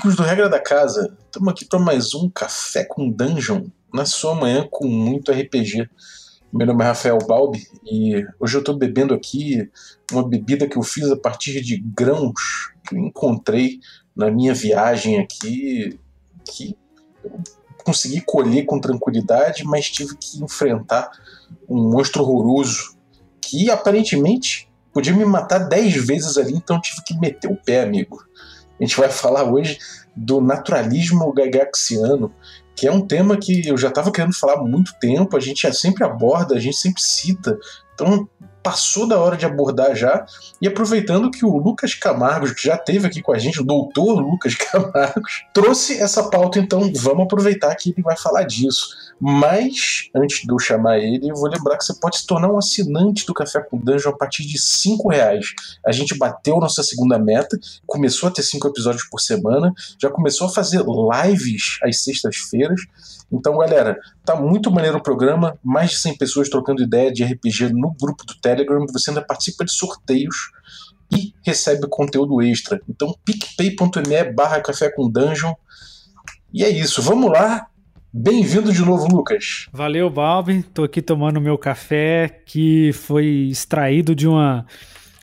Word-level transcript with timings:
amigos 0.00 0.16
do 0.16 0.22
Regra 0.22 0.48
da 0.48 0.58
Casa, 0.58 1.14
estamos 1.26 1.48
aqui 1.48 1.66
para 1.66 1.78
mais 1.78 2.14
um 2.14 2.30
Café 2.30 2.84
com 2.84 3.10
Dungeon, 3.10 3.66
na 3.92 4.06
sua 4.06 4.34
manhã 4.34 4.66
com 4.70 4.88
muito 4.88 5.30
RPG. 5.30 5.90
Meu 6.50 6.66
nome 6.66 6.82
é 6.82 6.86
Rafael 6.86 7.18
Balbi 7.18 7.66
e 7.84 8.24
hoje 8.38 8.56
eu 8.56 8.60
estou 8.60 8.78
bebendo 8.78 9.12
aqui 9.12 9.68
uma 10.10 10.26
bebida 10.26 10.66
que 10.66 10.78
eu 10.78 10.82
fiz 10.82 11.10
a 11.10 11.16
partir 11.18 11.60
de 11.60 11.76
grãos 11.76 12.72
que 12.82 12.94
eu 12.94 12.98
encontrei 12.98 13.78
na 14.16 14.30
minha 14.30 14.54
viagem 14.54 15.18
aqui, 15.18 15.98
que 16.46 16.74
eu 17.22 17.38
consegui 17.84 18.22
colher 18.22 18.64
com 18.64 18.80
tranquilidade, 18.80 19.64
mas 19.64 19.90
tive 19.90 20.16
que 20.16 20.42
enfrentar 20.42 21.10
um 21.68 21.90
monstro 21.90 22.22
horroroso 22.22 22.96
que 23.38 23.70
aparentemente 23.70 24.66
podia 24.94 25.14
me 25.14 25.26
matar 25.26 25.58
10 25.58 26.06
vezes 26.06 26.38
ali, 26.38 26.54
então 26.54 26.80
tive 26.80 27.02
que 27.04 27.18
meter 27.18 27.50
o 27.50 27.56
pé, 27.56 27.82
amigo. 27.82 28.29
A 28.80 28.84
gente 28.84 28.96
vai 28.96 29.10
falar 29.10 29.44
hoje 29.44 29.78
do 30.16 30.40
naturalismo 30.40 31.32
gagaxiano, 31.32 32.32
que 32.74 32.86
é 32.86 32.92
um 32.92 33.06
tema 33.06 33.36
que 33.36 33.68
eu 33.68 33.76
já 33.76 33.88
estava 33.88 34.10
querendo 34.10 34.34
falar 34.34 34.54
há 34.54 34.62
muito 34.62 34.92
tempo, 34.98 35.36
a 35.36 35.40
gente 35.40 35.70
sempre 35.74 36.02
aborda, 36.02 36.54
a 36.54 36.58
gente 36.58 36.76
sempre 36.76 37.02
cita. 37.02 37.58
Então 38.00 38.28
passou 38.62 39.06
da 39.06 39.18
hora 39.18 39.36
de 39.36 39.46
abordar 39.46 39.94
já. 39.94 40.24
E 40.60 40.68
aproveitando 40.68 41.30
que 41.30 41.44
o 41.44 41.56
Lucas 41.56 41.94
Camargos, 41.94 42.52
que 42.52 42.64
já 42.64 42.74
esteve 42.74 43.06
aqui 43.06 43.22
com 43.22 43.32
a 43.32 43.38
gente, 43.38 43.60
o 43.60 43.64
doutor 43.64 44.20
Lucas 44.20 44.54
Camargos, 44.56 45.44
trouxe 45.52 45.98
essa 45.98 46.28
pauta, 46.28 46.58
então 46.58 46.90
vamos 46.96 47.24
aproveitar 47.24 47.74
que 47.74 47.90
ele 47.90 48.02
vai 48.02 48.16
falar 48.16 48.42
disso. 48.44 48.88
Mas, 49.20 50.08
antes 50.14 50.42
de 50.42 50.50
eu 50.50 50.58
chamar 50.58 50.98
ele, 50.98 51.30
eu 51.30 51.34
vou 51.34 51.48
lembrar 51.48 51.76
que 51.76 51.84
você 51.84 51.94
pode 51.94 52.18
se 52.18 52.26
tornar 52.26 52.50
um 52.50 52.56
assinante 52.56 53.26
do 53.26 53.34
Café 53.34 53.60
com 53.60 53.76
Dungeon 53.76 54.10
a 54.10 54.16
partir 54.16 54.46
de 54.46 54.58
cinco 54.58 55.10
reais. 55.10 55.46
A 55.86 55.92
gente 55.92 56.16
bateu 56.16 56.56
nossa 56.56 56.82
segunda 56.82 57.18
meta, 57.18 57.58
começou 57.86 58.30
a 58.30 58.32
ter 58.32 58.42
cinco 58.42 58.68
episódios 58.68 59.04
por 59.10 59.20
semana, 59.20 59.74
já 60.00 60.08
começou 60.08 60.46
a 60.46 60.50
fazer 60.50 60.82
lives 60.82 61.78
às 61.82 62.02
sextas-feiras. 62.02 62.80
Então, 63.32 63.58
galera, 63.58 63.98
tá 64.24 64.34
muito 64.34 64.70
maneiro 64.70 64.98
o 64.98 65.02
programa, 65.02 65.58
mais 65.62 65.90
de 65.90 65.98
100 65.98 66.18
pessoas 66.18 66.48
trocando 66.48 66.82
ideia 66.82 67.12
de 67.12 67.24
RPG 67.24 67.72
no 67.72 67.94
grupo 68.00 68.24
do 68.24 68.34
Telegram, 68.40 68.84
você 68.92 69.10
ainda 69.10 69.22
participa 69.22 69.64
de 69.64 69.72
sorteios 69.72 70.50
e 71.12 71.32
recebe 71.44 71.86
conteúdo 71.88 72.42
extra. 72.42 72.80
Então, 72.88 73.14
picpay.me 73.24 74.32
barra 74.32 74.60
café 74.60 74.90
com 74.90 75.10
dungeon. 75.10 75.54
E 76.52 76.64
é 76.64 76.68
isso, 76.68 77.00
vamos 77.02 77.30
lá 77.30 77.66
Bem-vindo 78.12 78.72
de 78.72 78.84
novo, 78.84 79.06
Lucas. 79.06 79.68
Valeu, 79.72 80.10
Balbi. 80.10 80.64
Tô 80.64 80.82
aqui 80.82 81.00
tomando 81.00 81.40
meu 81.40 81.56
café 81.56 82.42
que 82.44 82.92
foi 82.92 83.48
extraído 83.48 84.16
de 84.16 84.26
uma 84.26 84.66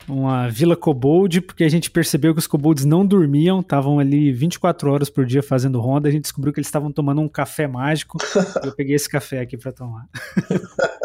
uma 0.08 0.48
vila 0.50 0.76
kobold, 0.76 1.42
porque 1.42 1.64
a 1.64 1.70
gente 1.70 1.92
percebeu 1.92 2.34
que 2.34 2.40
os 2.40 2.48
kobolds 2.48 2.86
não 2.86 3.06
dormiam, 3.06 3.60
estavam 3.60 4.00
ali 4.00 4.32
24 4.32 4.92
horas 4.92 5.10
por 5.10 5.26
dia 5.26 5.44
fazendo 5.44 5.80
ronda, 5.80 6.08
a 6.08 6.12
gente 6.12 6.24
descobriu 6.24 6.54
que 6.54 6.60
eles 6.60 6.68
estavam 6.68 6.92
tomando 6.92 7.22
um 7.22 7.28
café 7.28 7.68
mágico. 7.68 8.18
eu 8.64 8.74
peguei 8.74 8.96
esse 8.96 9.10
café 9.10 9.42
aqui 9.42 9.58
para 9.58 9.72
tomar. 9.72 10.08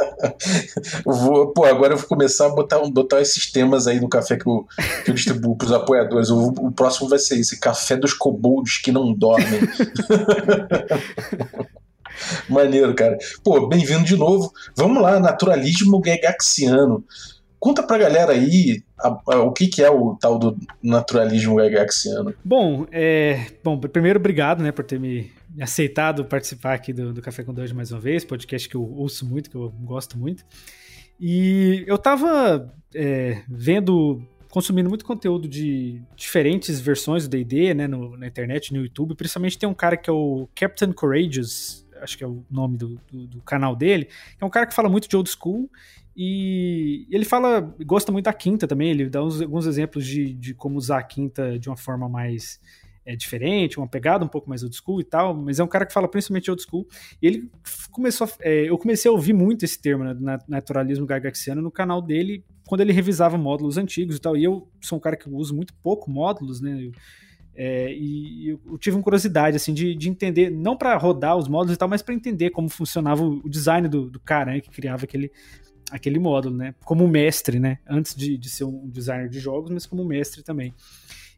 vou, 1.05 1.53
pô, 1.53 1.65
agora 1.65 1.95
eu 1.95 1.99
vou 1.99 2.07
começar 2.07 2.47
a 2.47 2.51
botar, 2.51 2.79
botar 2.91 3.21
esses 3.21 3.51
temas 3.51 3.87
aí 3.87 4.01
no 4.01 4.09
café 4.09 4.37
que 4.37 4.49
eu, 4.49 4.67
que 5.05 5.11
eu 5.11 5.15
distribuo 5.15 5.57
pros 5.57 5.73
apoiadores. 5.73 6.31
O, 6.31 6.49
o 6.49 6.71
próximo 6.71 7.09
vai 7.09 7.19
ser 7.19 7.39
esse: 7.39 7.59
Café 7.59 7.97
dos 7.97 8.15
Kobolds 8.15 8.79
que 8.79 8.93
não 8.93 9.13
dormem. 9.13 9.61
Maneiro, 12.49 12.95
cara. 12.95 13.19
Pô, 13.43 13.67
bem-vindo 13.67 14.05
de 14.05 14.17
novo. 14.17 14.53
Vamos 14.77 15.03
lá, 15.03 15.19
naturalismo 15.19 16.01
gagaxiano. 16.01 17.05
Conta 17.63 17.81
pra 17.81 17.97
galera 17.97 18.33
aí 18.33 18.83
a, 18.99 19.21
a, 19.25 19.39
o 19.45 19.53
que, 19.53 19.69
que 19.69 19.81
é 19.81 19.89
o 19.89 20.17
tal 20.17 20.37
do 20.37 20.59
naturalismo 20.83 21.55
gagaxiano. 21.55 22.35
Bom, 22.45 22.89
é, 22.91 23.53
bom, 23.63 23.79
primeiro 23.79 24.19
obrigado 24.19 24.65
né, 24.65 24.73
por 24.73 24.85
ter 24.85 24.99
me 24.99 25.31
aceitado 25.61 26.25
participar 26.25 26.75
aqui 26.75 26.93
do, 26.93 27.13
do 27.13 27.23
Café 27.23 27.45
com 27.45 27.55
Dois 27.55 27.71
mais 27.71 27.93
uma 27.93 28.01
vez, 28.01 28.25
podcast 28.25 28.69
que 28.69 28.75
eu 28.75 28.83
ouço 28.83 29.25
muito, 29.25 29.49
que 29.49 29.55
eu 29.55 29.73
gosto 29.85 30.19
muito. 30.19 30.45
E 31.21 31.85
eu 31.87 31.97
tava 31.97 32.69
é, 32.93 33.43
vendo, 33.49 34.21
consumindo 34.51 34.89
muito 34.89 35.05
conteúdo 35.05 35.47
de 35.47 36.03
diferentes 36.17 36.81
versões 36.81 37.29
do 37.29 37.31
D&D, 37.31 37.75
né, 37.75 37.87
na 37.87 38.27
internet, 38.27 38.75
no 38.75 38.81
YouTube, 38.81 39.15
principalmente 39.15 39.57
tem 39.57 39.69
um 39.69 39.75
cara 39.75 39.97
que 39.97 40.11
é 40.11 40.13
o 40.13 40.49
Captain 40.53 40.93
Courageous, 40.93 41.87
acho 42.03 42.19
que 42.19 42.25
é 42.25 42.27
o 42.27 42.45
nome 42.51 42.77
do, 42.77 43.01
do, 43.09 43.29
do 43.29 43.41
canal 43.43 43.77
dele, 43.77 44.09
é 44.41 44.45
um 44.45 44.51
cara 44.51 44.67
que 44.67 44.75
fala 44.75 44.89
muito 44.89 45.09
de 45.09 45.17
old 45.17 45.31
school 45.31 45.71
e 46.17 47.07
ele 47.11 47.25
fala, 47.25 47.75
gosta 47.85 48.13
muito 48.13 48.27
da 48.27 48.33
quinta 48.33 48.67
também, 48.67 48.91
ele 48.91 49.09
dá 49.09 49.23
uns, 49.23 49.41
alguns 49.41 49.67
exemplos 49.67 50.07
de, 50.07 50.35
de 50.35 50.55
como 50.55 50.77
usar 50.77 50.99
a 50.99 51.03
quinta 51.03 51.59
de 51.59 51.69
uma 51.69 51.77
forma 51.77 52.09
mais 52.09 52.61
é, 53.05 53.17
diferente, 53.17 53.79
uma 53.79 53.89
pegada 53.89 54.25
um 54.25 54.29
pouco 54.29 54.49
mais 54.49 54.63
old 54.63 54.77
school 54.77 55.01
e 55.01 55.05
tal, 55.05 55.35
mas 55.35 55.59
é 55.59 55.65
um 55.65 55.69
cara 55.69 55.87
que 55.87 55.93
fala 55.93 56.09
principalmente 56.09 56.51
old 56.51 56.63
school. 56.63 56.87
E 57.21 57.27
ele 57.27 57.51
começou, 57.91 58.29
é, 58.41 58.69
eu 58.69 58.79
comecei 58.79 59.09
a 59.09 59.13
ouvir 59.13 59.33
muito 59.33 59.65
esse 59.65 59.81
termo, 59.81 60.05
né, 60.05 60.39
naturalismo 60.49 61.07
gargaxiano, 61.07 61.63
no 61.63 61.71
canal 61.71 62.01
dele, 62.01 62.45
quando 62.67 62.81
ele 62.81 62.93
revisava 62.93 63.37
módulos 63.37 63.77
antigos 63.77 64.17
e 64.17 64.21
tal. 64.21 64.37
E 64.37 64.45
eu 64.45 64.69
sou 64.81 64.99
um 64.99 65.01
cara 65.01 65.17
que 65.17 65.29
uso 65.29 65.55
muito 65.55 65.75
pouco 65.83 66.11
módulos, 66.11 66.61
né? 66.61 66.91
É, 67.55 67.93
e 67.93 68.49
eu 68.49 68.79
tive 68.79 68.97
uma 68.97 69.03
curiosidade 69.03 69.57
assim 69.57 69.75
de, 69.75 69.95
de 69.95 70.09
entender, 70.09 70.49
não 70.49 70.75
para 70.75 70.97
rodar 70.97 71.37
os 71.37 71.49
módulos 71.49 71.75
e 71.75 71.79
tal, 71.79 71.87
mas 71.87 72.01
para 72.01 72.15
entender 72.15 72.49
como 72.49 72.67
funcionava 72.71 73.23
o 73.23 73.47
design 73.47 73.89
do, 73.89 74.09
do 74.09 74.19
cara 74.19 74.53
né, 74.53 74.61
que 74.61 74.71
criava 74.71 75.05
aquele, 75.05 75.31
aquele 75.93 76.19
módulo, 76.19 76.57
né? 76.57 76.75
Como 76.85 77.07
mestre, 77.07 77.61
né? 77.61 77.79
Antes 77.87 78.15
de, 78.15 78.37
de 78.37 78.49
ser 78.49 78.65
um 78.65 78.89
designer 78.89 79.29
de 79.29 79.39
jogos, 79.39 79.71
mas 79.71 79.87
como 79.87 80.05
mestre 80.05 80.43
também. 80.43 80.75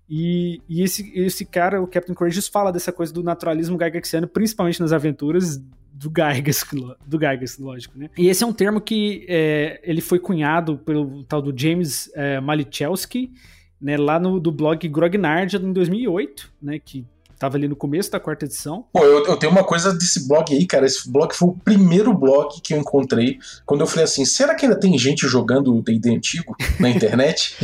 E, 0.09 0.61
e 0.69 0.83
esse, 0.83 1.11
esse 1.15 1.45
cara, 1.45 1.83
o 1.83 1.87
Captain 1.87 2.15
Courageous, 2.15 2.47
fala 2.47 2.71
dessa 2.71 2.93
coisa 2.93 3.13
do 3.13 3.23
naturalismo 3.23 3.77
gygaxiano, 3.77 4.29
principalmente 4.29 4.81
nas 4.81 4.93
aventuras 4.93 5.59
do 5.93 6.11
Gygas, 6.11 6.65
do 7.07 7.19
Gygas, 7.19 7.59
lógico, 7.59 7.99
né? 7.99 8.11
E 8.17 8.29
esse 8.29 8.45
é 8.45 8.47
um 8.47 8.53
termo 8.53 8.81
que 8.81 9.25
é, 9.29 9.81
ele 9.83 10.01
foi 10.01 10.19
cunhado 10.19 10.77
pelo 10.79 11.25
tal 11.25 11.41
do 11.41 11.57
James 11.59 12.11
é, 12.15 12.41
Malichelski, 12.41 13.33
né, 13.81 13.97
lá 13.97 14.19
no 14.19 14.41
do 14.41 14.51
blog 14.51 14.87
Grognard 14.89 15.57
em 15.57 15.73
2008, 15.73 16.53
né, 16.61 16.79
que 16.79 17.05
Tava 17.39 17.57
ali 17.57 17.69
no 17.69 17.77
começo 17.77 18.11
da 18.11 18.21
quarta 18.21 18.45
edição. 18.45 18.87
Pô, 18.93 19.05
eu, 19.05 19.27
eu, 19.27 19.37
tenho 19.37 19.53
uma 19.53 19.65
coisa 19.65 19.93
desse 19.93 20.29
blog 20.29 20.53
aí, 20.55 20.67
cara. 20.67 20.87
Esse 20.87 21.11
blog 21.11 21.35
foi 21.35 21.49
o 21.49 21.53
primeiro 21.53 22.13
blog 22.13 22.61
que 22.63 22.75
eu 22.75 22.79
encontrei 22.79 23.39
quando 23.67 23.81
eu 23.81 23.87
falei 23.87 24.05
assim: 24.05 24.25
será 24.25 24.55
que 24.55 24.65
ainda 24.65 24.79
tem 24.79 24.97
gente 24.99 25.27
jogando 25.27 25.83
DD 25.83 26.15
antigo 26.15 26.57
na 26.79 26.89
internet? 26.89 27.57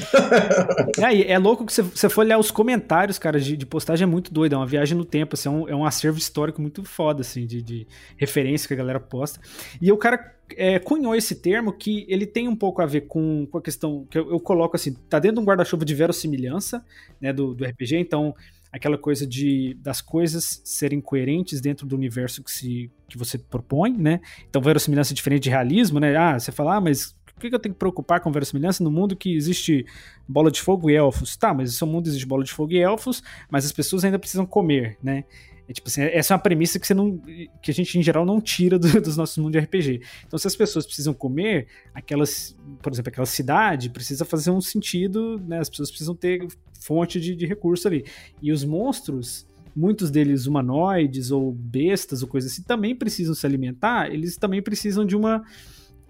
é, 0.98 1.32
é 1.32 1.38
louco 1.38 1.64
que 1.64 1.72
você 1.72 2.08
for 2.08 2.22
olhar 2.22 2.38
os 2.38 2.50
comentários, 2.50 3.19
cara, 3.19 3.41
de, 3.41 3.56
de, 3.56 3.66
postagem 3.66 4.04
é 4.04 4.06
muito 4.06 4.32
doido. 4.32 4.54
É 4.54 4.56
uma 4.56 4.66
viagem 4.66 4.97
no 4.97 5.04
tempo, 5.04 5.34
assim, 5.34 5.48
é, 5.48 5.53
um, 5.53 5.69
é 5.69 5.75
um 5.75 5.84
acervo 5.84 6.19
histórico 6.19 6.60
muito 6.60 6.82
foda, 6.84 7.20
assim, 7.20 7.47
de, 7.47 7.62
de 7.62 7.87
referência 8.16 8.66
que 8.66 8.75
a 8.75 8.76
galera 8.76 9.00
posta. 9.00 9.41
E 9.81 9.91
o 9.92 9.97
cara 9.97 10.34
é, 10.56 10.78
cunhou 10.78 11.14
esse 11.14 11.37
termo 11.37 11.72
que 11.72 12.04
ele 12.08 12.26
tem 12.26 12.48
um 12.48 12.56
pouco 12.56 12.82
a 12.82 12.87
ver 12.87 13.02
com, 13.02 13.47
com 13.47 13.58
a 13.58 13.62
questão 13.62 14.06
que 14.10 14.19
eu, 14.19 14.31
eu 14.31 14.41
coloco 14.41 14.76
assim: 14.76 14.94
tá 15.08 15.19
dentro 15.19 15.37
de 15.37 15.42
um 15.42 15.47
guarda-chuva 15.47 15.84
de 15.84 15.94
verossimilhança, 15.94 16.84
né, 17.20 17.32
do, 17.32 17.54
do 17.54 17.64
RPG, 17.64 17.97
então 17.97 18.34
aquela 18.72 18.97
coisa 18.97 19.26
de 19.26 19.75
das 19.81 20.00
coisas 20.00 20.60
serem 20.64 21.00
coerentes 21.00 21.60
dentro 21.60 21.86
do 21.86 21.97
universo 21.97 22.42
que, 22.42 22.50
se, 22.50 22.91
que 23.08 23.19
você 23.19 23.38
propõe, 23.38 23.97
né? 23.97 24.20
Então, 24.48 24.62
verossimilhança 24.62 25.12
é 25.12 25.16
diferente 25.16 25.44
de 25.44 25.50
realismo, 25.50 25.98
né? 25.98 26.16
Ah, 26.16 26.38
você 26.38 26.53
fala, 26.53 26.76
ah, 26.76 26.81
mas 26.81 27.14
por 27.34 27.48
que 27.48 27.54
eu 27.54 27.58
tenho 27.58 27.75
que 27.75 27.78
preocupar 27.78 28.20
com 28.20 28.31
verossimilhança 28.31 28.84
no 28.84 28.91
mundo 28.91 29.16
que 29.16 29.34
existe 29.34 29.86
bola 30.28 30.50
de 30.50 30.60
fogo 30.60 30.91
e 30.91 30.94
elfos? 30.94 31.36
Tá, 31.36 31.54
mas 31.54 31.70
esse 31.72 31.84
mundo 31.84 32.06
existe 32.06 32.26
bola 32.26 32.44
de 32.44 32.53
fogo 32.53 32.72
e 32.72 32.78
elfos, 32.78 33.22
mas 33.50 33.64
as 33.64 33.72
pessoas 33.72 34.04
ainda 34.04 34.19
precisam 34.19 34.44
comer, 34.44 34.98
né? 35.02 35.25
É, 35.70 35.72
tipo 35.72 35.88
assim, 35.88 36.02
essa 36.02 36.34
é 36.34 36.37
uma 36.37 36.42
premissa 36.42 36.81
que 36.81 36.87
você 36.87 36.92
não. 36.92 37.16
que 37.62 37.70
a 37.70 37.75
gente, 37.75 37.96
em 37.96 38.02
geral, 38.02 38.26
não 38.26 38.40
tira 38.40 38.76
do, 38.76 39.00
dos 39.00 39.17
nossos 39.17 39.38
mundos 39.38 39.52
de 39.52 39.58
RPG. 39.64 40.02
Então, 40.26 40.37
se 40.37 40.46
as 40.46 40.56
pessoas 40.56 40.84
precisam 40.84 41.14
comer, 41.14 41.69
aquelas, 41.94 42.56
por 42.82 42.93
exemplo, 42.93 43.08
aquela 43.08 43.26
cidade 43.26 43.88
precisa 43.88 44.25
fazer 44.25 44.50
um 44.50 44.61
sentido, 44.61 45.40
né? 45.46 45.61
As 45.61 45.70
pessoas 45.70 45.88
precisam 45.88 46.14
ter 46.14 46.46
fonte 46.81 47.21
de, 47.21 47.37
de 47.37 47.47
recurso 47.47 47.87
ali. 47.87 48.05
E 48.43 48.50
os 48.50 48.65
monstros, 48.65 49.47
muitos 49.77 50.11
deles 50.11 50.47
humanoides 50.47 51.31
ou 51.31 51.53
bestas 51.53 52.23
ou 52.23 52.29
coisas 52.29 52.53
assim, 52.53 52.62
também 52.62 52.97
precisam 52.97 53.35
se 53.35 53.47
alimentar, 53.47 54.12
eles 54.12 54.37
também 54.37 54.61
precisam 54.61 55.05
de 55.05 55.15
uma 55.15 55.44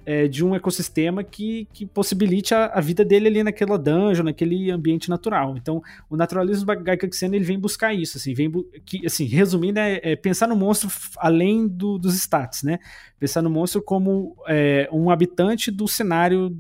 é, 0.05 0.27
de 0.27 0.45
um 0.45 0.55
ecossistema 0.55 1.23
que, 1.23 1.69
que 1.73 1.87
possibilite 1.87 2.55
a, 2.55 2.67
a, 2.67 2.81
vida 2.81 3.05
dele 3.05 3.29
ali 3.29 3.43
naquela 3.43 3.79
dungeon, 3.79 4.25
naquele 4.25 4.71
ambiente 4.71 5.11
natural. 5.11 5.57
Então, 5.57 5.83
o 6.09 6.17
naturalismo 6.17 6.67
Gygaxiano 6.67 7.35
ele 7.35 7.45
vem 7.45 7.59
buscar 7.59 7.95
isso, 7.95 8.17
assim, 8.17 8.35
vem 8.35 8.51
que, 8.85 9.05
assim, 9.07 9.25
resumindo, 9.25 9.79
é, 9.79 10.01
é, 10.03 10.17
pensar 10.17 10.47
no 10.47 10.57
monstro 10.57 10.91
além 11.19 11.69
do, 11.69 11.99
dos 11.99 12.15
stats, 12.15 12.63
né? 12.63 12.79
Pensar 13.19 13.43
no 13.43 13.51
monstro 13.51 13.83
como 13.83 14.37
é, 14.49 14.89
um 14.93 15.11
habitante 15.11 15.71
do 15.71 15.87
cenário 15.87 16.57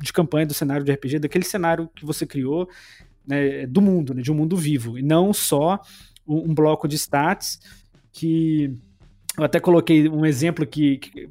de 0.00 0.12
campanha, 0.12 0.46
do 0.46 0.54
cenário 0.54 0.84
de 0.84 0.92
RPG, 0.92 1.18
daquele 1.18 1.44
cenário 1.44 1.90
que 1.94 2.04
você 2.04 2.26
criou, 2.26 2.68
né, 3.26 3.66
do 3.66 3.80
mundo, 3.80 4.14
né, 4.14 4.22
de 4.22 4.30
um 4.30 4.34
mundo 4.34 4.56
vivo, 4.56 4.98
e 4.98 5.02
não 5.02 5.32
só 5.32 5.80
um, 6.26 6.50
um 6.50 6.54
bloco 6.54 6.86
de 6.86 6.96
stats 6.96 7.60
que 8.12 8.74
eu 9.36 9.44
até 9.44 9.60
coloquei 9.60 10.08
um 10.08 10.24
exemplo 10.24 10.66
que, 10.66 10.96
que 10.96 11.28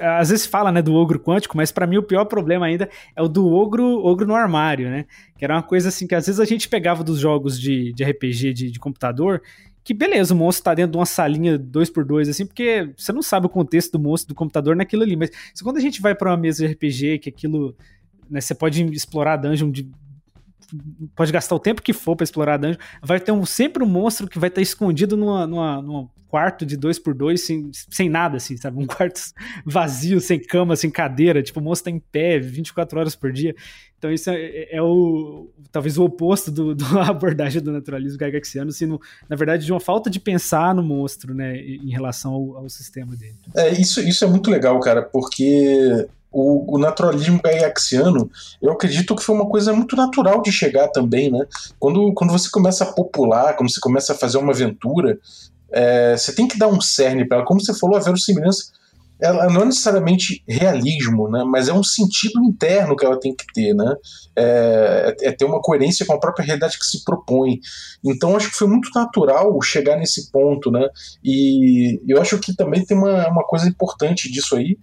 às 0.00 0.30
vezes 0.30 0.46
fala, 0.46 0.70
né, 0.70 0.80
do 0.80 0.94
ogro 0.94 1.18
quântico, 1.18 1.56
mas 1.56 1.72
para 1.72 1.88
mim 1.88 1.96
o 1.96 2.02
pior 2.02 2.24
problema 2.24 2.66
ainda 2.66 2.88
é 3.16 3.22
o 3.22 3.26
do 3.26 3.52
ogro, 3.52 3.84
ogro 4.04 4.26
no 4.26 4.34
armário, 4.34 4.88
né? 4.88 5.06
Que 5.36 5.44
era 5.44 5.56
uma 5.56 5.62
coisa 5.62 5.88
assim 5.88 6.06
que 6.06 6.14
às 6.14 6.26
vezes 6.26 6.38
a 6.38 6.44
gente 6.44 6.68
pegava 6.68 7.02
dos 7.02 7.18
jogos 7.18 7.60
de, 7.60 7.92
de 7.92 8.04
RPG 8.04 8.52
de, 8.52 8.70
de 8.70 8.78
computador, 8.78 9.42
que 9.82 9.92
beleza, 9.92 10.34
o 10.34 10.36
monstro 10.36 10.64
tá 10.64 10.74
dentro 10.74 10.92
de 10.92 10.98
uma 10.98 11.06
salinha 11.06 11.58
2x2, 11.58 12.28
assim, 12.28 12.46
porque 12.46 12.92
você 12.96 13.10
não 13.10 13.22
sabe 13.22 13.46
o 13.46 13.48
contexto 13.48 13.92
do 13.92 13.98
monstro 13.98 14.28
do 14.28 14.36
computador 14.36 14.76
naquilo 14.76 15.02
ali, 15.02 15.16
mas 15.16 15.30
quando 15.60 15.78
a 15.78 15.80
gente 15.80 16.00
vai 16.00 16.14
para 16.14 16.30
uma 16.30 16.36
mesa 16.36 16.64
de 16.64 16.72
RPG, 16.72 17.18
que 17.18 17.28
aquilo, 17.28 17.74
né, 18.30 18.40
você 18.40 18.54
pode 18.54 18.84
explorar 18.92 19.36
dungeon 19.36 19.70
de 19.70 19.90
pode 21.14 21.32
gastar 21.32 21.54
o 21.54 21.60
tempo 21.60 21.82
que 21.82 21.92
for 21.92 22.16
para 22.16 22.24
explorar 22.24 22.56
dungeon, 22.56 22.78
vai 23.02 23.18
ter 23.18 23.32
um, 23.32 23.44
sempre 23.46 23.82
um 23.82 23.86
monstro 23.86 24.28
que 24.28 24.38
vai 24.38 24.48
estar 24.48 24.60
escondido 24.60 25.16
numa, 25.16 25.46
numa, 25.46 25.82
numa 25.82 26.10
quarto 26.28 26.66
de 26.66 26.76
dois 26.76 26.98
por 26.98 27.14
dois 27.14 27.46
sem, 27.46 27.70
sem 27.72 28.08
nada, 28.08 28.36
assim, 28.36 28.56
sabe? 28.56 28.82
Um 28.82 28.86
quarto 28.86 29.18
vazio, 29.64 30.20
sem 30.20 30.38
cama, 30.38 30.76
sem 30.76 30.90
cadeira, 30.90 31.42
tipo, 31.42 31.58
o 31.58 31.62
monstro 31.62 31.90
tá 31.90 31.96
em 31.96 32.00
pé 32.00 32.38
24 32.38 33.00
horas 33.00 33.16
por 33.16 33.32
dia. 33.32 33.54
Então 33.98 34.12
isso 34.12 34.30
é, 34.30 34.36
é, 34.36 34.76
é 34.76 34.82
o 34.82 35.50
talvez 35.72 35.98
o 35.98 36.04
oposto 36.04 36.50
do, 36.50 36.74
do 36.74 36.84
abordagem 37.00 37.60
do 37.60 37.72
naturalismo 37.72 38.18
gygaxiano, 38.18 38.70
assim, 38.70 38.86
no, 38.86 39.00
na 39.28 39.36
verdade 39.36 39.64
de 39.64 39.72
uma 39.72 39.80
falta 39.80 40.08
de 40.08 40.20
pensar 40.20 40.74
no 40.74 40.82
monstro, 40.82 41.34
né, 41.34 41.58
em 41.58 41.90
relação 41.90 42.32
ao, 42.32 42.56
ao 42.58 42.68
sistema 42.68 43.16
dele. 43.16 43.36
É, 43.56 43.70
isso, 43.70 44.00
isso 44.00 44.24
é 44.24 44.28
muito 44.28 44.50
legal, 44.50 44.78
cara, 44.80 45.02
porque 45.02 46.06
o, 46.30 46.76
o, 46.76 46.78
naturalismo 46.78 47.40
gaiaxiano, 47.42 48.30
eu 48.60 48.72
acredito 48.72 49.16
que 49.16 49.22
foi 49.22 49.34
uma 49.34 49.48
coisa 49.48 49.72
muito 49.72 49.96
natural 49.96 50.42
de 50.42 50.52
chegar 50.52 50.88
também, 50.88 51.30
né? 51.30 51.46
Quando, 51.78 52.12
quando 52.14 52.30
você 52.30 52.50
começa 52.50 52.84
a 52.84 52.92
popular, 52.92 53.56
quando 53.56 53.70
você 53.70 53.80
começa 53.80 54.12
a 54.12 54.16
fazer 54.16 54.38
uma 54.38 54.52
aventura, 54.52 55.18
é, 55.72 56.16
você 56.16 56.34
tem 56.34 56.46
que 56.46 56.58
dar 56.58 56.68
um 56.68 56.80
cerne 56.80 57.26
para 57.26 57.38
ela. 57.38 57.46
Como 57.46 57.60
você 57.60 57.74
falou, 57.74 57.96
a 57.96 58.00
verossimilhança 58.00 58.78
ela 59.20 59.48
não 59.48 59.62
é 59.62 59.64
necessariamente 59.64 60.44
realismo, 60.46 61.28
né? 61.28 61.42
Mas 61.44 61.68
é 61.68 61.72
um 61.72 61.82
sentido 61.82 62.40
interno 62.44 62.94
que 62.94 63.04
ela 63.04 63.18
tem 63.18 63.34
que 63.34 63.44
ter, 63.52 63.74
né? 63.74 63.94
É, 64.36 65.16
é, 65.22 65.32
ter 65.32 65.44
uma 65.44 65.60
coerência 65.60 66.06
com 66.06 66.12
a 66.12 66.20
própria 66.20 66.44
realidade 66.44 66.78
que 66.78 66.86
se 66.86 67.02
propõe. 67.04 67.58
Então 68.04 68.36
acho 68.36 68.50
que 68.50 68.56
foi 68.56 68.68
muito 68.68 68.90
natural 68.94 69.60
chegar 69.60 69.96
nesse 69.96 70.30
ponto, 70.30 70.70
né? 70.70 70.88
E 71.24 72.00
eu 72.06 72.20
acho 72.22 72.38
que 72.38 72.54
também 72.54 72.84
tem 72.84 72.96
uma, 72.96 73.28
uma 73.28 73.44
coisa 73.44 73.68
importante 73.68 74.30
disso 74.30 74.56
aí, 74.56 74.78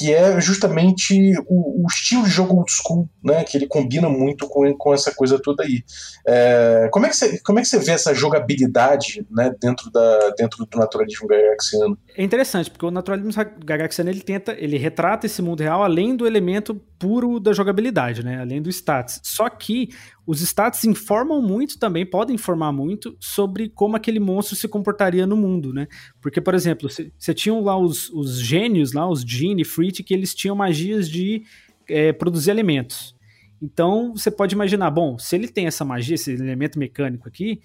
que 0.00 0.14
é 0.14 0.40
justamente 0.40 1.34
o, 1.46 1.84
o, 1.84 1.86
estilo 1.86 2.22
de 2.22 2.30
jogo 2.30 2.56
old 2.56 2.72
school, 2.72 3.06
né, 3.22 3.44
que 3.44 3.54
ele 3.54 3.66
combina 3.66 4.08
muito 4.08 4.48
com, 4.48 4.74
com 4.74 4.94
essa 4.94 5.14
coisa 5.14 5.38
toda 5.38 5.62
aí. 5.62 5.84
É, 6.26 6.88
como, 6.90 7.04
é 7.04 7.10
que 7.10 7.16
você, 7.16 7.38
como 7.42 7.58
é 7.58 7.62
que 7.62 7.68
você 7.68 7.78
vê 7.78 7.92
essa 7.92 8.14
jogabilidade 8.14 9.26
né, 9.30 9.54
dentro, 9.60 9.90
da, 9.90 10.30
dentro 10.38 10.64
do 10.64 10.78
naturalismo 10.78 11.28
gygaxiano? 11.28 11.98
É 12.16 12.24
interessante, 12.24 12.70
porque 12.70 12.86
o 12.86 12.90
naturalismo 12.90 13.30
gygaxiano 13.60 14.08
ele 14.08 14.22
tenta, 14.22 14.52
ele 14.58 14.78
retrata 14.78 15.26
esse 15.26 15.42
mundo 15.42 15.60
real 15.60 15.82
além 15.82 16.16
do 16.16 16.26
elemento 16.26 16.80
puro 17.00 17.40
da 17.40 17.54
jogabilidade, 17.54 18.22
né, 18.22 18.38
além 18.38 18.60
do 18.60 18.68
stats. 18.68 19.20
Só 19.24 19.48
que 19.48 19.88
os 20.26 20.42
stats 20.42 20.84
informam 20.84 21.40
muito 21.40 21.78
também, 21.78 22.04
podem 22.04 22.34
informar 22.34 22.70
muito 22.70 23.16
sobre 23.18 23.70
como 23.70 23.96
aquele 23.96 24.20
monstro 24.20 24.54
se 24.54 24.68
comportaria 24.68 25.26
no 25.26 25.34
mundo, 25.34 25.72
né? 25.72 25.88
Porque, 26.20 26.42
por 26.42 26.54
exemplo, 26.54 26.88
você 26.90 27.34
tinha 27.34 27.58
lá 27.58 27.76
os, 27.76 28.10
os 28.10 28.38
gênios, 28.38 28.92
lá, 28.92 29.08
os 29.08 29.22
Gene, 29.22 29.64
Frit, 29.64 30.02
que 30.02 30.12
eles 30.12 30.34
tinham 30.34 30.54
magias 30.54 31.08
de 31.08 31.42
é, 31.88 32.12
produzir 32.12 32.50
alimentos. 32.50 33.16
Então, 33.62 34.12
você 34.14 34.30
pode 34.30 34.54
imaginar, 34.54 34.90
bom, 34.90 35.18
se 35.18 35.34
ele 35.34 35.48
tem 35.48 35.66
essa 35.66 35.84
magia, 35.84 36.14
esse 36.14 36.32
elemento 36.32 36.78
mecânico 36.78 37.26
aqui, 37.26 37.60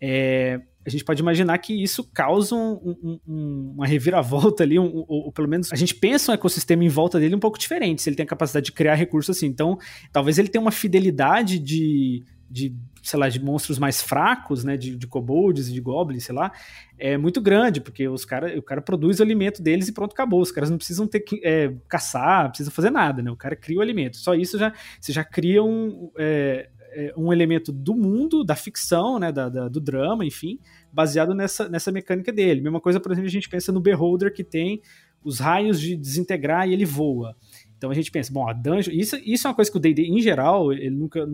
é, 0.00 0.60
a 0.86 0.90
gente 0.90 1.04
pode 1.04 1.20
imaginar 1.20 1.58
que 1.58 1.82
isso 1.82 2.04
causa 2.14 2.54
um, 2.54 3.18
um, 3.26 3.72
uma 3.74 3.86
reviravolta 3.86 4.62
ali, 4.62 4.78
um, 4.78 4.84
ou, 4.84 5.06
ou, 5.08 5.32
pelo 5.32 5.48
menos 5.48 5.72
a 5.72 5.76
gente 5.76 5.94
pensa 5.94 6.30
um 6.30 6.34
ecossistema 6.34 6.84
em 6.84 6.88
volta 6.88 7.18
dele 7.18 7.34
um 7.34 7.40
pouco 7.40 7.58
diferente, 7.58 8.02
se 8.02 8.08
ele 8.08 8.16
tem 8.16 8.24
a 8.24 8.28
capacidade 8.28 8.66
de 8.66 8.72
criar 8.72 8.94
recursos 8.94 9.36
assim. 9.36 9.46
Então, 9.46 9.78
talvez 10.12 10.38
ele 10.38 10.48
tenha 10.48 10.62
uma 10.62 10.70
fidelidade 10.70 11.58
de, 11.58 12.22
de 12.48 12.72
sei 13.02 13.18
lá, 13.18 13.28
de 13.28 13.42
monstros 13.42 13.78
mais 13.80 14.00
fracos, 14.00 14.62
né, 14.62 14.76
de, 14.76 14.96
de 14.96 15.06
kobolds 15.08 15.72
de 15.72 15.80
goblins, 15.80 16.24
sei 16.24 16.34
lá, 16.34 16.52
é 16.96 17.16
muito 17.16 17.40
grande, 17.40 17.80
porque 17.80 18.08
os 18.08 18.24
cara, 18.24 18.56
o 18.56 18.62
cara 18.62 18.80
produz 18.80 19.18
o 19.18 19.22
alimento 19.22 19.60
deles 19.62 19.88
e 19.88 19.92
pronto, 19.92 20.12
acabou. 20.12 20.40
Os 20.40 20.52
caras 20.52 20.70
não 20.70 20.76
precisam 20.76 21.06
ter 21.06 21.20
que 21.20 21.40
é, 21.44 21.74
caçar, 21.88 22.44
não 22.44 22.50
precisam 22.50 22.72
fazer 22.72 22.90
nada, 22.90 23.22
né? 23.22 23.30
O 23.30 23.36
cara 23.36 23.56
cria 23.56 23.78
o 23.78 23.82
alimento. 23.82 24.16
Só 24.16 24.34
isso 24.34 24.56
já, 24.56 24.72
você 25.00 25.12
já 25.12 25.24
cria 25.24 25.62
um, 25.62 26.10
é, 26.16 26.68
um 27.16 27.32
elemento 27.32 27.72
do 27.72 27.94
mundo, 27.94 28.44
da 28.44 28.56
ficção, 28.56 29.18
né, 29.18 29.30
da, 29.32 29.48
da, 29.48 29.68
do 29.68 29.80
drama, 29.80 30.24
enfim, 30.24 30.58
baseado 30.92 31.34
nessa, 31.34 31.68
nessa 31.68 31.92
mecânica 31.92 32.32
dele. 32.32 32.60
Mesma 32.60 32.80
coisa, 32.80 33.00
por 33.00 33.12
exemplo, 33.12 33.28
a 33.28 33.32
gente 33.32 33.48
pensa 33.48 33.72
no 33.72 33.80
Beholder, 33.80 34.32
que 34.32 34.44
tem 34.44 34.80
os 35.22 35.40
raios 35.40 35.80
de 35.80 35.96
desintegrar 35.96 36.68
e 36.68 36.72
ele 36.72 36.84
voa. 36.84 37.36
Então 37.76 37.90
a 37.90 37.94
gente 37.94 38.10
pensa, 38.10 38.32
bom, 38.32 38.48
a 38.48 38.52
dungeon. 38.52 38.92
Isso, 38.94 39.16
isso 39.24 39.46
é 39.46 39.50
uma 39.50 39.56
coisa 39.56 39.70
que 39.70 39.76
o 39.76 39.80
DD, 39.80 40.02
em 40.02 40.20
geral, 40.20 40.72
ele 40.72 40.90
nunca. 40.90 41.26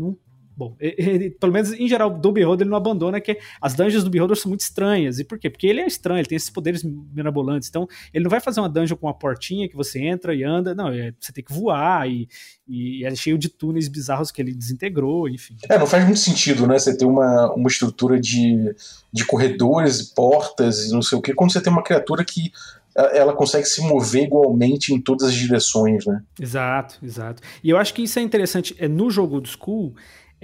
Bom, 0.55 0.77
ele, 0.79 1.31
pelo 1.31 1.53
menos 1.53 1.73
em 1.73 1.89
geral, 1.89 2.11
do 2.11 2.31
Beholder 2.31 2.65
ele 2.65 2.71
não 2.71 2.77
abandona, 2.77 3.21
que 3.21 3.39
as 3.61 3.75
dungeons 3.75 4.05
do 4.05 4.11
Beholder 4.11 4.37
são 4.37 4.51
muito 4.51 4.61
estranhas. 4.61 5.19
E 5.19 5.25
por 5.25 5.39
quê? 5.39 5.49
Porque 5.49 5.67
ele 5.67 5.81
é 5.81 5.87
estranho, 5.87 6.21
ele 6.21 6.29
tem 6.29 6.37
esses 6.37 6.51
poderes 6.51 6.83
mirabolantes. 6.85 7.69
Então, 7.69 7.89
ele 8.13 8.25
não 8.25 8.31
vai 8.31 8.41
fazer 8.41 8.61
uma 8.61 8.69
dungeon 8.69 8.97
com 8.97 9.07
uma 9.07 9.15
portinha 9.15 9.69
que 9.69 9.75
você 9.75 10.01
entra 10.01 10.35
e 10.35 10.45
anda. 10.45 10.75
Não, 10.75 10.89
é, 10.89 11.15
você 11.19 11.33
tem 11.33 11.43
que 11.43 11.53
voar 11.53 12.09
e, 12.09 12.29
e 12.69 13.05
é 13.05 13.15
cheio 13.15 13.39
de 13.39 13.49
túneis 13.49 13.89
bizarros 13.89 14.31
que 14.31 14.43
ele 14.43 14.55
desintegrou, 14.55 15.29
enfim. 15.29 15.57
É, 15.69 15.79
não 15.79 15.87
faz 15.87 16.05
muito 16.05 16.21
sentido, 16.21 16.67
né? 16.67 16.79
Você 16.79 16.97
ter 16.97 17.07
uma, 17.07 17.53
uma 17.55 17.69
estrutura 17.69 18.21
de, 18.21 18.75
de 19.13 19.25
corredores 19.25 20.01
e 20.01 20.15
portas 20.15 20.87
e 20.87 20.93
não 20.93 21.03
sei 21.03 21.17
o 21.17 21.23
quê, 21.23 21.33
quando 21.33 21.53
você 21.53 21.61
tem 21.61 21.73
uma 21.73 21.83
criatura 21.83 22.25
que 22.25 22.53
ela 22.95 23.35
consegue 23.35 23.65
se 23.65 23.81
mover 23.81 24.25
igualmente 24.25 24.93
em 24.93 25.01
todas 25.01 25.29
as 25.29 25.35
direções, 25.35 26.05
né? 26.05 26.23
Exato, 26.39 26.99
exato. 27.03 27.43
E 27.65 27.71
eu 27.71 27.79
acho 27.79 27.95
que 27.95 28.03
isso 28.03 28.19
é 28.19 28.23
interessante. 28.23 28.77
É 28.79 28.87
no 28.87 29.11
jogo 29.11 29.41
do 29.41 29.49
School 29.49 29.95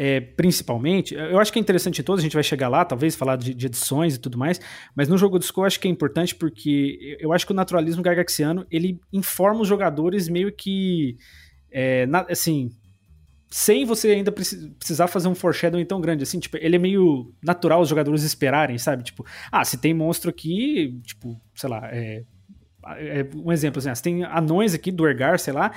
é, 0.00 0.20
principalmente, 0.20 1.12
eu 1.12 1.40
acho 1.40 1.52
que 1.52 1.58
é 1.58 1.60
interessante 1.60 2.04
todos, 2.04 2.20
a 2.20 2.22
gente 2.22 2.34
vai 2.34 2.42
chegar 2.44 2.68
lá, 2.68 2.84
talvez, 2.84 3.16
falar 3.16 3.34
de, 3.34 3.52
de 3.52 3.66
edições 3.66 4.14
e 4.14 4.20
tudo 4.20 4.38
mais, 4.38 4.60
mas 4.94 5.08
no 5.08 5.18
jogo 5.18 5.40
do 5.40 5.42
Skull 5.42 5.64
eu 5.64 5.66
acho 5.66 5.80
que 5.80 5.88
é 5.88 5.90
importante 5.90 6.36
porque 6.36 7.18
eu 7.18 7.32
acho 7.32 7.44
que 7.44 7.50
o 7.50 7.54
naturalismo 7.54 8.00
gargaxiano, 8.00 8.64
ele 8.70 9.00
informa 9.12 9.62
os 9.62 9.66
jogadores 9.66 10.28
meio 10.28 10.52
que, 10.52 11.16
é, 11.68 12.06
na, 12.06 12.20
assim, 12.30 12.70
sem 13.50 13.84
você 13.84 14.12
ainda 14.12 14.30
precisar 14.30 15.08
fazer 15.08 15.26
um 15.26 15.34
foreshadowing 15.34 15.84
tão 15.84 16.00
grande, 16.00 16.22
assim, 16.22 16.38
tipo, 16.38 16.56
ele 16.58 16.76
é 16.76 16.78
meio 16.78 17.34
natural 17.42 17.80
os 17.80 17.88
jogadores 17.88 18.22
esperarem, 18.22 18.78
sabe? 18.78 19.02
Tipo, 19.02 19.26
ah, 19.50 19.64
se 19.64 19.78
tem 19.78 19.92
monstro 19.92 20.30
aqui, 20.30 20.96
tipo, 21.02 21.40
sei 21.56 21.68
lá, 21.68 21.88
é, 21.90 22.22
é 22.98 23.28
um 23.34 23.50
exemplo, 23.50 23.80
assim, 23.80 23.90
ah, 23.90 23.96
tem 23.96 24.22
anões 24.22 24.74
aqui 24.74 24.92
do 24.92 25.08
Ergar, 25.08 25.40
sei 25.40 25.52
lá, 25.52 25.72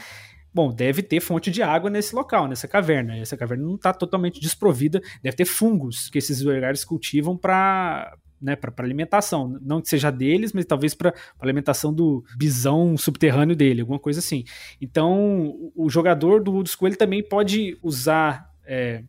Bom, 0.53 0.74
deve 0.74 1.01
ter 1.01 1.20
fonte 1.22 1.50
de 1.50 1.62
água 1.62 1.89
nesse 1.89 2.13
local, 2.13 2.48
nessa 2.48 2.67
caverna. 2.67 3.17
Essa 3.17 3.38
caverna 3.38 3.65
não 3.65 3.75
está 3.75 3.93
totalmente 3.93 4.39
desprovida, 4.39 5.01
deve 5.24 5.36
ter 5.36 5.46
fungos 5.46 6.10
que 6.10 6.17
esses 6.17 6.41
lugares 6.41 6.84
cultivam 6.84 7.38
para 7.38 8.13
né, 8.41 8.55
para 8.55 8.74
alimentação. 8.84 9.58
Não 9.62 9.81
que 9.81 9.88
seja 9.88 10.12
deles, 10.12 10.51
mas 10.51 10.65
talvez 10.65 10.96
para 10.96 11.13
alimentação 11.39 11.93
do 11.93 12.24
bisão 12.36 12.98
subterrâneo 12.98 13.55
dele, 13.55 13.81
alguma 13.81 14.00
coisa 14.00 14.20
assim. 14.20 14.43
Então, 14.81 15.72
o 15.75 15.89
jogador 15.89 16.43
do 16.43 16.65
School 16.65 16.88
ele 16.88 16.96
também 16.96 17.24
pode 17.24 17.77
usar. 17.84 18.50
É, 18.65 19.03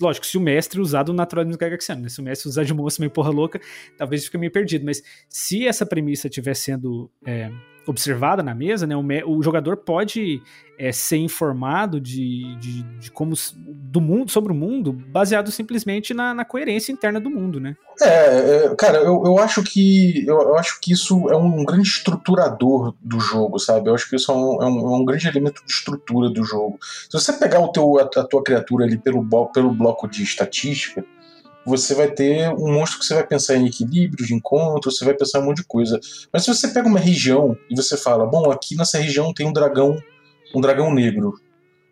lógico, 0.00 0.26
se 0.26 0.36
o 0.36 0.40
mestre 0.40 0.80
usar 0.80 1.02
do 1.02 1.12
naturalismo 1.14 1.58
gagaxiano, 1.58 2.02
né? 2.02 2.08
se 2.08 2.20
o 2.20 2.24
mestre 2.24 2.48
usar 2.48 2.64
de 2.64 2.74
moça 2.74 3.00
meio 3.00 3.10
porra 3.10 3.30
louca, 3.30 3.60
talvez 3.96 4.24
fique 4.26 4.36
meio 4.36 4.52
perdido. 4.52 4.84
Mas 4.84 5.02
se 5.28 5.66
essa 5.66 5.86
premissa 5.86 6.28
estiver 6.28 6.54
sendo. 6.54 7.10
É, 7.26 7.50
observada 7.86 8.42
na 8.42 8.54
mesa, 8.54 8.86
né, 8.86 8.96
o, 8.96 9.36
o 9.36 9.42
jogador 9.42 9.76
pode 9.76 10.42
é, 10.78 10.90
ser 10.92 11.18
informado 11.18 12.00
de, 12.00 12.56
de, 12.56 12.82
de, 12.98 13.10
como 13.10 13.34
do 13.64 14.00
mundo 14.00 14.30
sobre 14.30 14.52
o 14.52 14.54
mundo 14.54 14.92
baseado 14.92 15.50
simplesmente 15.50 16.12
na, 16.12 16.34
na 16.34 16.44
coerência 16.44 16.92
interna 16.92 17.20
do 17.20 17.30
mundo, 17.30 17.60
né? 17.60 17.76
É, 18.00 18.66
é 18.66 18.74
cara, 18.76 18.98
eu, 18.98 19.22
eu 19.24 19.38
acho 19.38 19.62
que 19.62 20.26
eu, 20.26 20.40
eu, 20.40 20.58
acho 20.58 20.80
que 20.80 20.92
isso 20.92 21.30
é 21.30 21.36
um 21.36 21.64
grande 21.64 21.88
estruturador 21.88 22.94
do 23.00 23.20
jogo, 23.20 23.58
sabe? 23.58 23.88
Eu 23.88 23.94
acho 23.94 24.08
que 24.08 24.16
isso 24.16 24.32
é 24.32 24.34
um, 24.34 24.62
é 24.62 24.66
um, 24.66 24.94
é 24.94 24.96
um 24.98 25.04
grande 25.04 25.28
elemento 25.28 25.64
de 25.64 25.72
estrutura 25.72 26.28
do 26.28 26.42
jogo. 26.42 26.78
Se 26.80 27.12
você 27.12 27.32
pegar 27.34 27.60
o 27.60 27.68
teu, 27.68 27.98
a, 27.98 28.20
a 28.20 28.24
tua 28.24 28.42
criatura 28.42 28.84
ali 28.84 28.98
pelo, 28.98 29.24
pelo 29.52 29.70
bloco 29.70 30.08
de 30.08 30.22
estatística, 30.22 31.04
você 31.66 31.94
vai 31.94 32.10
ter 32.10 32.50
um 32.50 32.72
monstro 32.72 32.98
que 32.98 33.06
você 33.06 33.14
vai 33.14 33.26
pensar 33.26 33.56
em 33.56 33.66
equilíbrio 33.66 34.26
de 34.26 34.34
encontro, 34.34 34.90
você 34.90 35.04
vai 35.04 35.14
pensar 35.14 35.38
em 35.38 35.42
um 35.42 35.46
monte 35.46 35.58
de 35.58 35.64
coisa. 35.64 35.98
Mas 36.32 36.44
se 36.44 36.54
você 36.54 36.68
pega 36.68 36.88
uma 36.88 36.98
região 36.98 37.56
e 37.70 37.76
você 37.76 37.96
fala, 37.96 38.26
bom, 38.26 38.50
aqui 38.50 38.76
nessa 38.76 38.98
região 38.98 39.32
tem 39.32 39.46
um 39.46 39.52
dragão, 39.52 39.96
um 40.54 40.60
dragão 40.60 40.92
negro, 40.92 41.34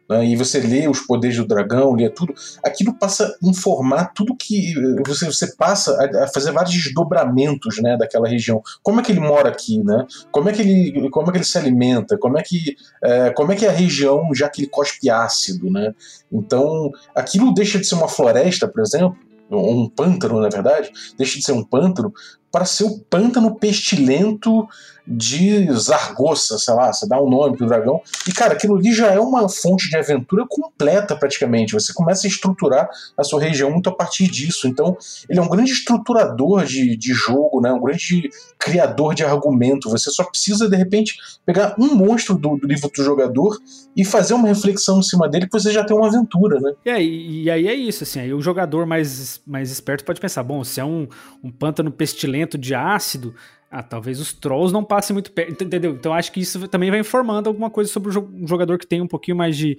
né, 0.09 0.27
e 0.27 0.37
você 0.37 0.61
lê 0.61 0.89
os 0.89 1.01
poderes 1.01 1.37
do 1.37 1.47
dragão, 1.47 1.95
lê 1.95 2.09
tudo, 2.11 2.35
aquilo 2.63 2.95
passa 2.95 3.27
a 3.27 3.49
informar 3.49 4.13
tudo 4.13 4.37
que 4.37 4.75
você, 5.07 5.27
você 5.27 5.55
passa 5.57 5.93
a, 5.93 6.25
a, 6.25 6.29
fazer 6.29 6.53
vários 6.53 6.75
desdobramentos, 6.75 7.81
né, 7.81 7.97
daquela 7.97 8.29
região. 8.29 8.63
Como 8.83 9.01
é 9.01 9.03
que 9.03 9.13
ele 9.13 9.21
mora 9.21 9.49
aqui, 9.49 9.83
né? 9.83 10.07
Como 10.31 10.49
é 10.49 10.53
que 10.53 10.63
ele, 10.63 11.11
como 11.11 11.29
é 11.29 11.33
que 11.33 11.39
ele 11.39 11.45
se 11.45 11.57
alimenta? 11.57 12.19
Como 12.19 12.39
é 12.39 12.43
que, 12.43 12.77
é, 13.03 13.31
como 13.31 13.53
é 13.53 13.57
que 13.57 13.65
é 13.65 13.69
a 13.69 13.73
região 13.73 14.35
já 14.35 14.49
que 14.49 14.63
ele 14.63 14.69
cospe 14.69 15.09
ácido, 15.09 15.71
né? 15.71 15.95
Então, 16.31 16.91
aquilo 17.15 17.55
deixa 17.55 17.79
de 17.79 17.87
ser 17.87 17.95
uma 17.95 18.09
floresta, 18.09 18.69
por 18.69 18.83
exemplo, 18.83 19.17
um 19.59 19.89
pântano, 19.89 20.41
na 20.41 20.49
verdade, 20.49 20.91
deixa 21.17 21.39
de 21.39 21.45
ser 21.45 21.53
um 21.53 21.65
pântano 21.65 22.13
para 22.51 22.65
ser 22.65 22.85
o 22.85 22.99
pântano 23.01 23.57
pestilento 23.57 24.67
de 25.07 25.71
Zargossa, 25.73 26.59
sei 26.59 26.75
lá, 26.75 26.93
você 26.93 27.07
dá 27.07 27.21
um 27.21 27.29
nome 27.29 27.57
pro 27.57 27.67
dragão. 27.67 28.01
E, 28.27 28.33
cara, 28.33 28.55
aquilo 28.55 28.77
ali 28.77 28.93
já 28.93 29.11
é 29.11 29.19
uma 29.19 29.49
fonte 29.49 29.89
de 29.89 29.97
aventura 29.97 30.45
completa, 30.49 31.17
praticamente. 31.17 31.73
Você 31.73 31.93
começa 31.93 32.27
a 32.27 32.31
estruturar 32.31 32.89
a 33.17 33.25
sua 33.25 33.41
região 33.41 33.71
muito 33.71 33.89
a 33.89 33.95
partir 33.95 34.29
disso. 34.29 34.69
Então, 34.69 34.97
ele 35.29 35.39
é 35.39 35.43
um 35.43 35.49
grande 35.49 35.73
estruturador 35.73 36.65
de, 36.65 36.97
de 36.97 37.13
jogo, 37.13 37.61
né? 37.61 37.73
um 37.73 37.81
grande 37.81 38.31
criador 38.59 39.15
de 39.15 39.25
argumento. 39.25 39.91
Você 39.91 40.11
só 40.11 40.25
precisa, 40.25 40.69
de 40.69 40.77
repente, 40.77 41.17
pegar 41.45 41.75
um 41.79 41.95
monstro 41.95 42.37
do, 42.37 42.57
do 42.57 42.67
livro 42.67 42.91
do 42.95 43.03
jogador 43.03 43.59
e 43.97 44.05
fazer 44.05 44.35
uma 44.35 44.49
reflexão 44.49 45.01
em 45.01 45.03
cima 45.03 45.29
dele 45.29 45.47
que 45.47 45.53
você 45.53 45.71
já 45.71 45.85
tem 45.85 45.97
uma 45.97 46.07
aventura, 46.07 46.61
né? 46.61 46.73
E 46.85 46.91
aí, 46.91 47.43
e 47.43 47.51
aí 47.51 47.67
é 47.67 47.75
isso, 47.75 48.05
assim, 48.05 48.21
aí 48.21 48.33
o 48.33 48.41
jogador 48.41 48.87
mais, 48.87 49.41
mais 49.47 49.71
esperto 49.71 50.05
pode 50.05 50.21
pensar, 50.21 50.43
bom, 50.43 50.65
se 50.65 50.81
é 50.81 50.85
um, 50.85 51.07
um 51.43 51.51
pântano 51.51 51.91
pestilento 51.91 52.57
de 52.57 52.75
ácido, 52.75 53.35
ah, 53.73 53.83
talvez 53.83 54.21
os 54.21 54.35
trolls 54.35 54.71
não 54.71 54.85
passem 54.85 55.15
muito 55.15 55.33
perto, 55.33 55.65
entendeu? 55.65 55.93
Então 55.93 56.13
acho 56.13 56.31
que 56.31 56.41
isso 56.41 56.69
também 56.69 56.91
vai 56.91 57.01
informando 57.01 57.49
alguma 57.49 57.71
coisa 57.71 57.91
sobre 57.91 58.11
o 58.11 58.47
jogador 58.47 58.79
que 58.79 58.87
tem 58.87 59.01
um 59.01 59.07
pouquinho 59.07 59.35
mais 59.35 59.57
de, 59.57 59.79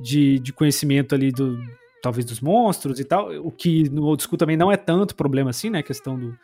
de, 0.00 0.38
de 0.38 0.50
conhecimento 0.50 1.14
ali 1.14 1.30
do 1.30 1.58
talvez 2.02 2.24
dos 2.24 2.40
monstros 2.40 2.98
e 3.00 3.04
tal, 3.04 3.30
o 3.46 3.50
que 3.50 3.88
no 3.90 4.04
old 4.04 4.22
school 4.22 4.38
também 4.38 4.56
não 4.56 4.72
é 4.72 4.76
tanto 4.76 5.14
problema 5.14 5.50
assim, 5.50 5.68
né, 5.70 5.78
a 5.80 5.82
questão 5.82 6.18
do 6.18 6.36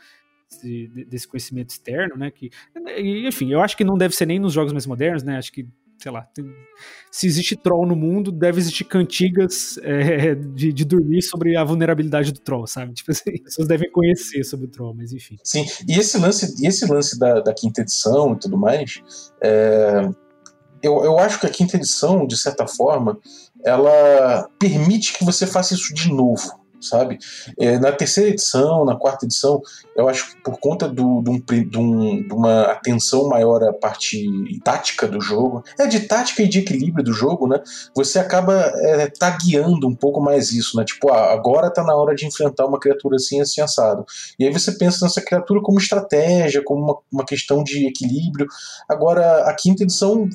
desse 1.07 1.28
conhecimento 1.28 1.71
externo, 1.71 2.16
né, 2.16 2.30
que 2.30 2.50
enfim, 2.99 3.52
eu 3.52 3.61
acho 3.61 3.76
que 3.76 3.85
não 3.85 3.97
deve 3.97 4.14
ser 4.16 4.26
nem 4.26 4.38
nos 4.38 4.52
jogos 4.52 4.73
mais 4.73 4.85
modernos, 4.85 5.23
né, 5.23 5.38
acho 5.38 5.52
que 5.52 5.66
sei 6.00 6.11
lá, 6.11 6.23
tem, 6.35 6.45
se 7.11 7.26
existe 7.26 7.57
troll 7.57 7.87
no 7.87 7.95
mundo, 7.95 8.33
deve 8.33 8.59
existir 8.59 8.85
cantigas 8.85 9.78
é, 9.83 10.35
de, 10.35 10.73
de, 10.73 10.85
dormir 10.85 11.23
sobre 11.23 11.57
a 11.57 11.64
vulnerabilidade 11.64 12.33
do 12.33 12.40
troll, 12.40 12.66
sabe? 12.66 12.95
Tipo 12.95 13.11
assim, 13.11 13.30
as 13.35 13.40
pessoas 13.40 13.69
devem 13.69 13.90
conhecer 13.90 14.42
sobre 14.45 14.66
o 14.66 14.69
troll, 14.69 14.95
mas 14.95 15.12
enfim. 15.12 15.37
Sim, 15.45 15.66
e 15.88 15.99
esse 15.99 16.19
lance, 16.19 16.66
esse 16.66 16.87
lance 16.87 17.19
da, 17.19 17.40
da 17.40 17.52
quinta 17.52 17.83
edição 17.83 18.33
e 18.33 18.38
tudo 18.38 18.57
mais, 18.57 19.02
é, 19.42 20.09
eu, 20.83 21.04
eu 21.04 21.19
acho 21.19 21.38
que 21.38 21.47
a 21.47 21.50
quinta 21.50 21.76
edição, 21.76 22.26
de 22.26 22.37
certa 22.37 22.66
forma, 22.66 23.19
ela 23.64 24.49
permite 24.59 25.19
que 25.19 25.25
você 25.25 25.47
faça 25.47 25.75
isso 25.75 25.92
de 25.92 26.11
novo 26.12 26.61
sabe? 26.81 27.19
É, 27.59 27.79
na 27.79 27.93
terceira 27.93 28.31
edição, 28.31 28.85
na 28.85 28.97
quarta 28.97 29.27
edição, 29.27 29.61
eu 29.97 30.09
acho 30.09 30.31
que 30.31 30.43
por 30.43 30.59
conta 30.59 30.89
do, 30.89 31.21
do, 31.21 31.39
de, 31.39 31.65
de, 31.65 31.79
uma 32.33 32.63
atenção 32.63 33.29
maior 33.29 33.63
à 33.63 33.73
parte 33.73 34.25
tática 34.65 35.07
do 35.07 35.21
jogo, 35.21 35.63
é 35.79 35.87
de 35.87 36.01
tática 36.01 36.43
e 36.43 36.49
de 36.49 36.61
equilíbrio 36.61 37.05
do 37.05 37.13
jogo, 37.13 37.47
né? 37.47 37.61
Você 37.95 38.19
acaba 38.19 38.55
é, 38.55 39.09
tagueando 39.09 39.87
um 39.87 39.95
pouco 39.95 40.21
mais 40.21 40.53
isso, 40.53 40.77
né? 40.77 40.85
Tipo, 40.85 41.13
ah, 41.13 41.33
agora 41.33 41.71
tá 41.71 41.83
na 41.83 41.95
hora 41.95 42.15
de 42.15 42.27
enfrentar 42.27 42.67
uma 42.67 42.81
criatura 42.81 43.17
assim, 43.17 43.41
assim, 43.41 43.61
assado. 43.61 44.05
E 44.39 44.47
aí 44.47 44.53
você 44.53 44.73
pensa 44.73 45.05
nessa 45.05 45.21
criatura 45.21 45.61
como 45.63 45.79
estratégia, 45.79 46.63
como 46.65 46.83
uma, 46.83 46.97
uma 47.13 47.25
questão 47.25 47.63
de 47.63 47.87
equilíbrio. 47.87 48.47
Agora, 48.89 49.45
a 49.45 49.55
quinta 49.55 49.83
edição 49.83 50.29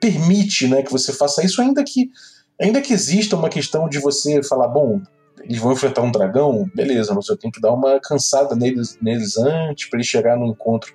permite 0.00 0.66
né, 0.66 0.82
que 0.82 0.90
você 0.90 1.12
faça 1.12 1.44
isso, 1.44 1.60
ainda 1.60 1.84
que 1.84 2.10
ainda 2.60 2.80
que 2.80 2.92
exista 2.92 3.36
uma 3.36 3.48
questão 3.48 3.88
de 3.88 3.98
você 3.98 4.42
falar, 4.42 4.68
bom, 4.68 5.00
eles 5.44 5.58
vão 5.58 5.72
enfrentar 5.72 6.02
um 6.02 6.12
dragão, 6.12 6.70
beleza, 6.74 7.14
mas 7.14 7.28
eu 7.28 7.36
tenho 7.36 7.52
que 7.52 7.60
dar 7.60 7.72
uma 7.72 8.00
cansada 8.00 8.54
neles, 8.54 8.98
neles 9.00 9.36
antes 9.36 9.88
para 9.88 9.98
eles 9.98 10.06
chegar 10.06 10.36
no 10.36 10.46
encontro 10.46 10.92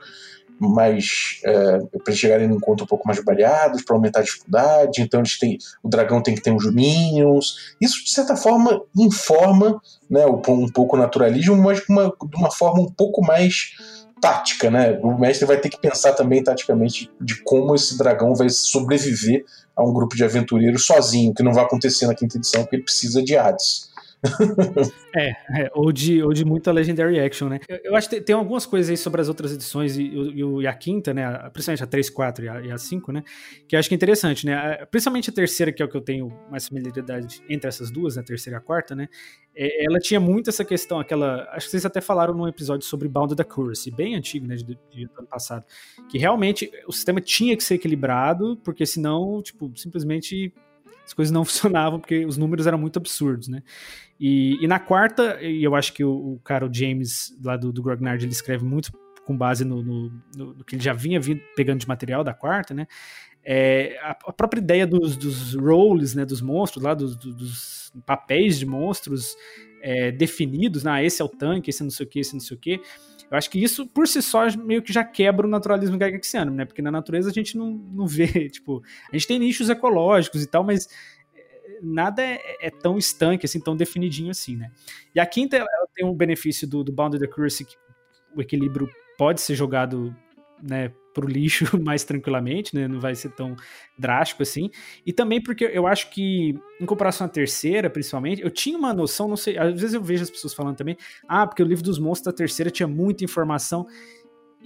mais 0.60 1.42
é, 1.44 1.80
para 1.80 2.00
eles 2.08 2.20
chegarem 2.20 2.48
no 2.48 2.56
encontro 2.56 2.86
um 2.86 2.88
pouco 2.88 3.08
mais 3.08 3.22
baleados 3.24 3.84
para 3.84 3.96
aumentar 3.96 4.20
a 4.20 4.24
dificuldade. 4.24 5.02
Então 5.02 5.20
eles 5.20 5.38
têm 5.38 5.58
o 5.84 5.90
dragão 5.90 6.22
tem 6.22 6.36
que 6.36 6.42
ter 6.42 6.52
uns 6.52 6.72
minions 6.72 7.76
isso 7.80 8.04
de 8.04 8.12
certa 8.12 8.36
forma 8.36 8.82
informa 8.96 9.82
né 10.10 10.26
um 10.26 10.70
pouco 10.70 10.96
o 10.96 11.00
naturalismo 11.00 11.58
mas 11.58 11.84
uma, 11.90 12.06
de 12.08 12.38
uma 12.38 12.52
forma 12.52 12.82
um 12.82 12.90
pouco 12.90 13.22
mais 13.22 13.72
tática 14.22 14.72
né? 14.72 14.98
O 15.04 15.20
mestre 15.20 15.46
vai 15.46 15.58
ter 15.58 15.70
que 15.70 15.80
pensar 15.80 16.14
também 16.14 16.42
taticamente 16.42 17.12
de 17.20 17.44
como 17.44 17.76
esse 17.76 17.98
dragão 17.98 18.34
vai 18.34 18.50
sobreviver 18.50 19.44
a 19.76 19.84
um 19.84 19.94
grupo 19.94 20.16
de 20.16 20.24
aventureiros 20.24 20.86
sozinho 20.86 21.34
que 21.34 21.44
não 21.44 21.54
vai 21.54 21.66
acontecer 21.66 22.08
na 22.08 22.16
quinta 22.16 22.38
edição 22.38 22.62
porque 22.62 22.78
ele 22.78 22.84
precisa 22.84 23.22
de 23.22 23.36
Hades 23.36 23.94
é, 25.16 25.30
é, 25.30 25.72
ou, 25.74 25.92
de, 25.92 26.22
ou 26.24 26.34
de 26.34 26.44
muita 26.44 26.72
Legendary 26.72 27.20
Action, 27.20 27.50
né? 27.50 27.60
Eu, 27.68 27.80
eu 27.84 27.96
acho 27.96 28.10
que 28.10 28.22
tem, 28.22 28.36
algumas 28.36 28.66
coisas 28.66 28.90
aí 28.90 28.98
sobre 28.98 29.22
as 29.22 29.28
outras 29.28 29.54
edições 29.54 29.98
e, 29.98 30.04
e, 30.04 30.42
e 30.62 30.68
a 30.68 30.74
quinta, 30.74 31.14
né? 31.14 31.50
Principalmente 31.52 31.84
a 31.84 31.88
3, 31.88 32.10
4 32.10 32.46
e 32.46 32.50
a, 32.50 32.62
e 32.62 32.72
a 32.72 32.78
5, 32.78 33.12
né? 33.12 33.24
Que 33.68 33.76
eu 33.76 33.80
acho 33.80 33.90
que 33.90 33.96
é 33.96 33.98
interessante, 33.98 34.46
né? 34.46 34.86
Principalmente 34.90 35.30
a 35.30 35.34
terceira, 35.34 35.72
que 35.72 35.82
é 35.82 35.86
o 35.86 35.90
que 35.90 35.98
eu 35.98 36.02
tenho 36.02 36.32
mais 36.50 36.68
familiaridade 36.68 37.42
entre 37.50 37.68
essas 37.68 37.92
duas, 37.92 38.16
né? 38.16 38.22
A 38.22 38.26
terceira 38.26 38.58
e 38.58 38.60
a 38.60 38.62
quarta, 38.62 38.96
né? 38.96 39.08
É, 39.56 39.86
ela 39.86 40.00
tinha 40.00 40.20
muito 40.20 40.50
essa 40.50 40.66
questão, 40.66 41.00
aquela. 41.00 41.48
Acho 41.52 41.68
que 41.68 41.72
vocês 41.72 41.86
até 41.86 42.02
falaram 42.02 42.34
num 42.34 42.48
episódio 42.48 42.86
sobre 42.86 43.08
Bounded 43.08 43.40
Accuracy, 43.40 43.92
bem 43.92 44.16
antigo, 44.16 44.46
né? 44.46 44.56
De, 44.56 44.78
de 44.92 45.10
ano 45.18 45.28
passado. 45.28 45.64
Que 46.10 46.18
realmente 46.18 46.70
o 46.88 46.92
sistema 46.92 47.22
tinha 47.22 47.56
que 47.56 47.64
ser 47.64 47.76
equilibrado, 47.76 48.58
porque 48.64 48.86
senão, 48.86 49.42
tipo, 49.42 49.72
simplesmente 49.76 50.54
as 51.06 51.14
coisas 51.14 51.32
não 51.32 51.46
funcionavam 51.46 52.00
porque 52.00 52.26
os 52.26 52.38
números 52.38 52.68
eram 52.68 52.78
muito 52.78 52.98
absurdos, 52.98 53.48
né? 53.48 53.62
E, 54.20 54.58
e 54.64 54.68
na 54.68 54.80
quarta, 54.80 55.42
e 55.42 55.64
eu 55.64 55.76
acho 55.76 55.94
que 55.94 56.04
o, 56.04 56.34
o 56.34 56.40
cara, 56.44 56.66
o 56.66 56.74
James, 56.74 57.38
lá 57.44 57.58
do, 57.58 57.72
do 57.72 57.84
Grognard, 57.84 58.24
ele 58.24 58.32
escreve 58.32 58.64
muito 58.64 58.92
com 59.26 59.36
base 59.36 59.66
no, 59.66 59.84
no, 59.84 60.12
no, 60.36 60.54
no 60.54 60.64
que 60.64 60.76
ele 60.76 60.84
já 60.84 60.94
vinha 60.94 61.20
vindo, 61.20 61.42
pegando 61.56 61.80
de 61.80 61.88
material 61.88 62.24
da 62.24 62.34
quarta, 62.34 62.74
né? 62.74 62.88
É, 63.44 63.98
a, 64.02 64.12
a, 64.12 64.34
própria 64.34 64.60
ideia 64.60 64.88
dos, 64.88 65.16
dos 65.16 65.54
roles, 65.54 66.16
né, 66.16 66.26
dos 66.26 66.42
monstros, 66.42 66.84
lá 66.84 66.96
dos, 66.96 67.16
dos 67.16 67.94
papéis 68.04 68.58
de 68.58 68.66
monstros 68.66 69.36
é, 69.84 70.12
definidos, 70.12 70.84
né, 70.84 70.92
ah, 70.92 71.04
esse 71.04 71.22
é 71.22 71.26
o 71.26 71.30
tanque, 71.30 71.70
esse 71.70 71.84
é 71.84 71.84
não 71.84 71.92
sei 71.92 72.08
o 72.08 72.10
que, 72.10 72.20
esse 72.20 72.32
é 72.32 72.34
não 72.34 72.40
sei 72.40 72.58
o 72.58 72.60
que, 72.60 72.82
eu 73.30 73.38
acho 73.38 73.50
que 73.50 73.62
isso, 73.62 73.88
por 73.88 74.08
si 74.08 74.22
só, 74.22 74.46
meio 74.58 74.82
que 74.82 74.94
já 74.94 75.04
quebra 75.04 75.48
o 75.48 75.50
naturalismo 75.50 75.98
gygaxiano, 75.98 76.52
né? 76.52 76.66
Porque 76.66 76.82
na 76.82 76.92
natureza 76.92 77.30
a 77.30 77.34
gente 77.34 77.58
não, 77.58 77.72
não 77.72 78.08
vê, 78.08 78.28
tipo, 78.50 78.84
a 79.12 79.16
gente 79.16 79.28
tem 79.28 79.40
nichos 79.40 79.70
ecológicos 79.70 80.44
e 80.44 80.48
tal, 80.48 80.64
mas 80.64 80.88
eh, 81.36 81.80
nada 81.82 82.22
é, 82.22 82.40
é, 82.62 82.70
tão 82.70 82.98
estanque, 82.98 83.46
assim, 83.46 83.60
tão 83.60 83.76
definidinho 83.76 84.32
assim, 84.32 84.56
né? 84.56 84.72
E 85.14 85.20
a 85.20 85.26
quinta, 85.26 85.58
ela 85.58 85.88
tem 85.94 86.06
um 86.06 86.14
benefício 86.14 86.68
do, 86.68 86.84
do 86.84 86.92
Bounded 86.92 87.24
Accuracy, 87.24 87.66
que 87.66 87.76
o 88.36 88.42
equilíbrio 88.42 88.90
pode 89.18 89.42
ser 89.42 89.56
jogado, 89.56 90.16
né, 90.62 90.92
pro 91.16 91.28
lixo 91.28 91.66
mais 91.82 92.04
tranquilamente, 92.04 92.76
né? 92.76 92.88
Não 92.88 93.00
vai 93.00 93.16
ser 93.16 93.30
tão 93.30 93.56
drástico 93.98 94.44
assim. 94.44 94.70
E 95.06 95.14
também 95.14 95.42
porque 95.42 95.64
eu 95.64 95.88
acho 95.88 96.12
que, 96.12 96.54
em 96.80 96.86
comparação 96.86 97.26
à 97.26 97.30
terceira, 97.30 97.90
principalmente, 97.90 98.44
eu 98.44 98.52
tinha 98.52 98.78
uma 98.78 98.94
noção, 98.94 99.28
não 99.28 99.38
sei, 99.38 99.58
às 99.58 99.72
vezes 99.72 99.94
eu 99.94 100.04
vejo 100.04 100.24
as 100.24 100.30
pessoas 100.30 100.54
falando 100.54 100.76
também, 100.76 100.98
ah, 101.28 101.48
porque 101.48 101.64
o 101.64 101.66
livro 101.66 101.84
dos 101.84 101.98
monstros 101.98 102.34
da 102.34 102.38
terceira 102.38 102.70
tinha 102.70 102.88
muita 102.88 103.24
informação. 103.24 103.88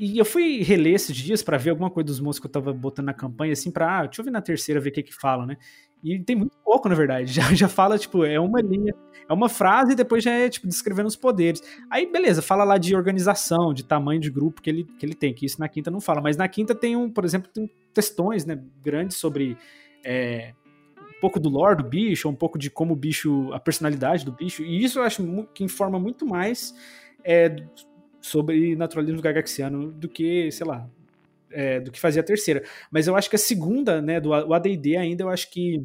E 0.01 0.17
eu 0.17 0.23
fui 0.23 0.63
reler 0.63 0.93
esses 0.93 1.13
dias 1.13 1.43
para 1.43 1.57
ver 1.57 1.71
alguma 1.71 1.89
coisa 1.89 2.07
dos 2.07 2.21
monstros 2.21 2.39
que 2.39 2.47
eu 2.47 2.51
tava 2.51 2.71
botando 2.71 3.07
na 3.07 3.13
campanha, 3.13 3.51
assim, 3.51 3.69
pra, 3.69 3.99
ah, 3.99 4.05
deixa 4.05 4.21
eu 4.21 4.25
ver 4.25 4.31
na 4.31 4.41
terceira, 4.41 4.79
ver 4.79 4.91
o 4.91 4.93
que 4.93 5.03
que 5.03 5.13
fala, 5.13 5.45
né? 5.45 5.57
E 6.01 6.17
tem 6.17 6.37
muito 6.37 6.57
pouco, 6.63 6.87
na 6.87 6.95
verdade. 6.95 7.33
Já, 7.33 7.53
já 7.53 7.67
fala, 7.67 7.97
tipo, 7.97 8.23
é 8.23 8.39
uma 8.39 8.61
linha, 8.61 8.93
é 9.27 9.33
uma 9.33 9.49
frase 9.49 9.91
e 9.91 9.95
depois 9.95 10.23
já 10.23 10.31
é, 10.31 10.47
tipo, 10.47 10.67
descrevendo 10.67 11.07
os 11.07 11.17
poderes. 11.17 11.61
Aí, 11.89 12.09
beleza, 12.09 12.41
fala 12.41 12.63
lá 12.63 12.77
de 12.77 12.95
organização, 12.95 13.73
de 13.73 13.83
tamanho 13.83 14.21
de 14.21 14.29
grupo 14.29 14.61
que 14.61 14.69
ele, 14.69 14.85
que 14.85 15.05
ele 15.05 15.13
tem, 15.13 15.33
que 15.33 15.45
isso 15.45 15.59
na 15.59 15.67
quinta 15.67 15.91
não 15.91 15.99
fala. 15.99 16.21
Mas 16.21 16.37
na 16.37 16.47
quinta 16.47 16.73
tem 16.73 16.95
um, 16.95 17.11
por 17.11 17.25
exemplo, 17.25 17.51
tem 17.53 17.69
textões, 17.93 18.45
né, 18.45 18.57
grandes 18.81 19.17
sobre 19.17 19.57
é, 20.05 20.53
um 20.97 21.19
pouco 21.19 21.41
do 21.41 21.49
lore 21.49 21.75
do 21.75 21.83
bicho, 21.83 22.29
um 22.29 22.35
pouco 22.35 22.57
de 22.57 22.69
como 22.69 22.93
o 22.93 22.95
bicho, 22.95 23.51
a 23.51 23.59
personalidade 23.59 24.23
do 24.23 24.31
bicho. 24.31 24.63
E 24.63 24.81
isso 24.81 24.99
eu 24.99 25.03
acho 25.03 25.45
que 25.53 25.61
informa 25.61 25.99
muito 25.99 26.25
mais 26.25 26.73
é, 27.23 27.53
sobre 28.21 28.75
naturalismo 28.75 29.21
gagaxiano 29.21 29.91
do 29.91 30.07
que, 30.07 30.51
sei 30.51 30.65
lá, 30.65 30.89
é, 31.51 31.79
do 31.79 31.91
que 31.91 31.99
fazia 31.99 32.21
a 32.21 32.25
terceira. 32.25 32.63
Mas 32.91 33.07
eu 33.07 33.15
acho 33.15 33.29
que 33.29 33.35
a 33.35 33.39
segunda, 33.39 34.01
né, 34.01 34.19
do 34.19 34.33
AD&D 34.33 34.97
ainda, 34.97 35.23
eu 35.23 35.29
acho 35.29 35.49
que 35.49 35.83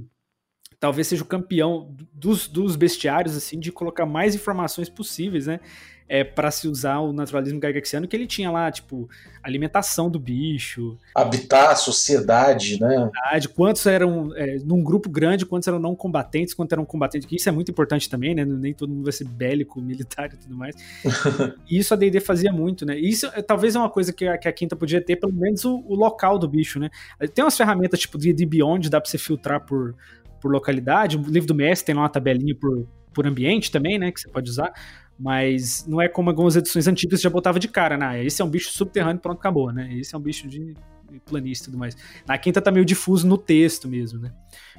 talvez 0.78 1.06
seja 1.06 1.22
o 1.22 1.26
campeão 1.26 1.94
dos, 2.12 2.46
dos 2.46 2.76
bestiários, 2.76 3.36
assim, 3.36 3.58
de 3.58 3.72
colocar 3.72 4.04
mais 4.04 4.34
informações 4.34 4.88
possíveis, 4.88 5.46
né? 5.46 5.60
É, 6.08 6.22
para 6.22 6.50
se 6.50 6.68
usar 6.68 6.98
o 7.00 7.12
naturalismo 7.12 7.58
gygaxiano, 7.58 8.06
que 8.06 8.14
ele 8.14 8.26
tinha 8.26 8.50
lá, 8.50 8.70
tipo, 8.70 9.08
alimentação 9.42 10.10
do 10.10 10.18
bicho. 10.18 10.98
Habitar, 11.14 11.76
sociedade, 11.76 12.78
né? 12.78 13.10
Quantos 13.54 13.86
eram, 13.86 14.34
é, 14.36 14.58
num 14.64 14.82
grupo 14.82 15.08
grande, 15.08 15.46
quantos 15.46 15.66
eram 15.66 15.78
não 15.78 15.96
combatentes, 15.96 16.52
quantos 16.52 16.72
eram 16.72 16.84
combatentes, 16.84 17.26
que 17.26 17.36
isso 17.36 17.48
é 17.48 17.52
muito 17.52 17.70
importante 17.70 18.08
também, 18.08 18.34
né? 18.34 18.44
Nem 18.44 18.74
todo 18.74 18.90
mundo 18.90 19.04
vai 19.04 19.12
ser 19.12 19.26
bélico, 19.26 19.80
militar 19.80 20.30
e 20.32 20.36
tudo 20.36 20.54
mais. 20.54 20.76
e 21.68 21.78
isso 21.78 21.94
a 21.94 21.96
D&D 21.96 22.20
fazia 22.20 22.52
muito, 22.52 22.84
né? 22.84 22.98
isso 22.98 23.26
é, 23.34 23.42
talvez 23.42 23.74
é 23.74 23.78
uma 23.78 23.90
coisa 23.90 24.12
que 24.12 24.26
a, 24.26 24.36
que 24.36 24.48
a 24.48 24.52
Quinta 24.52 24.76
podia 24.76 25.00
ter, 25.00 25.16
pelo 25.16 25.32
menos 25.32 25.64
o, 25.64 25.82
o 25.86 25.94
local 25.94 26.38
do 26.38 26.46
bicho, 26.46 26.78
né? 26.78 26.90
Tem 27.34 27.44
umas 27.44 27.56
ferramentas, 27.56 28.00
tipo, 28.00 28.18
de 28.18 28.32
D&D 28.32 28.46
Beyond, 28.46 28.90
dá 28.90 29.00
pra 29.00 29.10
você 29.10 29.18
filtrar 29.18 29.64
por, 29.64 29.94
por 30.40 30.52
localidade. 30.52 31.16
O 31.16 31.22
livro 31.22 31.48
do 31.48 31.54
mestre 31.54 31.86
tem 31.86 31.94
lá 31.94 32.02
uma 32.02 32.08
tabelinha 32.08 32.54
por, 32.54 32.86
por 33.14 33.26
ambiente 33.26 33.70
também, 33.70 33.98
né? 33.98 34.12
Que 34.12 34.20
você 34.20 34.28
pode 34.28 34.50
usar. 34.50 34.72
Mas 35.18 35.86
não 35.86 36.00
é 36.00 36.08
como 36.08 36.30
algumas 36.30 36.56
edições 36.56 36.88
antigas 36.88 37.20
já 37.20 37.30
botava 37.30 37.58
de 37.58 37.68
cara, 37.68 37.96
né? 37.96 38.24
Esse 38.24 38.42
é 38.42 38.44
um 38.44 38.50
bicho 38.50 38.70
subterrâneo, 38.70 39.20
pronto, 39.20 39.38
acabou, 39.38 39.72
né? 39.72 39.92
Esse 39.94 40.14
é 40.14 40.18
um 40.18 40.20
bicho 40.20 40.48
de 40.48 40.74
planista 41.20 41.64
e 41.64 41.66
tudo 41.66 41.78
mais. 41.78 41.96
Na 42.26 42.36
quinta 42.38 42.60
tá 42.60 42.70
meio 42.70 42.84
difuso 42.84 43.26
no 43.26 43.38
texto 43.38 43.88
mesmo, 43.88 44.18
né? 44.20 44.32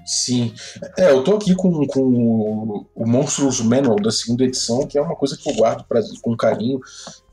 Sim. 0.05 0.53
É, 0.97 1.11
eu 1.11 1.23
tô 1.23 1.35
aqui 1.35 1.55
com, 1.55 1.85
com 1.87 2.87
o, 2.95 3.07
Monstros 3.07 3.61
Manual 3.61 3.95
da 3.95 4.11
segunda 4.11 4.43
edição, 4.43 4.85
que 4.85 4.97
é 4.97 5.01
uma 5.01 5.15
coisa 5.15 5.37
que 5.37 5.49
eu 5.49 5.55
guardo 5.55 5.83
pra, 5.87 5.99
com 6.21 6.35
carinho. 6.35 6.79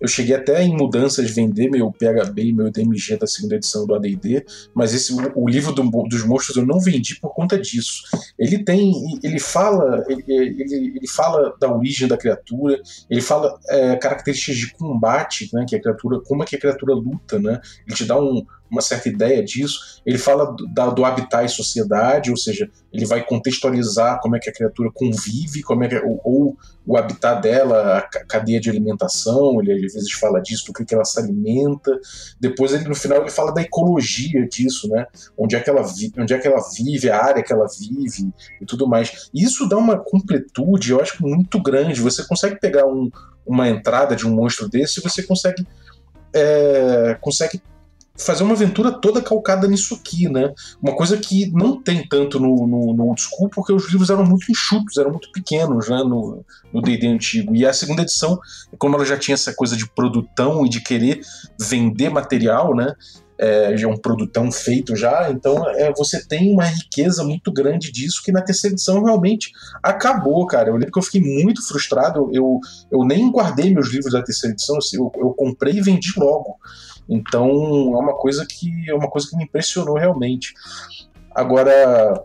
Eu 0.00 0.08
cheguei 0.08 0.34
até 0.34 0.62
em 0.62 0.74
mudanças 0.74 1.30
vender 1.30 1.70
meu 1.70 1.92
PHB 1.92 2.44
e 2.44 2.52
meu 2.52 2.70
DMG 2.70 3.16
da 3.16 3.26
segunda 3.26 3.56
edição 3.56 3.86
do 3.86 3.94
AD&D, 3.94 4.44
mas 4.74 4.94
esse 4.94 5.12
o, 5.12 5.32
o 5.34 5.48
livro 5.48 5.72
do, 5.72 5.82
dos 6.08 6.24
monstros 6.24 6.56
eu 6.56 6.66
não 6.66 6.80
vendi 6.80 7.18
por 7.20 7.34
conta 7.34 7.58
disso. 7.58 8.02
Ele 8.38 8.64
tem, 8.64 9.18
ele 9.22 9.38
fala, 9.38 10.04
ele, 10.08 10.24
ele, 10.26 10.92
ele 10.96 11.08
fala 11.08 11.54
da 11.60 11.72
origem 11.72 12.08
da 12.08 12.16
criatura, 12.16 12.80
ele 13.10 13.20
fala 13.20 13.58
é, 13.68 13.96
características 13.96 14.56
de 14.56 14.72
combate, 14.72 15.50
né, 15.52 15.64
que 15.68 15.76
a 15.76 15.80
criatura, 15.80 16.20
como 16.20 16.42
é 16.42 16.46
que 16.46 16.56
a 16.56 16.60
criatura 16.60 16.94
luta, 16.94 17.38
né? 17.38 17.60
Ele 17.86 17.96
te 17.96 18.04
dá 18.04 18.20
um, 18.20 18.44
uma 18.72 18.80
certa 18.80 19.08
ideia 19.08 19.44
disso. 19.44 20.00
Ele 20.04 20.16
fala 20.16 20.46
do, 20.46 20.94
do 20.94 21.04
habitat 21.04 21.44
e 21.44 21.48
sociedade, 21.48 22.30
ou 22.30 22.36
seja, 22.36 22.68
ele 22.90 23.04
vai 23.04 23.24
contextualizar 23.24 24.18
como 24.20 24.34
é 24.34 24.40
que 24.40 24.48
a 24.48 24.52
criatura 24.52 24.90
convive, 24.92 25.62
como 25.62 25.84
é 25.84 25.88
que, 25.88 25.96
ou, 25.96 26.20
ou 26.24 26.56
o 26.86 26.96
habitat 26.96 27.40
dela, 27.40 27.98
a 27.98 28.02
cadeia 28.02 28.58
de 28.58 28.70
alimentação, 28.70 29.60
ele 29.60 29.86
às 29.86 29.92
vezes 29.92 30.10
fala 30.12 30.40
disso, 30.40 30.66
do 30.66 30.72
que, 30.72 30.84
que 30.84 30.94
ela 30.94 31.04
se 31.04 31.20
alimenta. 31.20 31.96
Depois, 32.40 32.72
ele, 32.72 32.88
no 32.88 32.94
final, 32.94 33.20
ele 33.20 33.30
fala 33.30 33.52
da 33.52 33.60
ecologia 33.60 34.48
disso, 34.48 34.88
né? 34.88 35.06
Onde 35.36 35.54
é, 35.54 35.60
que 35.60 35.70
ela 35.70 35.82
vi, 35.82 36.10
onde 36.18 36.32
é 36.32 36.38
que 36.38 36.48
ela 36.48 36.60
vive, 36.74 37.10
a 37.10 37.22
área 37.22 37.42
que 37.42 37.52
ela 37.52 37.66
vive 37.78 38.32
e 38.60 38.66
tudo 38.66 38.88
mais. 38.88 39.30
Isso 39.34 39.68
dá 39.68 39.76
uma 39.76 39.98
completude, 39.98 40.90
eu 40.90 41.00
acho, 41.00 41.24
muito 41.24 41.62
grande. 41.62 42.00
Você 42.00 42.26
consegue 42.26 42.58
pegar 42.58 42.86
um, 42.86 43.10
uma 43.46 43.68
entrada 43.68 44.16
de 44.16 44.26
um 44.26 44.34
monstro 44.34 44.68
desse 44.68 44.98
e 44.98 45.02
você 45.02 45.22
consegue. 45.22 45.66
É, 46.34 47.18
consegue 47.20 47.60
fazer 48.24 48.42
uma 48.42 48.54
aventura 48.54 48.90
toda 48.92 49.20
calcada 49.20 49.66
nisso 49.66 49.94
aqui, 49.94 50.28
né? 50.28 50.52
Uma 50.80 50.94
coisa 50.94 51.16
que 51.16 51.50
não 51.52 51.80
tem 51.80 52.06
tanto 52.06 52.38
no, 52.40 52.66
no, 52.66 52.94
no 52.94 53.04
old 53.06 53.20
school, 53.20 53.48
porque 53.48 53.72
os 53.72 53.88
livros 53.90 54.10
eram 54.10 54.24
muito 54.24 54.50
enxutos, 54.50 54.96
eram 54.96 55.10
muito 55.10 55.30
pequenos, 55.32 55.88
né? 55.88 56.02
No 56.02 56.44
D&D 56.82 57.06
antigo. 57.06 57.54
E 57.54 57.66
a 57.66 57.72
segunda 57.72 58.02
edição, 58.02 58.38
como 58.78 58.96
ela 58.96 59.04
já 59.04 59.16
tinha 59.16 59.34
essa 59.34 59.52
coisa 59.54 59.76
de 59.76 59.88
produtão 59.88 60.64
e 60.64 60.68
de 60.68 60.80
querer 60.80 61.20
vender 61.60 62.10
material, 62.10 62.74
né? 62.74 62.94
É, 63.44 63.76
já 63.76 63.88
é 63.88 63.90
um 63.90 63.96
produtão 63.96 64.52
feito 64.52 64.94
já, 64.94 65.28
então 65.28 65.68
é, 65.70 65.92
você 65.92 66.24
tem 66.24 66.52
uma 66.52 66.64
riqueza 66.64 67.24
muito 67.24 67.52
grande 67.52 67.90
disso 67.90 68.22
que 68.24 68.30
na 68.30 68.40
terceira 68.40 68.74
edição 68.74 69.02
realmente 69.02 69.50
acabou, 69.82 70.46
cara. 70.46 70.68
Eu 70.68 70.74
lembro 70.74 70.92
que 70.92 70.98
eu 70.98 71.02
fiquei 71.02 71.20
muito 71.20 71.66
frustrado, 71.66 72.30
eu, 72.32 72.60
eu 72.88 73.04
nem 73.04 73.32
guardei 73.32 73.74
meus 73.74 73.90
livros 73.90 74.12
da 74.12 74.22
terceira 74.22 74.54
edição, 74.54 74.76
assim, 74.76 74.96
eu, 74.96 75.10
eu 75.16 75.34
comprei 75.34 75.74
e 75.74 75.82
vendi 75.82 76.12
logo. 76.16 76.56
Então 77.08 77.50
é 77.50 77.98
uma 77.98 78.14
coisa 78.14 78.46
que 78.48 78.70
é 78.88 78.94
uma 78.94 79.10
coisa 79.10 79.28
que 79.28 79.36
me 79.36 79.42
impressionou 79.42 79.96
realmente. 79.96 80.54
Agora, 81.34 82.22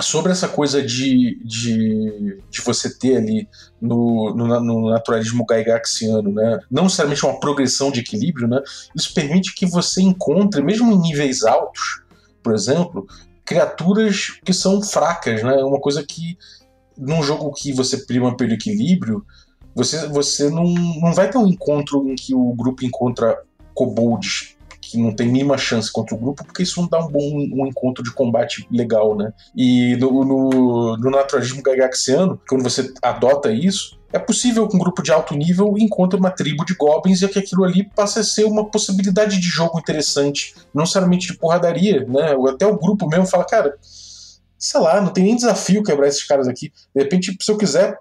sobre 0.00 0.30
essa 0.30 0.48
coisa 0.48 0.80
de, 0.80 1.40
de, 1.44 2.40
de 2.48 2.60
você 2.62 2.96
ter 2.96 3.16
ali 3.16 3.48
no, 3.80 4.32
no, 4.34 4.60
no, 4.60 4.90
naturalismo 4.90 5.44
gaigaxiano, 5.44 6.32
né, 6.32 6.60
não 6.70 6.84
necessariamente 6.84 7.26
uma 7.26 7.40
progressão 7.40 7.90
de 7.90 8.00
equilíbrio, 8.00 8.46
né, 8.46 8.60
isso 8.94 9.12
permite 9.12 9.54
que 9.54 9.66
você 9.66 10.00
encontre, 10.00 10.62
mesmo 10.62 10.92
em 10.92 11.00
níveis 11.00 11.42
altos, 11.42 12.02
por 12.42 12.54
exemplo, 12.54 13.06
criaturas 13.44 14.38
que 14.44 14.52
são 14.52 14.80
fracas, 14.80 15.42
né, 15.42 15.54
uma 15.64 15.80
coisa 15.80 16.04
que 16.04 16.38
num 16.96 17.22
jogo 17.22 17.52
que 17.52 17.72
você 17.72 17.98
prima 17.98 18.36
pelo 18.36 18.52
equilíbrio, 18.52 19.24
você, 19.74 20.06
você 20.08 20.50
não, 20.50 20.64
não 20.64 21.12
vai 21.12 21.30
ter 21.30 21.38
um 21.38 21.46
encontro 21.46 22.08
em 22.08 22.14
que 22.14 22.34
o 22.34 22.52
grupo 22.54 22.84
encontra 22.84 23.36
kobolds 23.74 24.57
que 24.90 24.96
não 24.98 25.14
tem 25.14 25.28
mínima 25.28 25.58
chance 25.58 25.92
contra 25.92 26.14
o 26.14 26.18
grupo, 26.18 26.44
porque 26.44 26.62
isso 26.62 26.80
não 26.80 26.88
dá 26.88 26.98
um 26.98 27.08
bom 27.08 27.20
um 27.20 27.66
encontro 27.66 28.02
de 28.02 28.10
combate 28.10 28.66
legal, 28.70 29.14
né? 29.14 29.32
E 29.54 29.96
no, 29.96 30.24
no, 30.24 30.96
no 30.96 31.10
naturalismo 31.10 31.62
gagaxiano, 31.62 32.40
quando 32.48 32.62
você 32.62 32.90
adota 33.02 33.52
isso, 33.52 33.98
é 34.10 34.18
possível 34.18 34.66
que 34.66 34.74
um 34.74 34.78
grupo 34.78 35.02
de 35.02 35.12
alto 35.12 35.34
nível 35.34 35.74
encontre 35.76 36.18
uma 36.18 36.30
tribo 36.30 36.64
de 36.64 36.74
goblins 36.74 37.20
e 37.20 37.28
que 37.28 37.38
aquilo 37.38 37.64
ali 37.64 37.84
passe 37.84 38.18
a 38.18 38.24
ser 38.24 38.44
uma 38.44 38.64
possibilidade 38.64 39.38
de 39.38 39.48
jogo 39.48 39.78
interessante, 39.78 40.54
não 40.72 40.82
necessariamente 40.82 41.26
de 41.26 41.38
porradaria, 41.38 42.06
né? 42.06 42.34
Até 42.48 42.66
o 42.66 42.78
grupo 42.78 43.06
mesmo 43.06 43.26
fala, 43.26 43.44
cara, 43.44 43.76
sei 44.58 44.80
lá, 44.80 45.00
não 45.00 45.12
tem 45.12 45.24
nem 45.24 45.36
desafio 45.36 45.82
quebrar 45.82 46.08
esses 46.08 46.24
caras 46.24 46.48
aqui. 46.48 46.72
De 46.94 47.02
repente, 47.02 47.36
se 47.38 47.52
eu 47.52 47.58
quiser, 47.58 47.98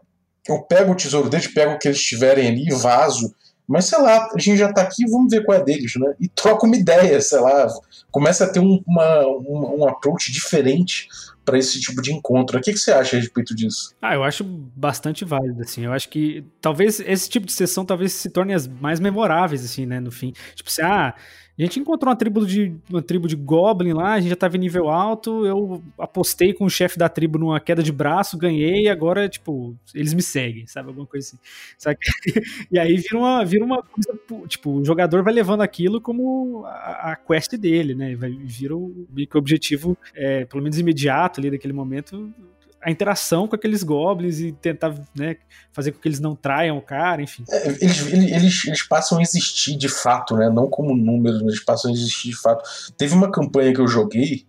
eu 0.48 0.62
pego 0.62 0.94
o 0.94 0.96
tesouro 0.96 1.30
deles, 1.30 1.48
pego 1.48 1.74
o 1.74 1.80
que 1.80 1.90
eles 1.90 2.02
tiverem 2.02 2.48
ali, 2.48 2.70
vazo 2.74 3.36
mas 3.68 3.86
sei 3.86 4.02
lá, 4.02 4.30
a 4.34 4.40
gente 4.40 4.58
já 4.58 4.72
tá 4.72 4.82
aqui, 4.82 5.06
vamos 5.06 5.30
ver 5.30 5.44
qual 5.44 5.58
é 5.58 5.64
deles, 5.64 5.94
né? 5.98 6.14
E 6.20 6.28
troca 6.28 6.66
uma 6.66 6.76
ideia, 6.76 7.20
sei 7.20 7.40
lá, 7.40 7.68
começa 8.10 8.46
a 8.46 8.50
ter 8.50 8.60
um, 8.60 8.82
uma, 8.88 9.28
um, 9.28 9.80
um 9.80 9.88
approach 9.88 10.32
diferente 10.32 11.08
para 11.48 11.58
esse 11.58 11.80
tipo 11.80 12.02
de 12.02 12.12
encontro. 12.12 12.58
O 12.58 12.62
que, 12.62 12.74
que 12.74 12.78
você 12.78 12.92
acha 12.92 13.16
a 13.16 13.20
respeito 13.22 13.56
disso? 13.56 13.96
Ah, 14.02 14.16
eu 14.16 14.22
acho 14.22 14.44
bastante 14.44 15.24
válido, 15.24 15.62
assim. 15.62 15.86
Eu 15.86 15.94
acho 15.94 16.10
que 16.10 16.44
talvez 16.60 17.00
esse 17.00 17.30
tipo 17.30 17.46
de 17.46 17.54
sessão 17.54 17.86
talvez 17.86 18.12
se 18.12 18.30
torne 18.30 18.54
as 18.54 18.68
mais 18.68 19.00
memoráveis, 19.00 19.64
assim, 19.64 19.86
né, 19.86 20.02
no 20.02 20.12
fim. 20.12 20.34
Tipo 20.56 20.70
assim, 20.70 20.82
ah, 20.82 21.16
a 21.60 21.64
gente 21.64 21.80
encontrou 21.80 22.12
uma 22.12 22.16
tribo 22.16 22.46
de, 22.46 22.76
uma 22.88 23.02
tribo 23.02 23.28
de 23.28 23.36
Goblin 23.36 23.94
lá, 23.94 24.14
a 24.14 24.20
gente 24.20 24.30
já 24.30 24.36
tava 24.36 24.56
em 24.58 24.60
nível 24.60 24.90
alto, 24.90 25.44
eu 25.44 25.82
apostei 25.98 26.54
com 26.54 26.66
o 26.66 26.70
chefe 26.70 27.00
da 27.00 27.10
tribo 27.10 27.40
numa 27.40 27.60
queda 27.60 27.82
de 27.82 27.92
braço, 27.92 28.38
ganhei, 28.38 28.84
e 28.84 28.90
agora, 28.90 29.28
tipo, 29.28 29.76
eles 29.96 30.14
me 30.14 30.22
seguem, 30.22 30.68
sabe? 30.68 30.90
Alguma 30.90 31.08
coisa 31.08 31.28
assim. 31.28 31.38
Sabe? 31.78 31.98
E 32.70 32.78
aí 32.78 32.98
vira 32.98 33.18
uma, 33.18 33.46
vira 33.46 33.64
uma 33.64 33.82
coisa, 33.82 34.14
tipo, 34.48 34.72
o 34.72 34.86
jogador 34.86 35.24
vai 35.24 35.34
levando 35.34 35.62
aquilo 35.62 36.02
como 36.02 36.66
a, 36.66 37.14
a 37.14 37.16
quest 37.16 37.56
dele, 37.56 37.96
né? 37.96 38.16
Vai, 38.16 38.32
vira 38.32 38.76
o, 38.76 39.08
meio 39.10 39.28
que 39.28 39.36
o 39.36 39.40
objetivo, 39.40 39.98
é, 40.14 40.46
pelo 40.46 40.62
menos 40.62 40.78
imediato 40.78 41.37
ali 41.40 41.52
daquele 41.52 41.74
momento, 41.74 42.34
a 42.82 42.92
interação 42.92 43.48
com 43.48 43.56
aqueles 43.56 43.84
goblins 43.84 44.40
e 44.40 44.52
tentar 44.52 44.94
né, 45.16 45.38
fazer 45.72 45.92
com 45.92 46.00
que 46.00 46.08
eles 46.08 46.20
não 46.20 46.36
traiam 46.36 46.78
o 46.78 46.82
cara, 46.82 47.22
enfim. 47.22 47.44
É, 47.50 47.68
eles, 47.84 48.14
eles, 48.14 48.66
eles 48.66 48.84
passam 48.84 49.18
a 49.18 49.22
existir 49.22 49.76
de 49.76 49.90
fato, 49.90 50.36
né? 50.36 50.50
Não 50.50 50.70
como 50.70 50.96
números, 50.96 51.42
eles 51.42 51.64
passam 51.64 51.92
a 51.92 51.94
existir 51.94 52.30
de 52.30 52.38
fato. 52.38 52.64
Teve 52.98 53.14
uma 53.14 53.32
campanha 53.32 53.74
que 53.74 53.82
eu 53.82 53.88
joguei, 53.88 54.46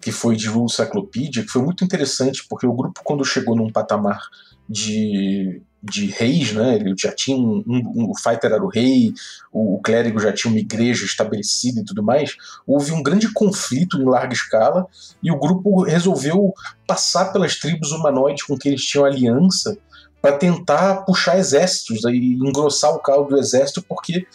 que 0.00 0.12
foi 0.12 0.36
de 0.36 0.46
Rule 0.48 0.70
Cyclopedia, 0.70 1.42
que 1.42 1.48
foi 1.48 1.62
muito 1.62 1.84
interessante, 1.84 2.46
porque 2.48 2.66
o 2.66 2.72
grupo, 2.72 3.00
quando 3.02 3.24
chegou 3.24 3.56
num 3.56 3.70
patamar 3.70 4.20
de 4.68 5.62
de 5.84 6.06
reis, 6.06 6.52
né? 6.52 6.76
Ele 6.76 6.94
já 6.96 7.12
tinha 7.12 7.36
um, 7.36 7.62
um, 7.66 8.10
o 8.10 8.16
fighter 8.16 8.50
era 8.50 8.64
o 8.64 8.68
rei, 8.68 9.12
o, 9.52 9.74
o, 9.74 9.82
clérigo 9.82 10.18
já 10.18 10.32
tinha 10.32 10.50
uma 10.50 10.58
igreja 10.58 11.04
estabelecida 11.04 11.80
e 11.80 11.84
tudo 11.84 12.02
mais. 12.02 12.36
Houve 12.66 12.92
um 12.92 13.02
grande 13.02 13.30
conflito 13.32 14.00
em 14.00 14.04
larga 14.04 14.32
escala 14.32 14.86
e 15.22 15.30
o 15.30 15.38
grupo 15.38 15.82
resolveu 15.82 16.54
passar 16.86 17.32
pelas 17.32 17.56
tribos 17.58 17.92
humanoides 17.92 18.44
com 18.44 18.56
que 18.56 18.68
eles 18.68 18.84
tinham 18.84 19.04
aliança 19.04 19.76
para 20.22 20.38
tentar 20.38 21.04
puxar 21.04 21.38
exércitos 21.38 22.02
e 22.04 22.34
engrossar 22.34 22.94
o 22.94 22.98
caldo 22.98 23.34
do 23.34 23.38
exército, 23.38 23.84
porque 23.86 24.26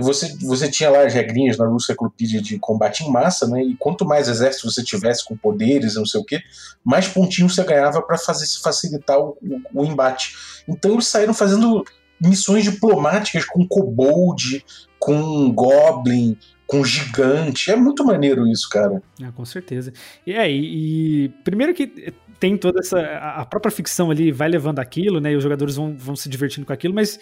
você, 0.00 0.36
você 0.40 0.70
tinha 0.70 0.90
lá 0.90 1.04
as 1.04 1.14
regrinhas 1.14 1.56
na 1.56 1.66
Rússia 1.66 1.92
Enciclopédia 1.92 2.42
de 2.42 2.58
combate 2.58 3.04
em 3.04 3.10
massa, 3.10 3.46
né? 3.46 3.62
E 3.62 3.76
quanto 3.76 4.04
mais 4.04 4.28
exército 4.28 4.70
você 4.70 4.82
tivesse 4.82 5.24
com 5.24 5.36
poderes, 5.36 5.94
não 5.94 6.06
sei 6.06 6.20
o 6.20 6.24
que, 6.24 6.40
mais 6.84 7.06
pontinhos 7.06 7.54
você 7.54 7.62
ganhava 7.64 8.02
para 8.02 8.18
fazer 8.18 8.46
facilitar 8.60 9.18
o, 9.18 9.36
o, 9.40 9.82
o, 9.82 9.84
embate. 9.84 10.34
Então 10.68 10.92
eles 10.92 11.06
saíram 11.06 11.32
fazendo 11.32 11.84
missões 12.20 12.64
diplomáticas 12.64 13.44
com 13.44 13.66
kobold, 13.66 14.64
com 14.98 15.52
goblin, 15.52 16.36
com 16.66 16.84
gigante. 16.84 17.70
É 17.70 17.76
muito 17.76 18.04
maneiro 18.04 18.46
isso, 18.48 18.68
cara. 18.68 19.02
É, 19.20 19.30
com 19.30 19.44
certeza. 19.44 19.92
E 20.26 20.32
é, 20.32 20.50
e, 20.50 21.24
e 21.24 21.28
primeiro 21.44 21.74
que 21.74 22.12
tem 22.38 22.56
toda 22.56 22.80
essa. 22.80 23.00
A 23.00 23.44
própria 23.44 23.70
ficção 23.70 24.10
ali 24.10 24.30
vai 24.32 24.48
levando 24.48 24.78
aquilo, 24.78 25.20
né? 25.20 25.32
E 25.32 25.36
os 25.36 25.42
jogadores 25.42 25.76
vão, 25.76 25.96
vão 25.96 26.16
se 26.16 26.28
divertindo 26.28 26.66
com 26.66 26.72
aquilo, 26.72 26.94
mas 26.94 27.18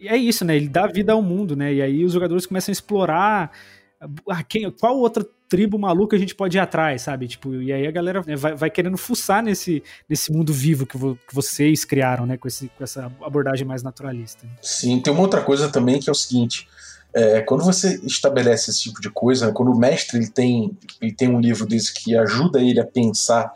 é 0.00 0.16
isso, 0.16 0.44
né? 0.44 0.56
Ele 0.56 0.68
dá 0.68 0.86
vida 0.86 1.12
ao 1.12 1.22
mundo, 1.22 1.56
né? 1.56 1.72
E 1.74 1.82
aí 1.82 2.04
os 2.04 2.12
jogadores 2.12 2.46
começam 2.46 2.70
a 2.70 2.74
explorar 2.74 3.50
ah, 4.28 4.42
quem, 4.42 4.70
qual 4.70 4.98
outra 4.98 5.26
tribo 5.48 5.78
maluca 5.78 6.16
a 6.16 6.18
gente 6.18 6.34
pode 6.34 6.56
ir 6.56 6.60
atrás, 6.60 7.02
sabe? 7.02 7.28
Tipo, 7.28 7.54
e 7.54 7.72
aí 7.72 7.86
a 7.86 7.90
galera 7.90 8.22
né, 8.26 8.36
vai, 8.36 8.54
vai, 8.54 8.70
querendo 8.70 8.96
fuçar 8.96 9.42
nesse, 9.42 9.82
nesse 10.08 10.32
mundo 10.32 10.52
vivo 10.52 10.84
que, 10.84 10.96
vo, 10.96 11.16
que 11.26 11.34
vocês 11.34 11.84
criaram, 11.84 12.26
né? 12.26 12.36
Com, 12.36 12.48
esse, 12.48 12.68
com 12.76 12.84
essa 12.84 13.10
abordagem 13.22 13.66
mais 13.66 13.82
naturalista. 13.82 14.46
Sim, 14.60 15.00
tem 15.00 15.12
uma 15.12 15.22
outra 15.22 15.42
coisa 15.42 15.68
também 15.68 16.00
que 16.00 16.08
é 16.08 16.12
o 16.12 16.16
seguinte. 16.16 16.68
É, 17.14 17.40
quando 17.40 17.64
você 17.64 17.98
estabelece 18.04 18.70
esse 18.70 18.82
tipo 18.82 19.00
de 19.00 19.08
coisa, 19.08 19.52
quando 19.52 19.72
o 19.72 19.78
mestre 19.78 20.18
ele 20.18 20.28
tem, 20.28 20.76
ele 21.00 21.12
tem 21.12 21.28
um 21.28 21.40
livro 21.40 21.64
desse 21.64 21.94
que 21.94 22.16
ajuda 22.16 22.60
ele 22.60 22.80
a 22.80 22.84
pensar 22.84 23.52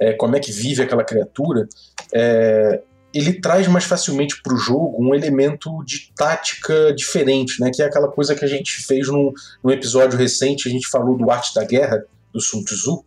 é, 0.00 0.12
como 0.12 0.36
é 0.36 0.40
que 0.40 0.52
vive 0.52 0.82
aquela 0.82 1.04
criatura, 1.04 1.68
é, 2.12 2.82
ele 3.14 3.40
traz 3.40 3.66
mais 3.66 3.84
facilmente 3.84 4.40
para 4.42 4.54
o 4.54 4.58
jogo 4.58 4.96
um 5.00 5.14
elemento 5.14 5.82
de 5.84 6.12
tática 6.14 6.92
diferente, 6.94 7.60
né? 7.60 7.70
Que 7.74 7.82
é 7.82 7.86
aquela 7.86 8.08
coisa 8.08 8.34
que 8.34 8.44
a 8.44 8.48
gente 8.48 8.72
fez 8.82 9.08
num, 9.08 9.32
num 9.64 9.70
episódio 9.70 10.18
recente, 10.18 10.68
a 10.68 10.70
gente 10.70 10.86
falou 10.88 11.16
do 11.16 11.30
Arte 11.30 11.54
da 11.54 11.64
Guerra, 11.64 12.04
do 12.32 12.40
Sun 12.40 12.62
Tzu, 12.62 13.04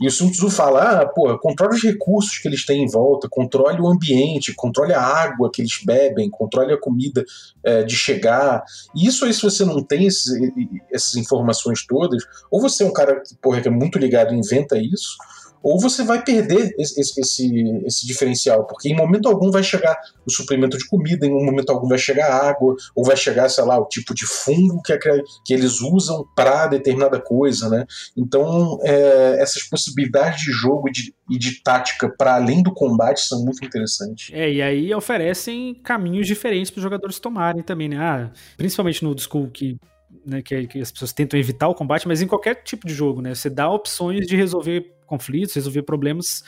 e 0.00 0.06
o 0.06 0.10
Sun 0.10 0.30
Tzu 0.30 0.48
fala, 0.48 1.02
ah, 1.02 1.06
pô, 1.06 1.38
controle 1.38 1.74
os 1.74 1.82
recursos 1.82 2.38
que 2.38 2.48
eles 2.48 2.64
têm 2.64 2.84
em 2.84 2.90
volta, 2.90 3.28
controle 3.28 3.80
o 3.80 3.86
ambiente, 3.86 4.54
controle 4.54 4.94
a 4.94 5.02
água 5.02 5.50
que 5.52 5.60
eles 5.60 5.78
bebem, 5.84 6.30
controle 6.30 6.72
a 6.72 6.80
comida 6.80 7.24
é, 7.62 7.82
de 7.82 7.94
chegar. 7.94 8.62
E 8.96 9.06
isso 9.06 9.24
aí, 9.24 9.34
se 9.34 9.42
você 9.42 9.64
não 9.64 9.82
tem 9.82 10.06
esses, 10.06 10.32
essas 10.90 11.16
informações 11.16 11.86
todas, 11.86 12.24
ou 12.50 12.60
você 12.60 12.82
é 12.82 12.86
um 12.86 12.92
cara 12.92 13.20
que, 13.20 13.36
porra, 13.36 13.60
que 13.60 13.68
é 13.68 13.70
muito 13.70 13.98
ligado 13.98 14.32
e 14.32 14.38
inventa 14.38 14.78
isso, 14.78 15.18
ou 15.62 15.78
você 15.78 16.02
vai 16.02 16.22
perder 16.22 16.74
esse, 16.78 17.00
esse, 17.20 17.80
esse, 17.84 18.06
diferencial, 18.06 18.66
porque 18.66 18.88
em 18.88 18.96
momento 18.96 19.28
algum 19.28 19.50
vai 19.50 19.62
chegar 19.62 19.96
o 20.26 20.30
suprimento 20.30 20.76
de 20.78 20.86
comida, 20.86 21.26
em 21.26 21.32
um 21.32 21.44
momento 21.44 21.70
algum 21.70 21.88
vai 21.88 21.98
chegar 21.98 22.32
água, 22.32 22.74
ou 22.94 23.04
vai 23.04 23.16
chegar, 23.16 23.48
sei 23.48 23.64
lá, 23.64 23.78
o 23.78 23.86
tipo 23.86 24.14
de 24.14 24.26
fungo 24.26 24.80
que, 24.82 24.96
que 25.44 25.54
eles 25.54 25.80
usam 25.80 26.26
para 26.34 26.66
determinada 26.66 27.20
coisa, 27.20 27.68
né? 27.68 27.84
Então, 28.16 28.78
é, 28.82 29.36
essas 29.40 29.62
possibilidades 29.64 29.89
de 29.94 30.52
jogo 30.52 30.88
e 30.88 30.92
de, 30.92 31.14
e 31.30 31.38
de 31.38 31.62
tática 31.62 32.08
para 32.08 32.34
além 32.34 32.62
do 32.62 32.72
combate 32.72 33.20
são 33.20 33.44
muito 33.44 33.64
interessantes. 33.64 34.30
É, 34.32 34.50
e 34.50 34.62
aí 34.62 34.94
oferecem 34.94 35.74
caminhos 35.74 36.26
diferentes 36.26 36.70
para 36.70 36.78
os 36.78 36.82
jogadores 36.82 37.18
tomarem 37.18 37.62
também, 37.62 37.88
né? 37.88 37.98
Ah, 37.98 38.30
principalmente 38.56 39.02
no 39.02 39.10
old 39.10 39.22
school, 39.22 39.50
que 39.50 39.78
né, 40.24 40.42
que, 40.42 40.66
que, 40.66 40.80
as 40.80 40.90
pessoas 40.90 41.12
tentam 41.12 41.38
evitar 41.38 41.68
o 41.68 41.74
combate, 41.74 42.06
mas 42.06 42.20
em 42.20 42.26
qualquer 42.26 42.56
tipo 42.62 42.86
de 42.86 42.92
jogo, 42.92 43.22
né? 43.22 43.34
Você 43.34 43.48
dá 43.48 43.70
opções 43.70 44.26
de 44.26 44.36
resolver 44.36 44.92
conflitos, 45.06 45.54
resolver 45.54 45.82
problemas 45.82 46.42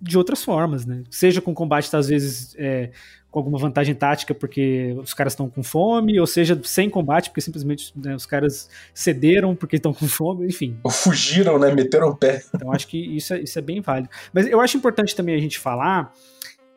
de 0.00 0.18
outras 0.18 0.44
formas, 0.44 0.84
né? 0.84 1.02
Seja 1.10 1.40
com 1.40 1.54
combate, 1.54 1.94
às 1.94 2.08
vezes, 2.08 2.54
é, 2.58 2.90
com 3.34 3.40
alguma 3.40 3.58
vantagem 3.58 3.96
tática 3.96 4.32
porque 4.32 4.94
os 4.96 5.12
caras 5.12 5.32
estão 5.32 5.50
com 5.50 5.60
fome, 5.60 6.20
ou 6.20 6.26
seja, 6.26 6.58
sem 6.62 6.88
combate, 6.88 7.30
porque 7.30 7.40
simplesmente 7.40 7.92
né, 7.96 8.14
os 8.14 8.24
caras 8.24 8.70
cederam 8.94 9.56
porque 9.56 9.74
estão 9.74 9.92
com 9.92 10.06
fome, 10.06 10.46
enfim. 10.46 10.78
Ou 10.84 10.90
fugiram, 10.92 11.58
né? 11.58 11.74
Meteram 11.74 12.10
o 12.10 12.16
pé. 12.16 12.44
Então 12.54 12.72
acho 12.72 12.86
que 12.86 12.96
isso 12.96 13.34
é, 13.34 13.40
isso 13.40 13.58
é 13.58 13.62
bem 13.62 13.80
válido. 13.80 14.08
Mas 14.32 14.46
eu 14.46 14.60
acho 14.60 14.76
importante 14.76 15.16
também 15.16 15.34
a 15.34 15.40
gente 15.40 15.58
falar 15.58 16.12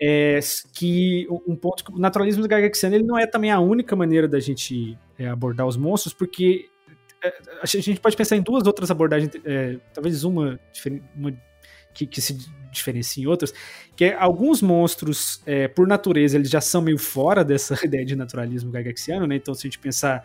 é 0.01 0.39
que 0.73 1.27
um 1.47 1.55
ponto 1.55 1.83
o 1.91 1.99
naturalismo 1.99 2.41
do 2.41 2.49
Gygaxiano 2.49 2.95
ele 2.95 3.03
não 3.03 3.19
é 3.19 3.27
também 3.27 3.51
a 3.51 3.59
única 3.59 3.95
maneira 3.95 4.27
da 4.27 4.39
gente 4.39 4.97
é, 5.17 5.27
abordar 5.27 5.67
os 5.67 5.77
monstros, 5.77 6.13
porque 6.13 6.65
é, 7.23 7.33
a 7.61 7.67
gente 7.67 7.99
pode 7.99 8.17
pensar 8.17 8.35
em 8.35 8.41
duas 8.41 8.65
outras 8.65 8.89
abordagens, 8.89 9.31
é, 9.45 9.77
talvez 9.93 10.23
uma, 10.23 10.59
uma 11.15 11.31
que, 11.97 12.05
que, 12.05 12.21
se 12.21 12.37
diferencia 12.71 13.23
em 13.23 13.25
outras, 13.25 13.51
que 13.95 14.05
é 14.05 14.13
alguns 14.13 14.61
monstros, 14.61 15.41
é, 15.47 15.67
por 15.67 15.87
natureza, 15.87 16.37
eles 16.37 16.49
já 16.49 16.61
são 16.61 16.79
meio 16.79 16.99
fora 16.99 17.43
dessa 17.43 17.73
ideia 17.83 18.05
de 18.05 18.15
naturalismo 18.15 18.71
gygaxiano, 18.71 19.25
né? 19.25 19.35
Então, 19.35 19.53
se 19.55 19.61
a 19.61 19.67
gente 19.67 19.79
pensar 19.79 20.23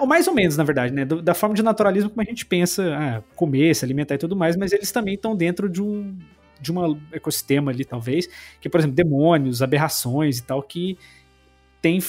ou 0.00 0.06
mais 0.06 0.26
ou 0.28 0.34
menos, 0.34 0.56
na 0.56 0.64
verdade, 0.64 0.92
né? 0.92 1.04
Da 1.04 1.34
forma 1.34 1.54
de 1.54 1.62
naturalismo 1.62 2.10
como 2.10 2.20
a 2.20 2.24
gente 2.24 2.44
pensa, 2.44 2.94
ah, 2.94 3.22
comer, 3.34 3.74
se 3.74 3.84
alimentar 3.84 4.14
e 4.14 4.18
tudo 4.18 4.36
mais, 4.36 4.56
mas 4.56 4.72
eles 4.72 4.92
também 4.92 5.14
estão 5.14 5.34
dentro 5.34 5.68
de 5.68 5.82
um, 5.82 6.16
de 6.60 6.70
um 6.70 7.00
ecossistema 7.10 7.70
ali, 7.70 7.84
talvez, 7.84 8.28
que, 8.60 8.68
por 8.68 8.80
exemplo, 8.80 8.96
demônios, 8.96 9.62
aberrações 9.62 10.38
e 10.38 10.42
tal, 10.42 10.62
que 10.62 10.98
tem 11.80 12.00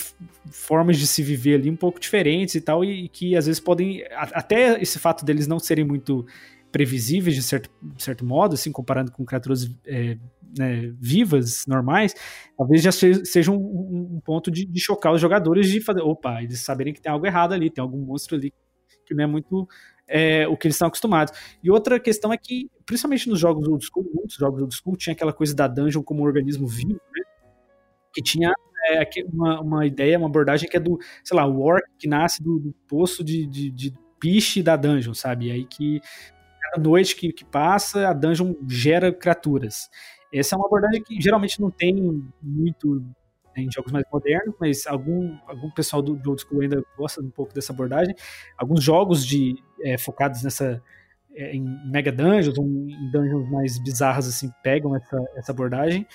formas 0.51 0.97
de 0.97 1.07
se 1.07 1.23
viver 1.23 1.55
ali 1.55 1.69
um 1.69 1.75
pouco 1.75 1.99
diferentes 1.99 2.55
e 2.55 2.61
tal, 2.61 2.83
e, 2.83 3.07
que 3.07 3.35
às 3.35 3.45
vezes 3.45 3.59
podem. 3.59 4.03
Até 4.13 4.81
esse 4.81 4.99
fato 4.99 5.23
deles 5.23 5.47
não 5.47 5.59
serem 5.59 5.85
muito 5.85 6.25
previsíveis 6.71 7.35
de 7.35 7.43
certo, 7.43 7.69
de 7.81 8.03
certo 8.03 8.25
modo, 8.25 8.53
assim, 8.53 8.71
comparando 8.71 9.11
com 9.11 9.25
criaturas 9.25 9.69
é, 9.85 10.17
né, 10.57 10.93
vivas, 10.99 11.65
normais, 11.67 12.13
talvez 12.57 12.81
já 12.81 12.91
seja 12.91 13.51
um, 13.51 14.15
um 14.15 14.21
ponto 14.23 14.49
de, 14.49 14.65
de, 14.65 14.79
chocar 14.79 15.13
os 15.13 15.21
jogadores 15.21 15.69
de 15.69 15.81
fazer, 15.81 16.01
opa, 16.01 16.41
eles 16.41 16.59
saberem 16.61 16.93
que 16.93 17.01
tem 17.01 17.11
algo 17.11 17.25
errado 17.25 17.53
ali, 17.53 17.69
tem 17.69 17.81
algum 17.81 17.99
monstro 17.99 18.35
ali 18.35 18.53
que 19.05 19.13
não 19.13 19.23
é 19.23 19.27
muito 19.27 19.67
é, 20.07 20.47
o 20.47 20.57
que 20.57 20.67
eles 20.67 20.75
estão 20.75 20.87
acostumados. 20.87 21.33
E 21.63 21.69
outra 21.69 21.99
questão 21.99 22.33
é 22.33 22.37
que, 22.37 22.69
principalmente 22.85 23.29
nos 23.29 23.39
jogos 23.39 23.67
old 23.67 23.85
school, 23.85 24.09
muitos 24.13 24.35
jogos 24.35 24.61
old 24.61 24.75
school, 24.75 24.95
tinha 24.95 25.13
aquela 25.13 25.33
coisa 25.33 25.55
da 25.55 25.67
dungeon 25.67 26.03
como 26.03 26.21
um 26.21 26.25
organismo 26.25 26.67
vivo, 26.67 26.99
né? 27.15 27.23
Que 28.13 28.21
tinha 28.21 28.51
é, 28.87 29.07
uma, 29.31 29.61
uma 29.61 29.85
ideia, 29.85 30.17
uma 30.17 30.27
abordagem 30.27 30.67
que 30.67 30.77
é 30.77 30.79
do, 30.79 30.97
sei 31.23 31.37
lá, 31.37 31.45
o 31.45 31.61
orc 31.61 31.83
que 31.97 32.07
nasce 32.07 32.41
do, 32.41 32.59
do 32.59 32.73
poço 32.87 33.23
de, 33.23 33.45
de, 33.45 33.69
de 33.69 33.93
piche 34.19 34.61
da 34.63 34.75
dungeon, 34.75 35.13
sabe? 35.13 35.47
E 35.47 35.51
aí 35.51 35.65
que 35.65 36.01
cada 36.69 36.81
noite 36.81 37.15
que, 37.15 37.31
que 37.31 37.45
passa, 37.45 38.07
a 38.07 38.13
dungeon 38.13 38.55
gera 38.67 39.11
criaturas. 39.11 39.89
Essa 40.33 40.55
é 40.55 40.57
uma 40.57 40.67
abordagem 40.67 41.01
que 41.03 41.19
geralmente 41.19 41.59
não 41.59 41.71
tem 41.71 42.23
muito 42.41 43.03
em 43.57 43.69
jogos 43.71 43.91
mais 43.91 44.05
modernos, 44.11 44.55
mas 44.59 44.87
algum, 44.87 45.35
algum 45.47 45.69
pessoal 45.71 46.01
do, 46.01 46.15
do 46.15 46.29
old 46.29 46.41
school 46.41 46.61
ainda 46.61 46.81
gosta 46.97 47.21
um 47.21 47.29
pouco 47.29 47.53
dessa 47.53 47.73
abordagem. 47.73 48.15
Alguns 48.57 48.83
jogos 48.83 49.25
de, 49.25 49.55
é, 49.81 49.97
focados 49.97 50.43
nessa 50.43 50.81
é, 51.35 51.55
em 51.55 51.63
mega 51.89 52.11
dungeons 52.11 52.57
ou 52.57 52.65
em 52.65 53.11
dungeons 53.11 53.49
mais 53.49 53.77
bizarras 53.79 54.27
assim 54.27 54.49
pegam 54.63 54.95
essa, 54.95 55.17
essa 55.35 55.51
abordagem. 55.51 56.07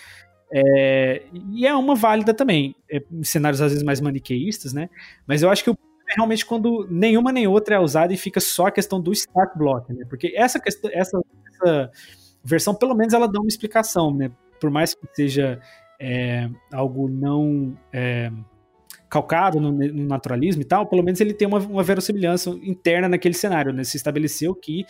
É, 0.53 1.23
e 1.51 1.67
é 1.67 1.75
uma 1.75 1.95
válida 1.95 2.33
também, 2.33 2.77
em 2.91 3.25
cenários 3.25 3.61
às 3.61 3.73
vezes 3.73 3.85
mais 3.85 4.01
maniqueístas, 4.01 4.73
né? 4.73 4.89
Mas 5.27 5.43
eu 5.43 5.51
acho 5.51 5.65
que 5.65 5.71
o 5.71 5.77
é 6.09 6.15
realmente 6.15 6.45
quando 6.45 6.87
nenhuma 6.91 7.33
nem 7.33 7.47
outra 7.47 7.77
é 7.77 7.79
usada 7.79 8.13
e 8.13 8.17
fica 8.17 8.41
só 8.41 8.67
a 8.67 8.71
questão 8.71 9.01
do 9.01 9.13
start 9.13 9.57
block, 9.57 9.93
né? 9.93 10.05
Porque 10.09 10.33
essa 10.37 10.61
questão, 10.61 10.91
essa, 10.93 11.21
essa 11.53 11.91
versão, 12.45 12.75
pelo 12.75 12.95
menos, 12.95 13.15
ela 13.15 13.27
dá 13.27 13.41
uma 13.41 13.49
explicação, 13.49 14.15
né? 14.15 14.31
Por 14.61 14.71
mais 14.71 14.95
que 14.95 15.07
seja 15.15 15.61
é, 15.99 16.49
algo 16.73 17.09
não 17.09 17.77
é, 17.93 18.31
calcado 19.09 19.61
no, 19.61 19.73
no, 19.73 20.07
naturalismo 20.07 20.63
e 20.63 20.65
tal, 20.65 20.87
pelo 20.87 21.03
menos 21.03 21.21
ele 21.21 21.33
tem 21.33 21.49
uma, 21.49 21.59
uma 21.59 21.83
verossimilhança 21.83 22.51
interna 22.63 23.09
naquele 23.09 23.35
cenário, 23.35 23.73
né? 23.73 23.83
Se 23.85 23.97
estabeleceu 23.97 24.55
que 24.55 24.85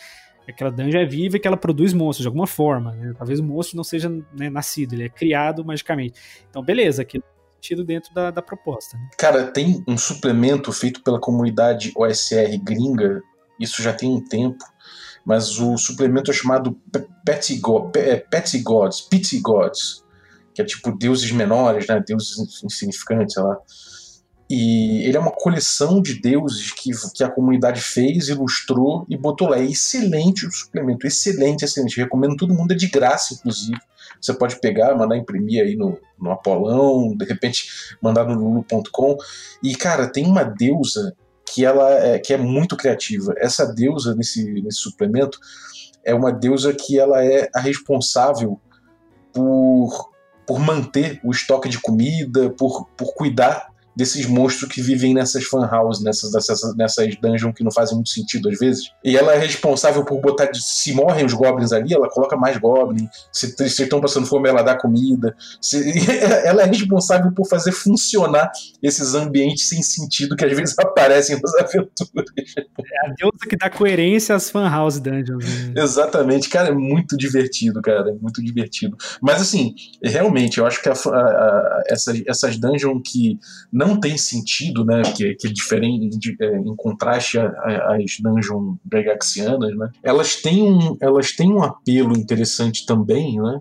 aquela 0.48 0.70
dungeon 0.70 1.00
é 1.00 1.06
viva 1.06 1.36
e 1.36 1.40
que 1.40 1.46
ela 1.48 1.56
produz 1.56 1.92
monstros 1.92 2.24
de 2.24 2.28
alguma 2.28 2.46
forma, 2.46 2.92
né? 2.92 3.14
Talvez 3.16 3.38
o 3.38 3.44
monstro 3.44 3.76
não 3.76 3.84
seja 3.84 4.10
né, 4.36 4.50
nascido, 4.50 4.94
ele 4.94 5.04
é 5.04 5.08
criado 5.08 5.64
magicamente. 5.64 6.20
Então, 6.50 6.62
beleza, 6.62 7.02
aquilo 7.02 7.24
sentido 7.64 7.82
dentro 7.82 8.12
da, 8.12 8.30
da 8.30 8.42
proposta. 8.42 8.96
Né? 8.96 9.08
Cara, 9.16 9.50
tem 9.50 9.82
um 9.88 9.96
suplemento 9.96 10.70
feito 10.70 11.02
pela 11.02 11.18
comunidade 11.18 11.92
OSR 11.96 12.58
gringa, 12.62 13.22
isso 13.58 13.82
já 13.82 13.92
tem 13.92 14.10
um 14.10 14.22
tempo, 14.22 14.62
mas 15.24 15.58
o 15.58 15.78
suplemento 15.78 16.30
é 16.30 16.34
chamado 16.34 16.78
Petty, 17.24 17.58
God, 17.58 17.96
é, 17.96 18.16
Petty 18.16 18.58
Gods, 18.58 19.00
Pity 19.00 19.40
Gods, 19.40 20.04
que 20.54 20.60
é 20.60 20.64
tipo 20.64 20.96
deuses 20.96 21.32
menores, 21.32 21.86
né, 21.86 22.02
deuses 22.06 22.62
insignificantes, 22.62 23.34
sei 23.34 23.42
lá. 23.42 23.56
E 24.48 25.02
ele 25.04 25.16
é 25.16 25.20
uma 25.20 25.30
coleção 25.30 26.02
de 26.02 26.20
deuses 26.20 26.70
que, 26.70 26.90
que 27.14 27.24
a 27.24 27.30
comunidade 27.30 27.80
fez, 27.80 28.28
ilustrou 28.28 29.06
e 29.08 29.16
botou 29.16 29.48
lá. 29.48 29.58
É 29.58 29.64
excelente 29.64 30.46
o 30.46 30.52
suplemento, 30.52 31.06
excelente, 31.06 31.64
excelente. 31.64 31.96
Recomendo 31.96 32.36
todo 32.36 32.54
mundo, 32.54 32.72
é 32.72 32.76
de 32.76 32.88
graça, 32.88 33.34
inclusive. 33.34 33.80
Você 34.20 34.34
pode 34.34 34.60
pegar, 34.60 34.94
mandar 34.94 35.16
imprimir 35.16 35.62
aí 35.62 35.76
no, 35.76 35.98
no 36.18 36.30
Apolão, 36.30 37.16
de 37.16 37.24
repente 37.24 37.66
mandar 38.02 38.24
no 38.24 38.34
lulu.com. 38.34 39.16
E, 39.62 39.74
cara, 39.74 40.06
tem 40.06 40.26
uma 40.26 40.44
deusa 40.44 41.16
que 41.46 41.64
ela 41.64 41.90
é, 41.90 42.18
que 42.18 42.32
é 42.32 42.36
muito 42.36 42.76
criativa. 42.76 43.34
Essa 43.38 43.66
deusa 43.66 44.14
nesse, 44.14 44.44
nesse 44.62 44.78
suplemento 44.78 45.38
é 46.04 46.14
uma 46.14 46.32
deusa 46.32 46.72
que 46.74 46.98
ela 46.98 47.24
é 47.24 47.48
a 47.54 47.60
responsável 47.60 48.60
por, 49.32 50.10
por 50.46 50.58
manter 50.58 51.18
o 51.24 51.30
estoque 51.30 51.68
de 51.68 51.80
comida, 51.80 52.50
por, 52.50 52.86
por 52.96 53.14
cuidar 53.14 53.73
desses 53.96 54.26
monstros 54.26 54.70
que 54.70 54.82
vivem 54.82 55.14
nessas 55.14 55.44
fan 55.44 55.68
houses, 55.70 56.02
nessas, 56.02 56.32
nessas, 56.32 56.76
nessas 56.76 57.16
dungeons 57.16 57.54
que 57.54 57.64
não 57.64 57.70
fazem 57.70 57.94
muito 57.94 58.10
sentido 58.10 58.48
às 58.48 58.58
vezes. 58.58 58.90
E 59.04 59.16
ela 59.16 59.34
é 59.34 59.38
responsável 59.38 60.04
por 60.04 60.20
botar. 60.20 60.48
Se 60.54 60.92
morrem 60.92 61.24
os 61.24 61.32
goblins 61.32 61.72
ali, 61.72 61.94
ela 61.94 62.08
coloca 62.08 62.36
mais 62.36 62.56
goblins. 62.56 63.08
Se, 63.32 63.54
se 63.68 63.82
estão 63.82 64.00
passando 64.00 64.26
fome, 64.26 64.48
ela 64.48 64.62
dá 64.62 64.76
comida. 64.76 65.36
Se, 65.60 65.82
ela 66.44 66.62
é 66.62 66.66
responsável 66.66 67.32
por 67.32 67.46
fazer 67.48 67.72
funcionar 67.72 68.50
esses 68.82 69.14
ambientes 69.14 69.68
sem 69.68 69.82
sentido 69.82 70.36
que 70.36 70.44
às 70.44 70.56
vezes 70.56 70.74
aparecem 70.78 71.40
nas 71.40 71.54
aventuras. 71.54 72.32
É 72.56 73.06
a 73.06 73.14
deusa 73.16 73.46
que 73.48 73.56
dá 73.56 73.70
coerência 73.70 74.34
às 74.34 74.50
fan 74.50 74.68
house 74.68 74.98
dungeons. 74.98 75.44
Né? 75.44 75.82
Exatamente, 75.82 76.48
cara, 76.48 76.68
é 76.68 76.72
muito 76.72 77.16
divertido, 77.16 77.80
cara, 77.82 78.10
é 78.10 78.14
muito 78.14 78.42
divertido. 78.42 78.96
Mas 79.20 79.40
assim, 79.40 79.74
realmente, 80.02 80.58
eu 80.58 80.66
acho 80.66 80.82
que 80.82 80.88
a, 80.88 80.92
a, 80.92 81.08
a, 81.08 81.82
essas, 81.88 82.22
essas 82.26 82.56
dungeons 82.56 83.02
que 83.04 83.38
não 83.72 83.83
não 83.86 83.98
tem 83.98 84.16
sentido, 84.16 84.84
né, 84.84 85.02
que, 85.02 85.34
que 85.34 85.48
é 85.48 85.50
diferente, 85.50 86.18
de, 86.18 86.36
é, 86.40 86.56
em 86.58 86.74
contraste 86.76 87.38
às 87.38 88.18
dungeon 88.20 88.76
Gygaxianas, 88.92 89.76
né, 89.76 89.90
elas 90.02 90.36
têm, 90.36 90.62
um, 90.62 90.96
elas 91.00 91.32
têm 91.32 91.52
um 91.52 91.62
apelo 91.62 92.16
interessante 92.16 92.86
também, 92.86 93.40
né, 93.40 93.60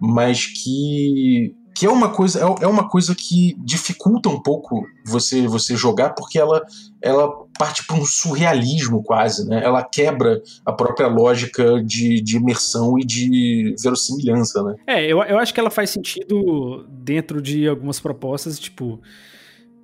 mas 0.00 0.46
que 0.46 1.54
que 1.74 1.84
é 1.84 1.90
uma 1.90 2.08
coisa 2.08 2.38
é, 2.38 2.64
é 2.64 2.66
uma 2.68 2.88
coisa 2.88 3.14
que 3.14 3.56
dificulta 3.58 4.28
um 4.28 4.40
pouco 4.40 4.86
você 5.04 5.46
você 5.46 5.76
jogar 5.76 6.10
porque 6.10 6.38
ela 6.38 6.64
ela 7.02 7.28
parte 7.58 7.84
para 7.84 7.96
um 7.96 8.04
surrealismo 8.04 9.02
quase 9.02 9.46
né? 9.48 9.60
Ela 9.64 9.82
quebra 9.82 10.40
a 10.64 10.72
própria 10.72 11.08
lógica 11.08 11.82
de, 11.82 12.20
de 12.20 12.36
imersão 12.36 12.98
e 12.98 13.04
de 13.04 13.74
verossimilhança 13.82 14.62
né? 14.62 14.76
É 14.86 15.04
eu, 15.04 15.20
eu 15.24 15.38
acho 15.38 15.52
que 15.52 15.58
ela 15.58 15.70
faz 15.70 15.90
sentido 15.90 16.86
dentro 16.88 17.42
de 17.42 17.66
algumas 17.66 17.98
propostas 17.98 18.58
tipo 18.58 19.00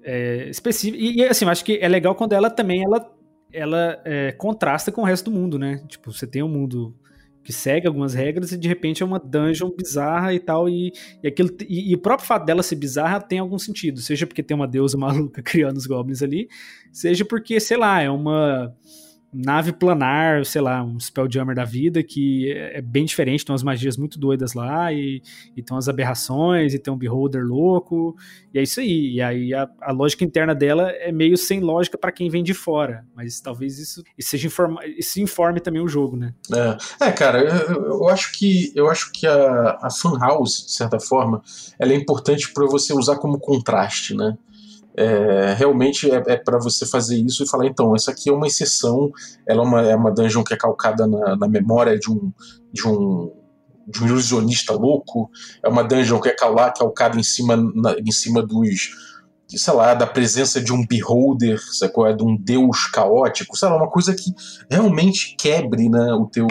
é, 0.03 0.49
específica. 0.49 1.03
E, 1.03 1.23
assim, 1.25 1.45
eu 1.45 1.51
acho 1.51 1.65
que 1.65 1.79
é 1.81 1.89
legal 1.89 2.15
quando 2.15 2.33
ela 2.33 2.51
também 2.51 2.83
ela, 2.83 3.11
ela 3.53 4.01
é, 4.05 4.33
contrasta 4.33 4.91
com 4.93 5.03
o 5.03 5.05
resto 5.05 5.31
do 5.31 5.37
mundo, 5.37 5.59
né? 5.59 5.83
Tipo, 5.89 6.13
você 6.13 6.27
tem 6.27 6.43
um 6.43 6.49
mundo 6.49 6.95
que 7.43 7.53
segue 7.53 7.87
algumas 7.87 8.13
regras 8.13 8.53
e 8.53 8.59
de 8.59 8.69
repente 8.69 9.03
é 9.03 9.07
uma 9.07 9.19
dungeon 9.19 9.71
bizarra 9.71 10.35
e 10.35 10.39
tal, 10.39 10.69
e, 10.69 10.93
e 11.23 11.29
aquilo 11.29 11.49
e, 11.67 11.91
e, 11.91 11.95
o 11.95 11.99
próprio 11.99 12.27
fato 12.27 12.45
dela 12.45 12.63
ser 12.63 12.77
bizarra 12.77 13.21
tem 13.21 13.39
algum 13.39 13.59
sentido, 13.59 13.99
seja 14.01 14.27
porque 14.27 14.43
tem 14.43 14.55
uma 14.55 14.69
deusa 14.69 14.97
maluca 14.99 15.43
criando 15.43 15.77
os 15.77 15.87
goblins 15.87 16.23
ali, 16.23 16.49
seja 16.93 17.25
porque, 17.25 17.59
sei 17.59 17.77
lá, 17.77 18.03
é 18.03 18.11
uma 18.11 18.75
nave 19.33 19.73
planar, 19.73 20.45
sei 20.45 20.61
lá, 20.61 20.83
um 20.83 20.99
Spelljammer 20.99 21.55
da 21.55 21.65
vida, 21.65 22.03
que 22.03 22.51
é, 22.53 22.79
é 22.79 22.83
bem 22.83 23.05
diferente, 23.05 23.45
tem 23.45 23.53
umas 23.53 23.63
magias 23.63 23.97
muito 23.97 24.19
doidas 24.19 24.55
lá, 24.55 24.93
e, 24.93 25.23
e 25.57 25.63
tem 25.63 25.75
umas 25.75 25.89
aberrações, 25.89 26.75
e 26.75 26.79
tem 26.79 26.93
um 26.93 26.97
beholder 26.97 27.45
louco, 27.45 28.17
e 28.53 28.59
é 28.59 28.63
isso 28.63 28.81
aí. 28.81 29.15
E 29.15 29.23
aí 29.23 29.55
a, 29.55 29.69
a 29.81 29.93
lógica 29.93 30.25
interna 30.25 30.55
dela 30.55 30.91
é 30.91 31.13
meio 31.13 31.37
sem 31.37 31.61
lógica 31.61 31.97
para 31.97 32.13
quem 32.13 32.29
vem 32.29 32.43
de 32.43 32.55
fora, 32.55 33.05
mas 33.15 33.41
talvez 33.41 33.79
isso, 33.79 34.03
isso 34.19 34.31
seja 34.31 34.47
informa, 34.49 34.81
isso 34.85 35.21
informe 35.21 35.61
também 35.61 35.81
o 35.81 35.89
jogo, 35.89 36.17
né? 36.17 36.35
É, 37.01 37.07
é 37.07 37.13
cara, 37.13 37.41
eu, 37.41 37.85
eu, 37.85 38.09
acho 38.09 38.33
que 38.33 38.73
eu 38.75 38.91
acho 38.91 39.13
que 39.13 39.27
a, 39.27 39.79
a 39.81 39.89
House, 40.21 40.67
de 40.67 40.73
certa 40.73 40.99
forma, 40.99 41.43
ela 41.79 41.93
é 41.93 41.97
importante 41.97 42.53
para 42.53 42.67
você 42.67 42.93
usar 42.93 43.17
como 43.17 43.39
contraste, 43.39 44.15
né? 44.15 44.37
É, 44.97 45.55
realmente 45.55 46.11
é, 46.11 46.23
é 46.27 46.37
para 46.37 46.59
você 46.59 46.85
fazer 46.85 47.17
isso 47.17 47.43
e 47.43 47.49
falar, 47.49 47.67
então, 47.67 47.95
essa 47.95 48.11
aqui 48.11 48.29
é 48.29 48.33
uma 48.33 48.47
exceção, 48.47 49.11
ela 49.47 49.63
é 49.63 49.65
uma, 49.65 49.83
é 49.83 49.97
uma 49.97 50.11
dungeon 50.11 50.43
que 50.43 50.53
é 50.53 50.57
calcada 50.57 51.07
na, 51.07 51.37
na 51.37 51.49
memória 51.49 51.99
de 51.99 52.11
um, 52.11 52.33
de 52.73 52.87
um 52.87 53.33
de 53.91 54.05
um 54.05 54.07
ilusionista 54.07 54.73
louco, 54.73 55.29
é 55.65 55.69
uma 55.69 55.83
dungeon 55.83 56.21
que 56.21 56.29
é 56.29 56.35
calcada 56.35 57.19
em 57.19 57.23
cima, 57.23 57.57
na, 57.57 57.99
em 57.99 58.13
cima 58.13 58.41
dos, 58.41 58.91
sei 59.49 59.75
lá, 59.75 59.95
da 59.95 60.07
presença 60.07 60.61
de 60.61 60.73
um 60.73 60.87
beholder, 60.87 61.61
sacou? 61.73 62.07
É 62.07 62.13
de 62.13 62.23
um 62.23 62.37
deus 62.37 62.87
caótico, 62.87 63.57
sei 63.57 63.69
lá, 63.69 63.77
uma 63.77 63.91
coisa 63.91 64.15
que 64.15 64.33
realmente 64.71 65.35
quebre 65.37 65.89
né, 65.89 66.13
o 66.15 66.27
teu, 66.27 66.47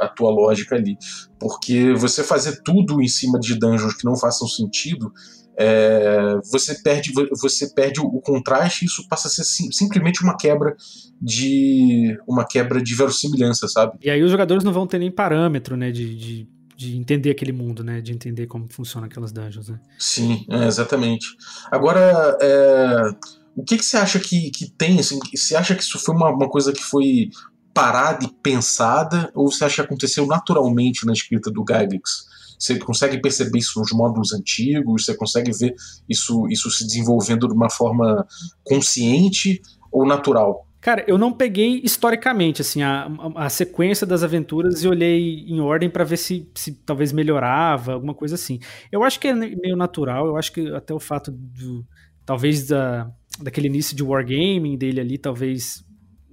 a 0.00 0.08
tua 0.08 0.30
lógica 0.30 0.74
ali. 0.74 0.96
Porque 1.38 1.94
você 1.94 2.24
fazer 2.24 2.62
tudo 2.62 3.00
em 3.00 3.08
cima 3.08 3.38
de 3.38 3.54
dungeons 3.58 3.94
que 3.94 4.04
não 4.04 4.16
façam 4.16 4.48
sentido 4.48 5.12
é, 5.56 6.36
você 6.50 6.74
perde 6.82 7.12
você 7.40 7.72
perde 7.72 8.00
o 8.00 8.20
contraste 8.20 8.84
e 8.84 8.86
isso 8.86 9.06
passa 9.08 9.28
a 9.28 9.30
ser 9.30 9.44
sim, 9.44 9.70
simplesmente 9.70 10.22
uma 10.22 10.36
quebra 10.36 10.76
de 11.20 12.18
uma 12.26 12.44
quebra 12.46 12.82
de 12.82 12.94
verossimilhança, 12.94 13.68
sabe? 13.68 13.98
E 14.02 14.10
aí 14.10 14.22
os 14.22 14.30
jogadores 14.30 14.64
não 14.64 14.72
vão 14.72 14.86
ter 14.86 14.98
nem 14.98 15.10
parâmetro, 15.10 15.76
né, 15.76 15.90
de, 15.90 16.14
de, 16.14 16.48
de 16.76 16.96
entender 16.96 17.30
aquele 17.30 17.52
mundo, 17.52 17.84
né, 17.84 18.00
de 18.00 18.12
entender 18.12 18.46
como 18.46 18.66
funciona 18.68 19.06
aquelas 19.06 19.32
dungeons, 19.32 19.68
né? 19.68 19.80
Sim, 19.98 20.44
é, 20.50 20.66
exatamente. 20.66 21.26
Agora, 21.70 22.36
é, 22.40 23.10
o 23.56 23.62
que, 23.64 23.78
que 23.78 23.84
você 23.84 23.96
acha 23.96 24.18
que, 24.18 24.50
que 24.50 24.68
tem, 24.70 24.98
assim, 24.98 25.18
você 25.34 25.56
acha 25.56 25.74
que 25.74 25.82
isso 25.82 25.98
foi 25.98 26.14
uma, 26.14 26.30
uma 26.30 26.48
coisa 26.48 26.72
que 26.72 26.82
foi 26.82 27.30
parada 27.72 28.24
e 28.24 28.28
pensada, 28.28 29.30
ou 29.34 29.50
você 29.50 29.64
acha 29.64 29.76
que 29.76 29.80
aconteceu 29.82 30.26
naturalmente 30.26 31.06
na 31.06 31.12
escrita 31.12 31.50
do 31.50 31.64
Gygax? 31.64 32.33
Você 32.64 32.78
consegue 32.78 33.20
perceber 33.20 33.58
isso 33.58 33.78
nos 33.78 33.92
módulos 33.92 34.32
antigos, 34.32 35.04
você 35.04 35.14
consegue 35.14 35.52
ver 35.52 35.74
isso, 36.08 36.48
isso 36.48 36.70
se 36.70 36.86
desenvolvendo 36.86 37.46
de 37.46 37.54
uma 37.54 37.68
forma 37.68 38.26
consciente 38.62 39.60
ou 39.92 40.06
natural? 40.06 40.66
Cara, 40.80 41.04
eu 41.06 41.18
não 41.18 41.32
peguei 41.32 41.80
historicamente 41.84 42.62
assim 42.62 42.82
a, 42.82 43.06
a, 43.34 43.46
a 43.46 43.48
sequência 43.50 44.06
das 44.06 44.22
aventuras 44.22 44.82
e 44.82 44.88
olhei 44.88 45.44
em 45.46 45.60
ordem 45.60 45.90
para 45.90 46.04
ver 46.04 46.16
se, 46.16 46.50
se 46.54 46.72
talvez 46.72 47.12
melhorava, 47.12 47.92
alguma 47.92 48.14
coisa 48.14 48.34
assim. 48.34 48.58
Eu 48.90 49.02
acho 49.02 49.20
que 49.20 49.28
é 49.28 49.34
meio 49.34 49.76
natural, 49.76 50.26
eu 50.26 50.36
acho 50.36 50.52
que 50.52 50.66
até 50.74 50.94
o 50.94 51.00
fato 51.00 51.30
do 51.30 51.86
talvez 52.24 52.66
da, 52.66 53.10
daquele 53.42 53.66
início 53.66 53.94
de 53.94 54.02
wargaming 54.02 54.78
dele 54.78 55.00
ali, 55.00 55.18
talvez 55.18 55.84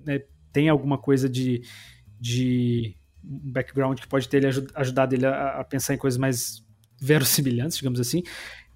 né, 0.06 0.20
tenha 0.54 0.72
alguma 0.72 0.98
coisa 0.98 1.28
de, 1.28 1.62
de 2.20 2.96
um 3.23 3.51
background 3.51 3.99
que 3.99 4.07
pode 4.07 4.27
ter 4.27 4.45
ajudado 4.75 5.15
ele 5.15 5.25
a, 5.25 5.60
a 5.60 5.63
pensar 5.63 5.93
em 5.93 5.97
coisas 5.97 6.17
mais 6.17 6.63
verossimilhantes, 7.01 7.77
digamos 7.77 7.99
assim. 7.99 8.23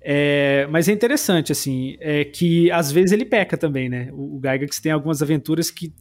É, 0.07 0.67
mas 0.69 0.87
é 0.87 0.91
interessante, 0.91 1.51
assim, 1.51 1.97
é 1.99 2.23
que 2.23 2.69
às 2.69 2.91
vezes 2.91 3.11
ele 3.11 3.25
peca 3.25 3.57
também, 3.57 3.89
né? 3.89 4.09
O, 4.13 4.37
o 4.37 4.39
Gygax 4.39 4.79
tem 4.79 4.91
algumas 4.91 5.21
aventuras 5.21 5.71
que. 5.71 5.91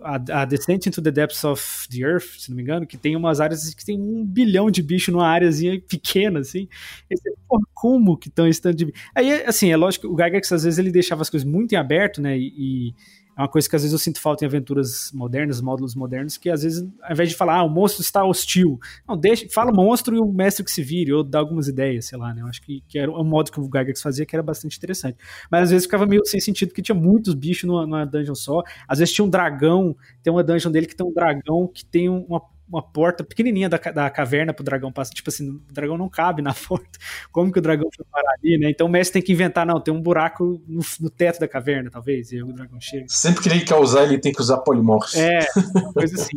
A, 0.00 0.42
a 0.42 0.44
Descent 0.44 0.86
into 0.86 1.02
the 1.02 1.10
Depths 1.10 1.42
of 1.42 1.88
the 1.90 1.98
Earth, 2.04 2.38
se 2.38 2.50
não 2.50 2.56
me 2.56 2.62
engano, 2.62 2.86
que 2.86 2.96
tem 2.96 3.16
umas 3.16 3.40
áreas 3.40 3.74
que 3.74 3.84
tem 3.84 4.00
um 4.00 4.24
bilhão 4.24 4.70
de 4.70 4.80
bicho 4.80 5.10
numa 5.10 5.26
áreazinha 5.26 5.82
pequena, 5.88 6.38
assim. 6.38 6.68
E 7.10 7.16
você, 7.16 7.32
porra, 7.48 7.64
como 7.74 8.16
que 8.16 8.28
estão 8.28 8.46
esse 8.46 8.62
tanto 8.62 8.76
de 8.76 8.94
Aí, 9.12 9.42
assim, 9.42 9.72
é 9.72 9.76
lógico 9.76 10.06
o 10.06 10.14
Gygax 10.14 10.52
às 10.52 10.62
vezes 10.62 10.78
ele 10.78 10.92
deixava 10.92 11.22
as 11.22 11.28
coisas 11.28 11.48
muito 11.48 11.72
em 11.72 11.76
aberto, 11.76 12.22
né? 12.22 12.38
E, 12.38 12.52
e 12.56 12.94
é 13.38 13.42
uma 13.42 13.48
coisa 13.48 13.68
que 13.68 13.76
às 13.76 13.82
vezes 13.82 13.92
eu 13.92 13.98
sinto 14.00 14.20
falta 14.20 14.44
em 14.44 14.48
aventuras 14.48 15.12
modernas, 15.14 15.60
módulos 15.60 15.94
modernos, 15.94 16.36
que 16.36 16.50
às 16.50 16.64
vezes, 16.64 16.84
ao 17.00 17.12
invés 17.12 17.28
de 17.28 17.36
falar, 17.36 17.58
ah, 17.58 17.62
o 17.62 17.68
monstro 17.68 18.02
está 18.02 18.24
hostil, 18.24 18.80
não, 19.06 19.16
deixa, 19.16 19.46
fala 19.48 19.70
monstro 19.70 20.16
e 20.16 20.18
o 20.18 20.26
mestre 20.26 20.64
que 20.64 20.72
se 20.72 20.82
vire, 20.82 21.12
ou 21.12 21.22
dá 21.22 21.38
algumas 21.38 21.68
ideias, 21.68 22.06
sei 22.06 22.18
lá, 22.18 22.34
né? 22.34 22.42
Eu 22.42 22.48
acho 22.48 22.60
que, 22.60 22.82
que 22.88 22.98
era 22.98 23.08
um 23.08 23.22
modo 23.22 23.52
que 23.52 23.60
o 23.60 23.64
Gygax 23.64 24.02
fazia 24.02 24.26
que 24.26 24.34
era 24.34 24.42
bastante 24.42 24.76
interessante. 24.76 25.16
Mas 25.48 25.64
às 25.64 25.70
vezes 25.70 25.86
ficava 25.86 26.04
meio 26.04 26.24
sem 26.24 26.40
sentido, 26.40 26.70
porque 26.70 26.82
tinha 26.82 26.96
muitos 26.96 27.32
bichos 27.34 27.62
numa, 27.62 27.82
numa 27.82 28.04
dungeon 28.04 28.34
só. 28.34 28.60
Às 28.88 28.98
vezes 28.98 29.14
tinha 29.14 29.24
um 29.24 29.30
dragão, 29.30 29.94
tem 30.20 30.32
uma 30.32 30.42
dungeon 30.42 30.72
dele 30.72 30.86
que 30.86 30.96
tem 30.96 31.06
um 31.06 31.12
dragão 31.12 31.70
que 31.72 31.84
tem 31.84 32.08
uma 32.08 32.40
uma 32.68 32.82
porta 32.82 33.24
pequenininha 33.24 33.68
da, 33.68 33.78
da 33.78 34.10
caverna 34.10 34.52
pro 34.52 34.64
dragão 34.64 34.92
passar. 34.92 35.14
Tipo 35.14 35.30
assim, 35.30 35.48
o 35.48 35.72
dragão 35.72 35.96
não 35.96 36.08
cabe 36.08 36.42
na 36.42 36.52
porta. 36.68 36.98
Como 37.32 37.50
que 37.50 37.58
o 37.58 37.62
dragão 37.62 37.88
foi 37.94 38.04
parar 38.10 38.34
ali, 38.38 38.58
né? 38.58 38.70
Então 38.70 38.86
o 38.86 38.90
mestre 38.90 39.14
tem 39.14 39.22
que 39.22 39.32
inventar, 39.32 39.66
não, 39.66 39.80
tem 39.80 39.92
um 39.92 40.00
buraco 40.00 40.60
no, 40.66 40.80
no 41.00 41.10
teto 41.10 41.40
da 41.40 41.48
caverna, 41.48 41.90
talvez, 41.90 42.30
e 42.32 42.42
o 42.42 42.52
dragão 42.52 42.80
chega. 42.80 43.06
Sempre 43.08 43.42
que 43.42 43.48
ele 43.48 43.60
quer 43.60 43.76
usar, 43.76 44.04
ele 44.04 44.18
tem 44.18 44.32
que 44.32 44.40
usar 44.40 44.58
polimorfos. 44.58 45.14
É, 45.14 45.46
coisa 45.94 46.14
assim. 46.14 46.36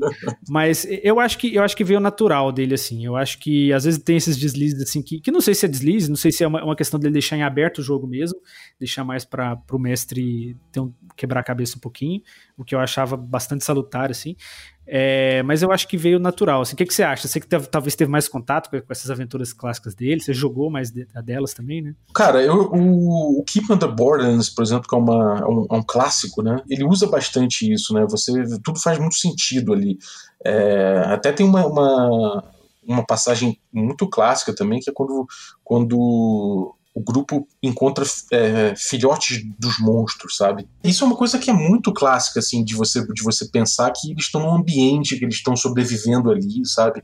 Mas 0.50 0.88
eu 1.04 1.20
acho 1.20 1.38
que 1.38 1.54
eu 1.54 1.64
acho 1.64 1.76
que 1.76 1.84
veio 1.84 2.00
natural 2.00 2.52
dele, 2.52 2.76
assim. 2.76 3.06
Eu 3.06 3.16
acho 3.16 3.38
que 3.40 3.74
às 3.74 3.84
vezes 3.84 4.02
tem 4.02 4.18
esses 4.18 4.38
deslizes, 4.38 4.82
assim, 4.82 5.02
que, 5.02 5.20
que 5.20 5.32
não 5.32 5.42
sei 5.42 5.54
se 5.54 5.66
é 5.66 5.70
deslize, 5.70 6.10
não 6.10 6.16
sei 6.16 6.32
se 6.32 6.44
é 6.44 6.48
uma, 6.48 6.64
uma 6.64 6.76
questão 6.76 7.00
dele 7.00 7.14
deixar 7.14 7.36
em 7.36 7.44
aberto 7.44 7.80
o 7.80 7.84
jogo 7.84 8.08
mesmo, 8.08 8.40
deixar 8.80 9.04
mais 9.04 9.26
para 9.26 9.56
pro 9.56 9.80
mestre 9.80 10.56
ter 10.72 10.80
um, 10.80 10.94
quebrar 11.16 11.42
a 11.42 11.44
cabeça 11.44 11.78
um 11.78 11.80
pouquinho, 11.80 12.22
o 12.58 12.64
que 12.64 12.74
eu 12.74 12.80
achava 12.80 13.18
bastante 13.18 13.64
salutar, 13.64 14.10
assim. 14.10 14.36
É, 14.86 15.44
mas 15.44 15.62
eu 15.62 15.72
acho 15.72 15.88
que 15.88 15.98
veio 15.98 16.20
natural. 16.20 16.62
Assim, 16.62 16.74
o 16.74 16.78
que, 16.78 16.86
que 16.86 16.94
você 16.94 17.04
acha? 17.04 17.28
Você 17.28 17.40
que 17.40 17.48
teve, 17.48 17.68
talvez 17.68 17.96
teve 17.96 18.12
mais 18.12 18.28
contato 18.28 18.70
com, 18.70 18.80
com, 18.82 18.92
essas 18.92 19.10
aventuras 19.10 19.54
clássicas 19.54 19.96
dele, 19.96 20.22
você 20.22 20.34
jogou 20.34 20.70
mais 20.70 20.92
de, 20.92 21.06
delas 21.24 21.54
também, 21.54 21.82
né? 21.82 21.96
Cara, 22.14 22.42
eu, 22.42 22.70
o, 22.72 23.40
o 23.40 23.44
Keep 23.44 23.72
on 23.72 23.78
the 23.78 23.88
Borderlands, 23.88 24.50
por 24.50 24.64
exemplo, 24.64 24.88
que 24.88 24.96
é, 24.96 24.98
uma, 24.98 25.40
é 25.40 25.46
um, 25.46 25.68
é 25.72 25.76
um, 25.76 25.84
clássico, 25.84 26.42
né? 26.42 26.62
Ele 26.70 26.84
usa 26.84 27.08
bastante 27.08 27.72
isso, 27.72 27.94
né? 27.94 28.06
Você, 28.10 28.34
tudo 28.64 28.80
faz 28.80 28.98
muito 28.98 29.16
sentido 29.16 29.74
ali. 29.74 29.98
É, 30.44 31.04
até 31.08 31.32
tem 31.32 31.46
uma, 31.46 31.66
uma, 31.66 32.44
uma 32.84 33.06
passagem 33.06 33.60
muito 33.72 34.08
clássica 34.10 34.54
também, 34.54 34.80
que 34.80 34.90
é 34.90 34.94
quando, 34.94 35.26
quando 35.64 36.76
o 36.94 37.02
grupo 37.02 37.48
encontra 37.64 38.06
é, 38.32 38.74
filhotes 38.76 39.44
dos 39.58 39.80
monstros, 39.80 40.36
sabe? 40.36 40.68
Isso 40.84 41.04
é 41.04 41.08
uma 41.08 41.16
coisa 41.16 41.40
que 41.40 41.50
é 41.50 41.54
muito 41.54 41.94
clássica, 41.94 42.40
assim, 42.40 42.64
de 42.64 42.76
você, 42.76 43.06
de 43.14 43.24
você 43.24 43.48
pensar 43.48 43.92
que 43.92 44.12
eles 44.12 44.26
estão 44.26 44.42
num 44.42 44.56
ambiente, 44.56 45.18
que 45.18 45.24
eles 45.24 45.36
estão 45.36 45.56
sobrevivendo 45.56 46.30
ali, 46.30 46.66
sabe? 46.66 47.02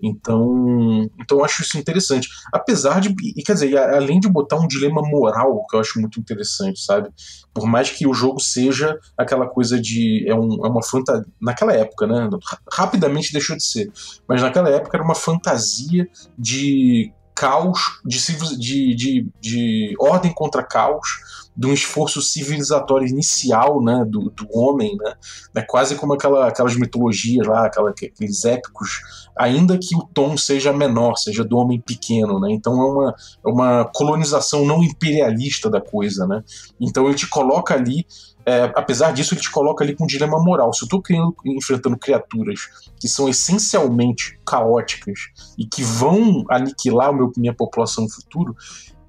Então, 0.00 1.08
então 1.18 1.38
eu 1.38 1.44
acho 1.44 1.62
isso 1.62 1.78
interessante. 1.78 2.28
Apesar 2.52 3.00
de, 3.00 3.14
e 3.34 3.42
quer 3.42 3.54
dizer, 3.54 3.76
além 3.78 4.20
de 4.20 4.28
botar 4.28 4.56
um 4.56 4.66
dilema 4.66 5.02
moral, 5.02 5.66
que 5.68 5.76
eu 5.76 5.80
acho 5.80 6.00
muito 6.00 6.20
interessante, 6.20 6.80
sabe? 6.80 7.08
Por 7.52 7.66
mais 7.66 7.90
que 7.90 8.06
o 8.06 8.12
jogo 8.12 8.38
seja 8.38 8.98
aquela 9.16 9.46
coisa 9.46 9.80
de. 9.80 10.28
É, 10.28 10.34
um, 10.34 10.64
é 10.64 10.68
uma 10.68 10.82
fantasia. 10.82 11.26
Naquela 11.40 11.72
época, 11.72 12.06
né? 12.06 12.28
Rapidamente 12.70 13.32
deixou 13.32 13.56
de 13.56 13.64
ser. 13.64 13.90
Mas 14.28 14.42
naquela 14.42 14.68
época 14.68 14.96
era 14.96 15.04
uma 15.04 15.14
fantasia 15.14 16.06
de 16.38 17.12
caos, 17.36 18.00
de, 18.04 18.18
de, 18.58 18.94
de, 18.94 19.28
de 19.40 19.94
ordem 20.00 20.32
contra 20.32 20.62
caos, 20.62 21.06
de 21.54 21.66
um 21.66 21.72
esforço 21.72 22.20
civilizatório 22.20 23.06
inicial 23.06 23.82
né, 23.82 24.04
do, 24.06 24.30
do 24.30 24.46
homem, 24.52 24.96
né, 24.96 25.14
é 25.54 25.62
quase 25.62 25.94
como 25.94 26.14
aquela, 26.14 26.48
aquelas 26.48 26.76
mitologias 26.76 27.46
lá, 27.46 27.66
aquela, 27.66 27.90
aqueles 27.90 28.44
épicos, 28.44 29.00
ainda 29.36 29.78
que 29.78 29.94
o 29.94 30.02
tom 30.02 30.36
seja 30.36 30.72
menor, 30.72 31.16
seja 31.16 31.44
do 31.44 31.56
homem 31.56 31.80
pequeno. 31.80 32.40
Né, 32.40 32.52
então 32.52 32.72
é 32.72 32.84
uma, 32.84 33.14
é 33.46 33.48
uma 33.48 33.84
colonização 33.84 34.64
não 34.64 34.82
imperialista 34.82 35.70
da 35.70 35.80
coisa. 35.80 36.26
Né, 36.26 36.42
então 36.80 37.06
ele 37.06 37.14
te 37.14 37.28
coloca 37.28 37.74
ali 37.74 38.06
é, 38.46 38.70
apesar 38.76 39.12
disso, 39.12 39.34
ele 39.34 39.40
te 39.40 39.50
coloca 39.50 39.82
ali 39.82 39.92
com 39.92 40.04
um 40.04 40.06
dilema 40.06 40.38
moral. 40.38 40.72
Se 40.72 40.84
eu 40.84 40.86
estou 40.86 41.02
enfrentando 41.44 41.98
criaturas 41.98 42.60
que 43.00 43.08
são 43.08 43.28
essencialmente 43.28 44.38
caóticas 44.46 45.18
e 45.58 45.66
que 45.66 45.82
vão 45.82 46.44
aniquilar 46.48 47.12
meu, 47.12 47.32
minha 47.36 47.52
população 47.52 48.04
no 48.04 48.10
futuro, 48.10 48.56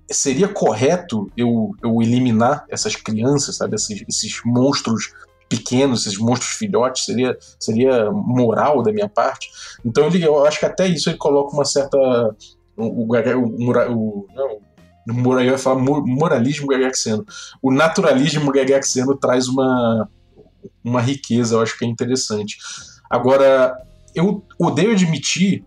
seria 0.10 0.48
correto 0.48 1.30
eu, 1.38 1.72
eu 1.84 2.02
eliminar 2.02 2.66
essas 2.68 2.96
crianças, 2.96 3.58
sabe? 3.58 3.76
Esses, 3.76 4.04
esses 4.10 4.42
monstros 4.44 5.14
pequenos, 5.48 6.08
esses 6.08 6.18
monstros 6.18 6.54
filhotes, 6.54 7.06
seria, 7.06 7.38
seria 7.60 8.12
moral 8.12 8.82
da 8.82 8.92
minha 8.92 9.08
parte. 9.08 9.50
Então 9.86 10.08
ele, 10.08 10.24
eu 10.24 10.44
acho 10.48 10.60
que 10.60 10.66
até 10.66 10.88
isso 10.88 11.12
ele 11.12 11.18
coloca 11.18 11.54
uma 11.54 11.66
certa. 11.66 11.98
O, 12.76 13.04
o, 13.04 13.08
o, 13.08 14.26
o 14.26 14.62
eu 15.08 15.42
ia 15.42 15.58
falar 15.58 15.82
moralismo 15.82 16.68
gagaxiano. 16.68 17.26
O 17.62 17.72
naturalismo 17.72 18.52
gagaxiano 18.52 19.16
traz 19.16 19.48
uma, 19.48 20.10
uma 20.84 21.02
riqueza, 21.02 21.56
eu 21.56 21.62
acho 21.62 21.78
que 21.78 21.86
é 21.86 21.88
interessante. 21.88 22.58
Agora, 23.10 23.76
eu 24.14 24.44
odeio 24.60 24.92
admitir, 24.92 25.64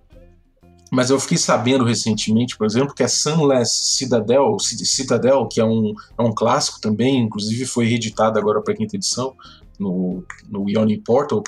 mas 0.90 1.08
eu 1.08 1.18
fiquei 1.18 1.38
sabendo 1.38 1.84
recentemente, 1.84 2.56
por 2.56 2.66
exemplo, 2.66 2.94
que 2.94 3.02
a 3.02 3.08
Sunless 3.08 3.96
Citadel, 3.96 4.58
Citadel 4.58 5.46
que 5.46 5.60
é 5.60 5.64
um, 5.64 5.94
é 6.18 6.22
um 6.22 6.34
clássico 6.34 6.80
também, 6.80 7.18
inclusive 7.18 7.64
foi 7.64 7.86
reeditado 7.86 8.38
agora 8.38 8.60
para 8.60 8.74
a 8.74 8.76
quinta 8.76 8.96
edição, 8.96 9.34
no, 9.78 10.22
no 10.48 10.68
Yawning 10.68 11.00
Portal, 11.00 11.42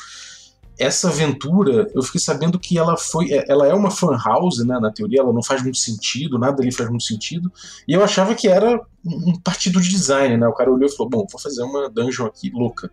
essa 0.83 1.09
aventura, 1.09 1.89
eu 1.95 2.03
fiquei 2.03 2.21
sabendo 2.21 2.59
que 2.59 2.77
ela 2.77 2.97
foi. 2.97 3.33
É, 3.33 3.45
ela 3.49 3.67
é 3.67 3.73
uma 3.75 3.91
fan 3.91 4.17
house, 4.25 4.65
né? 4.67 4.79
Na 4.81 4.91
teoria, 4.91 5.21
ela 5.21 5.33
não 5.33 5.43
faz 5.43 5.63
muito 5.63 5.79
sentido, 5.79 6.39
nada 6.39 6.61
ali 6.61 6.73
faz 6.73 6.89
muito 6.89 7.05
sentido. 7.05 7.51
E 7.87 7.93
eu 7.93 8.03
achava 8.03 8.35
que 8.35 8.49
era 8.49 8.81
um 9.05 9.39
partido 9.39 9.81
de 9.81 9.89
design, 9.89 10.37
né? 10.37 10.47
O 10.47 10.53
cara 10.53 10.73
olhou 10.73 10.89
e 10.89 10.93
falou: 10.93 11.09
bom, 11.09 11.27
vou 11.31 11.41
fazer 11.41 11.63
uma 11.63 11.89
dungeon 11.89 12.27
aqui 12.27 12.51
louca. 12.51 12.91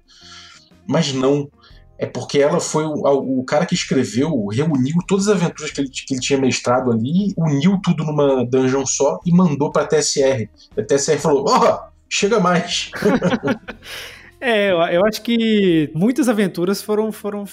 Mas 0.88 1.14
não. 1.14 1.50
É 2.02 2.06
porque 2.06 2.40
ela 2.40 2.62
foi 2.62 2.86
o, 2.86 3.40
o 3.40 3.44
cara 3.44 3.66
que 3.66 3.76
escreveu, 3.76 4.48
reuniu 4.48 4.96
todas 5.06 5.28
as 5.28 5.36
aventuras 5.36 5.70
que 5.70 5.82
ele, 5.82 5.90
que 5.90 6.14
ele 6.14 6.22
tinha 6.22 6.40
mestrado 6.40 6.94
ali, 6.94 7.34
uniu 7.36 7.78
tudo 7.84 8.06
numa 8.06 8.46
dungeon 8.46 8.86
só 8.86 9.20
e 9.26 9.34
mandou 9.34 9.70
pra 9.70 9.86
TSR. 9.86 10.48
A 10.78 10.84
TSR 10.84 11.18
falou: 11.18 11.46
ó, 11.50 11.74
oh, 11.74 11.90
chega 12.08 12.40
mais. 12.40 12.92
É, 14.42 14.72
eu, 14.72 15.06
acho 15.06 15.22
que 15.22 15.92
muitas 15.94 16.30
aventuras 16.30 16.82
foram, 16.82 17.12
foram 17.12 17.44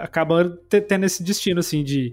acabando 0.00 0.56
tendo 0.68 1.04
esse 1.04 1.22
destino, 1.22 1.60
assim, 1.60 1.82
de, 1.82 2.12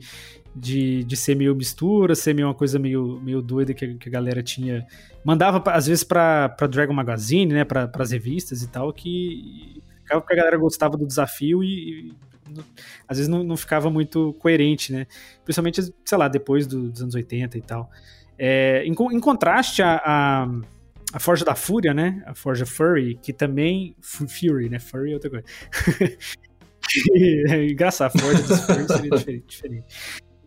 de, 0.55 1.03
de 1.03 1.17
ser 1.17 1.35
meio 1.35 1.53
mistura, 1.55 2.15
ser 2.15 2.33
meio 2.33 2.47
uma 2.47 2.53
coisa 2.53 2.79
meio, 2.79 3.19
meio 3.21 3.41
doida 3.41 3.73
que, 3.73 3.95
que 3.95 4.09
a 4.09 4.11
galera 4.11 4.41
tinha. 4.41 4.85
Mandava, 5.23 5.61
às 5.71 5.87
vezes, 5.87 6.03
pra, 6.03 6.47
pra 6.49 6.67
Dragon 6.67 6.93
Magazine, 6.93 7.53
né, 7.53 7.65
pra, 7.65 7.87
pras 7.87 8.11
revistas 8.11 8.63
e 8.63 8.69
tal, 8.69 8.93
que 8.93 9.81
ficava 10.01 10.21
porque 10.21 10.33
a 10.33 10.37
galera 10.37 10.57
gostava 10.57 10.97
do 10.97 11.05
desafio 11.05 11.61
e, 11.63 12.09
e 12.09 12.13
às 13.07 13.17
vezes 13.17 13.29
não, 13.29 13.43
não 13.43 13.57
ficava 13.57 13.89
muito 13.89 14.33
coerente, 14.33 14.91
né? 14.91 15.07
Principalmente, 15.43 15.93
sei 16.05 16.17
lá, 16.17 16.27
depois 16.27 16.67
do, 16.67 16.89
dos 16.89 17.01
anos 17.01 17.15
80 17.15 17.57
e 17.57 17.61
tal. 17.61 17.89
É, 18.37 18.83
em, 18.85 18.91
em 18.91 19.19
contraste 19.19 19.81
a, 19.81 20.01
a 20.03 20.47
a 21.13 21.19
Forja 21.19 21.43
da 21.43 21.55
Fúria, 21.55 21.93
né? 21.93 22.21
A 22.25 22.33
Forja 22.33 22.65
Furry, 22.65 23.15
que 23.21 23.33
também. 23.33 23.95
Fury, 24.01 24.69
né? 24.69 24.79
Furry 24.79 25.11
é 25.11 25.13
outra 25.13 25.29
coisa. 25.29 25.45
é 27.49 27.65
engraçado, 27.67 28.13
a 28.15 28.19
Forja 28.19 28.41
dos 28.43 28.59
seria 28.59 29.09
diferente, 29.09 29.45
diferente. 29.47 29.85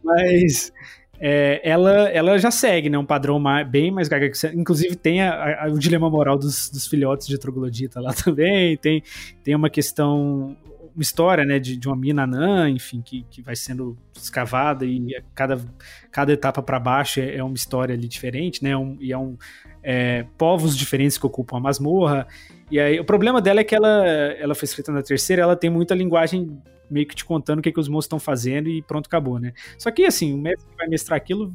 Mas. 0.03 0.72
É, 1.20 1.61
ela, 1.62 2.09
ela 2.09 2.37
já 2.38 2.50
segue 2.50 2.90
né, 2.90 2.98
um 2.98 3.07
padrão 3.07 3.38
mais, 3.38 3.66
bem 3.68 3.88
mais 3.88 4.09
gaga 4.09 4.29
Inclusive, 4.53 4.96
tem 4.96 5.22
a, 5.22 5.64
a, 5.64 5.68
o 5.68 5.79
dilema 5.79 6.11
moral 6.11 6.37
dos, 6.37 6.68
dos 6.68 6.88
filhotes 6.88 7.29
de 7.29 7.38
troglodita 7.38 8.00
lá 8.00 8.12
também. 8.24 8.77
Tem, 8.77 9.03
tem 9.42 9.55
uma 9.55 9.70
questão 9.70 10.57
uma 10.94 11.02
história, 11.02 11.44
né, 11.44 11.59
de, 11.59 11.76
de 11.76 11.88
uma 11.88 11.96
mina 11.96 12.22
anã, 12.22 12.70
enfim, 12.70 13.02
que, 13.02 13.24
que 13.28 13.42
vai 13.42 13.57
sendo 13.57 13.96
escavada 14.14 14.85
e 14.85 15.20
cada, 15.35 15.61
cada 16.11 16.33
etapa 16.33 16.62
para 16.62 16.78
baixo 16.78 17.20
é, 17.20 17.37
é, 17.37 17.42
uma 17.42 17.57
história 17.57 17.94
ali 17.94 18.07
diferente, 18.07 18.62
né, 18.62 18.76
um, 18.76 18.96
e 19.00 19.12
é 19.12 19.18
um 19.18 19.37
é, 19.83 20.24
povos 20.38 20.76
diferentes 20.76 21.18
que 21.18 21.26
ocupam 21.26 21.57
a 21.57 21.61
masmorra. 21.61 22.26
E 22.70 22.78
aí 22.78 22.98
o 23.00 23.04
problema 23.04 23.42
dela 23.42 23.61
é 23.61 23.64
que 23.64 23.74
ela, 23.74 24.07
ela 24.07 24.54
foi 24.54 24.66
escrita 24.66 24.92
na 24.92 25.02
terceira, 25.02 25.42
ela 25.42 25.57
tem 25.57 25.68
muita 25.68 25.94
linguagem 25.94 26.57
meio 26.88 27.07
que 27.07 27.14
te 27.14 27.24
contando 27.24 27.59
o 27.59 27.62
que, 27.62 27.72
que 27.72 27.80
os 27.80 27.88
monstros 27.88 28.07
estão 28.07 28.20
fazendo 28.20 28.68
e 28.68 28.80
pronto, 28.83 29.07
acabou, 29.07 29.38
né? 29.38 29.52
Só 29.76 29.90
que 29.90 30.04
assim, 30.04 30.33
o 30.33 30.38
mestre 30.38 30.68
que 30.70 30.76
vai 30.76 30.87
mestrar 30.87 31.16
aquilo, 31.16 31.52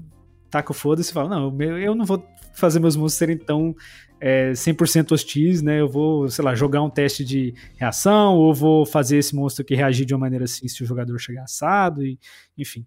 taca 0.49 0.71
o 0.71 0.75
foda-se 0.75 1.12
e 1.12 1.13
fala: 1.13 1.29
Não, 1.29 1.62
eu 1.62 1.95
não 1.95 2.05
vou 2.05 2.25
fazer 2.53 2.79
meus 2.79 2.95
monstros 2.95 3.17
serem 3.17 3.38
tão 3.38 3.75
é, 4.19 4.51
100% 4.51 5.12
hostis, 5.12 5.62
né? 5.62 5.79
Eu 5.79 5.88
vou, 5.88 6.29
sei 6.29 6.43
lá, 6.43 6.53
jogar 6.53 6.81
um 6.81 6.89
teste 6.89 7.23
de 7.23 7.53
reação, 7.77 8.35
ou 8.35 8.53
vou 8.53 8.85
fazer 8.85 9.17
esse 9.17 9.35
monstro 9.35 9.63
aqui 9.63 9.75
reagir 9.75 10.05
de 10.05 10.13
uma 10.13 10.19
maneira 10.19 10.45
assim 10.45 10.67
se 10.67 10.83
o 10.83 10.85
jogador 10.85 11.17
chegar 11.19 11.43
assado, 11.43 12.05
e, 12.05 12.19
enfim. 12.57 12.85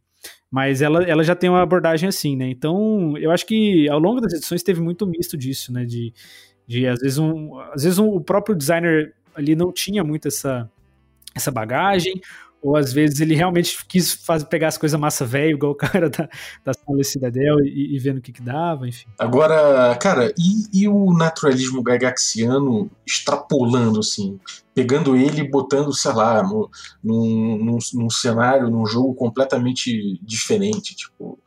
Mas 0.50 0.82
ela, 0.82 1.02
ela 1.04 1.24
já 1.24 1.34
tem 1.34 1.48
uma 1.48 1.62
abordagem 1.62 2.08
assim, 2.08 2.36
né? 2.36 2.48
Então, 2.48 3.16
eu 3.16 3.30
acho 3.30 3.46
que 3.46 3.88
ao 3.88 3.98
longo 3.98 4.20
das 4.20 4.32
edições 4.34 4.62
teve 4.62 4.80
muito 4.80 5.06
misto 5.06 5.36
disso, 5.36 5.72
né? 5.72 5.84
De, 5.84 6.12
de 6.66 6.86
às 6.86 7.00
vezes, 7.00 7.18
um, 7.18 7.58
às 7.72 7.82
vezes 7.82 7.98
um, 7.98 8.08
o 8.08 8.20
próprio 8.20 8.54
designer 8.54 9.14
ali 9.34 9.56
não 9.56 9.72
tinha 9.72 10.04
muito 10.04 10.28
essa, 10.28 10.70
essa 11.34 11.50
bagagem, 11.50 12.20
ou 12.62 12.76
às 12.76 12.92
vezes 12.92 13.20
ele 13.20 13.34
realmente 13.34 13.84
quis 13.86 14.12
fazer, 14.12 14.46
pegar 14.46 14.68
as 14.68 14.78
coisas 14.78 14.98
massa 14.98 15.26
velho, 15.26 15.56
igual 15.56 15.72
o 15.72 15.74
cara 15.74 16.08
da, 16.08 16.28
da 16.64 16.72
Sala 16.72 17.02
Cidadel, 17.02 17.58
e, 17.64 17.96
e 17.96 17.98
vendo 17.98 18.18
o 18.18 18.22
que, 18.22 18.32
que 18.32 18.40
dava, 18.40 18.88
enfim. 18.88 19.06
Agora, 19.18 19.94
cara, 19.96 20.32
e, 20.38 20.82
e 20.82 20.88
o 20.88 21.12
naturalismo 21.12 21.82
gagaxiano 21.82 22.88
extrapolando, 23.04 23.98
assim? 23.98 24.38
Pegando 24.72 25.16
ele 25.16 25.40
e 25.40 25.48
botando, 25.48 25.92
sei 25.92 26.12
lá, 26.12 26.42
num, 26.42 26.68
num, 27.02 27.78
num 27.94 28.10
cenário, 28.10 28.70
num 28.70 28.86
jogo 28.86 29.12
completamente 29.14 30.20
diferente, 30.22 30.94
tipo. 30.94 31.38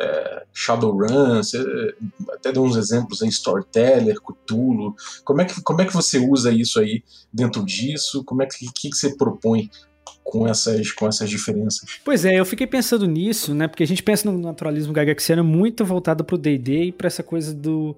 É, 0.00 0.44
Shadowrun, 0.54 1.42
você 1.42 1.58
até 2.30 2.52
deu 2.52 2.62
uns 2.62 2.76
exemplos 2.76 3.20
aí, 3.20 3.28
Storyteller, 3.28 4.20
Cthulhu. 4.20 4.94
Como 5.24 5.40
é, 5.40 5.44
que, 5.44 5.60
como 5.60 5.80
é 5.82 5.84
que 5.84 5.92
você 5.92 6.20
usa 6.20 6.52
isso 6.52 6.78
aí 6.78 7.02
dentro 7.32 7.64
disso? 7.64 8.22
Como 8.22 8.40
é 8.40 8.46
que, 8.46 8.64
que 8.72 8.94
você 8.94 9.16
propõe 9.16 9.68
com 10.28 10.46
essas, 10.46 10.92
com 10.92 11.08
essas 11.08 11.30
diferenças. 11.30 12.00
Pois 12.04 12.24
é, 12.26 12.38
eu 12.38 12.44
fiquei 12.44 12.66
pensando 12.66 13.06
nisso, 13.06 13.54
né? 13.54 13.66
Porque 13.66 13.82
a 13.82 13.86
gente 13.86 14.02
pensa 14.02 14.30
no 14.30 14.38
naturalismo 14.38 14.92
gagaxiano 14.92 15.42
muito 15.42 15.86
voltado 15.86 16.22
para 16.22 16.34
o 16.34 16.38
D&D 16.38 16.84
e 16.84 16.92
para 16.92 17.06
essa 17.06 17.22
coisa 17.22 17.54
do 17.54 17.96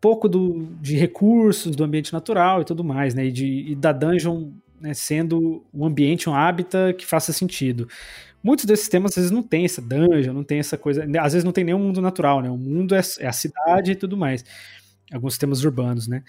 pouco 0.00 0.26
do, 0.26 0.66
de 0.80 0.96
recursos 0.96 1.76
do 1.76 1.84
ambiente 1.84 2.10
natural 2.10 2.62
e 2.62 2.64
tudo 2.64 2.82
mais, 2.82 3.14
né? 3.14 3.26
E, 3.26 3.32
de, 3.32 3.72
e 3.72 3.74
da 3.74 3.92
dungeon 3.92 4.48
né, 4.80 4.94
sendo 4.94 5.62
um 5.74 5.84
ambiente, 5.84 6.28
um 6.28 6.34
hábitat 6.34 6.94
que 6.96 7.04
faça 7.04 7.34
sentido. 7.34 7.86
Muitos 8.42 8.64
desses 8.64 8.88
temas 8.88 9.10
às 9.10 9.16
vezes 9.16 9.30
não 9.30 9.42
tem 9.42 9.66
essa 9.66 9.82
dungeon, 9.82 10.32
não 10.32 10.42
tem 10.42 10.58
essa 10.58 10.78
coisa, 10.78 11.04
às 11.20 11.34
vezes 11.34 11.44
não 11.44 11.52
tem 11.52 11.64
nenhum 11.64 11.80
mundo 11.80 12.00
natural, 12.00 12.40
né? 12.40 12.48
O 12.48 12.56
mundo 12.56 12.94
é, 12.94 13.00
é 13.18 13.26
a 13.26 13.32
cidade 13.32 13.92
e 13.92 13.94
tudo 13.94 14.16
mais. 14.16 14.42
Alguns 15.12 15.36
temas 15.36 15.62
urbanos, 15.64 16.08
né? 16.08 16.22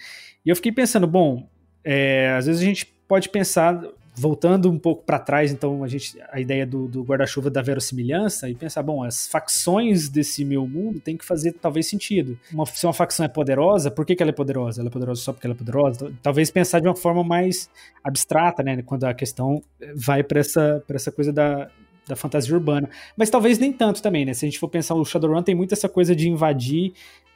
E 0.44 0.50
eu 0.50 0.56
fiquei 0.56 0.70
pensando, 0.70 1.06
bom, 1.06 1.48
é, 1.82 2.34
às 2.36 2.44
vezes 2.44 2.60
a 2.60 2.64
gente 2.64 2.84
pode 3.08 3.30
pensar 3.30 3.82
voltando 4.14 4.70
um 4.70 4.78
pouco 4.78 5.04
para 5.04 5.18
trás, 5.18 5.50
então 5.50 5.82
a 5.82 5.88
gente 5.88 6.18
a 6.30 6.40
ideia 6.40 6.66
do, 6.66 6.86
do 6.86 7.02
guarda-chuva 7.02 7.50
da 7.50 7.62
verossimilhança 7.62 8.48
e 8.48 8.54
pensar, 8.54 8.82
bom, 8.82 9.02
as 9.02 9.26
facções 9.26 10.08
desse 10.08 10.44
meu 10.44 10.66
mundo 10.66 11.00
tem 11.00 11.16
que 11.16 11.24
fazer 11.24 11.52
talvez 11.52 11.88
sentido. 11.88 12.38
Uma, 12.52 12.66
se 12.66 12.84
uma 12.86 12.92
facção 12.92 13.24
é 13.24 13.28
poderosa, 13.28 13.90
por 13.90 14.04
que, 14.04 14.14
que 14.14 14.22
ela 14.22 14.30
é 14.30 14.34
poderosa? 14.34 14.82
Ela 14.82 14.88
é 14.88 14.92
poderosa 14.92 15.22
só 15.22 15.32
porque 15.32 15.46
ela 15.46 15.54
é 15.54 15.58
poderosa? 15.58 16.12
Talvez 16.22 16.50
pensar 16.50 16.80
de 16.80 16.88
uma 16.88 16.96
forma 16.96 17.24
mais 17.24 17.70
abstrata, 18.04 18.62
né, 18.62 18.82
quando 18.82 19.04
a 19.04 19.14
questão 19.14 19.62
vai 19.94 20.22
para 20.22 20.40
essa 20.40 20.82
essa 20.88 21.10
coisa 21.10 21.32
da 21.32 21.70
da 22.06 22.16
fantasia 22.16 22.54
urbana. 22.54 22.88
Mas 23.16 23.30
talvez 23.30 23.58
nem 23.58 23.72
tanto 23.72 24.02
também, 24.02 24.24
né? 24.24 24.34
Se 24.34 24.44
a 24.44 24.48
gente 24.48 24.58
for 24.58 24.68
pensar, 24.68 24.94
o 24.94 25.04
Shadowrun 25.04 25.42
tem 25.42 25.54
muito 25.54 25.72
essa 25.72 25.88
coisa 25.88 26.14
de 26.16 26.28
invadir 26.28 26.92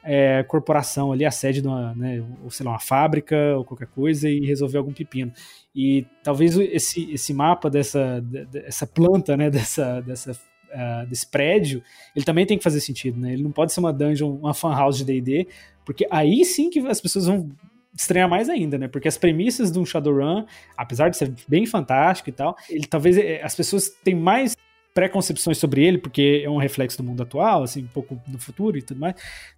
é, 0.09 0.41
corporação 0.43 1.11
ali, 1.11 1.25
a 1.25 1.31
sede 1.31 1.61
de 1.61 1.67
uma, 1.67 1.93
né, 1.93 2.23
ou 2.41 2.49
sei 2.49 2.65
lá, 2.65 2.71
uma 2.71 2.79
fábrica 2.79 3.35
ou 3.57 3.65
qualquer 3.65 3.87
coisa 3.87 4.29
e 4.29 4.39
resolver 4.45 4.77
algum 4.77 4.93
pepino. 4.93 5.33
E 5.75 6.05
talvez 6.23 6.55
esse, 6.57 7.11
esse 7.11 7.33
mapa 7.33 7.69
dessa, 7.69 8.21
dessa 8.21 8.87
planta, 8.87 9.35
né, 9.35 9.49
dessa, 9.51 9.99
dessa, 9.99 10.31
uh, 10.31 11.05
desse 11.07 11.27
prédio, 11.29 11.83
ele 12.15 12.23
também 12.23 12.45
tem 12.45 12.57
que 12.57 12.63
fazer 12.63 12.79
sentido, 12.79 13.19
né? 13.19 13.33
Ele 13.33 13.43
não 13.43 13.51
pode 13.51 13.73
ser 13.73 13.81
uma 13.81 13.91
dungeon, 13.91 14.29
uma 14.37 14.53
fan 14.53 14.73
house 14.73 14.97
de 14.97 15.03
D&D, 15.03 15.49
porque 15.85 16.07
aí 16.09 16.45
sim 16.45 16.69
que 16.69 16.79
as 16.87 17.01
pessoas 17.01 17.25
vão 17.25 17.49
estranhar 17.93 18.29
mais 18.29 18.47
ainda, 18.47 18.77
né? 18.77 18.87
Porque 18.87 19.09
as 19.09 19.17
premissas 19.17 19.71
de 19.71 19.77
um 19.77 19.85
Shadowrun, 19.85 20.45
apesar 20.77 21.09
de 21.09 21.17
ser 21.17 21.33
bem 21.49 21.65
fantástico 21.65 22.29
e 22.29 22.33
tal, 22.33 22.55
ele 22.69 22.85
talvez 22.85 23.17
eh, 23.17 23.41
as 23.43 23.55
pessoas 23.55 23.89
têm 23.89 24.15
mais 24.15 24.55
preconcepções 24.97 25.59
sobre 25.59 25.85
ele, 25.85 25.99
porque 25.99 26.41
é 26.43 26.49
um 26.49 26.57
reflexo 26.57 26.97
do 26.97 27.03
mundo 27.03 27.21
atual, 27.21 27.61
assim, 27.61 27.83
um 27.83 27.87
pouco 27.87 28.19
do 28.25 28.39
futuro 28.39 28.79
e 28.79 28.81
tudo 28.81 28.99
mais, 28.99 29.13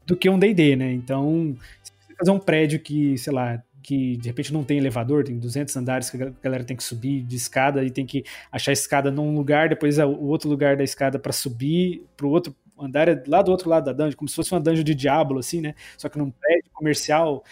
do 0.05 0.17
que 0.17 0.29
um 0.29 0.37
D&D, 0.37 0.75
né? 0.75 0.91
Então, 0.91 1.55
se 1.81 1.93
você 1.93 2.13
fazer 2.13 2.31
um 2.31 2.39
prédio 2.39 2.77
que, 2.77 3.17
sei 3.17 3.31
lá, 3.31 3.63
que 3.81 4.17
de 4.17 4.27
repente 4.27 4.51
não 4.51 4.65
tem 4.65 4.77
elevador, 4.77 5.23
tem 5.23 5.39
200 5.39 5.77
andares 5.77 6.09
que 6.09 6.21
a 6.21 6.29
galera 6.43 6.65
tem 6.65 6.75
que 6.75 6.83
subir 6.83 7.21
de 7.21 7.37
escada 7.37 7.85
e 7.85 7.89
tem 7.89 8.05
que 8.05 8.25
achar 8.51 8.71
a 8.71 8.73
escada 8.73 9.09
num 9.09 9.33
lugar, 9.33 9.69
depois 9.69 9.97
o 9.97 10.25
outro 10.25 10.49
lugar 10.49 10.75
da 10.75 10.83
escada 10.83 11.17
para 11.17 11.31
subir 11.31 12.05
para 12.17 12.27
o 12.27 12.29
outro 12.31 12.53
andar 12.77 13.07
é 13.07 13.23
lá 13.25 13.41
do 13.41 13.49
outro 13.49 13.69
lado 13.69 13.85
da 13.85 13.93
dungeon, 13.93 14.17
como 14.17 14.27
se 14.27 14.35
fosse 14.35 14.51
uma 14.51 14.59
dungeon 14.59 14.83
de 14.83 14.93
diabo 14.93 15.39
assim, 15.39 15.61
né? 15.61 15.73
Só 15.97 16.09
que 16.09 16.17
num 16.17 16.31
prédio 16.31 16.69
comercial 16.73 17.45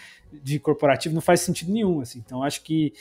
de 0.43 0.59
corporativo 0.59 1.15
não 1.15 1.21
faz 1.21 1.39
sentido 1.39 1.71
nenhum, 1.71 2.01
assim. 2.01 2.21
Então 2.25 2.43
acho 2.43 2.61
que 2.63 2.91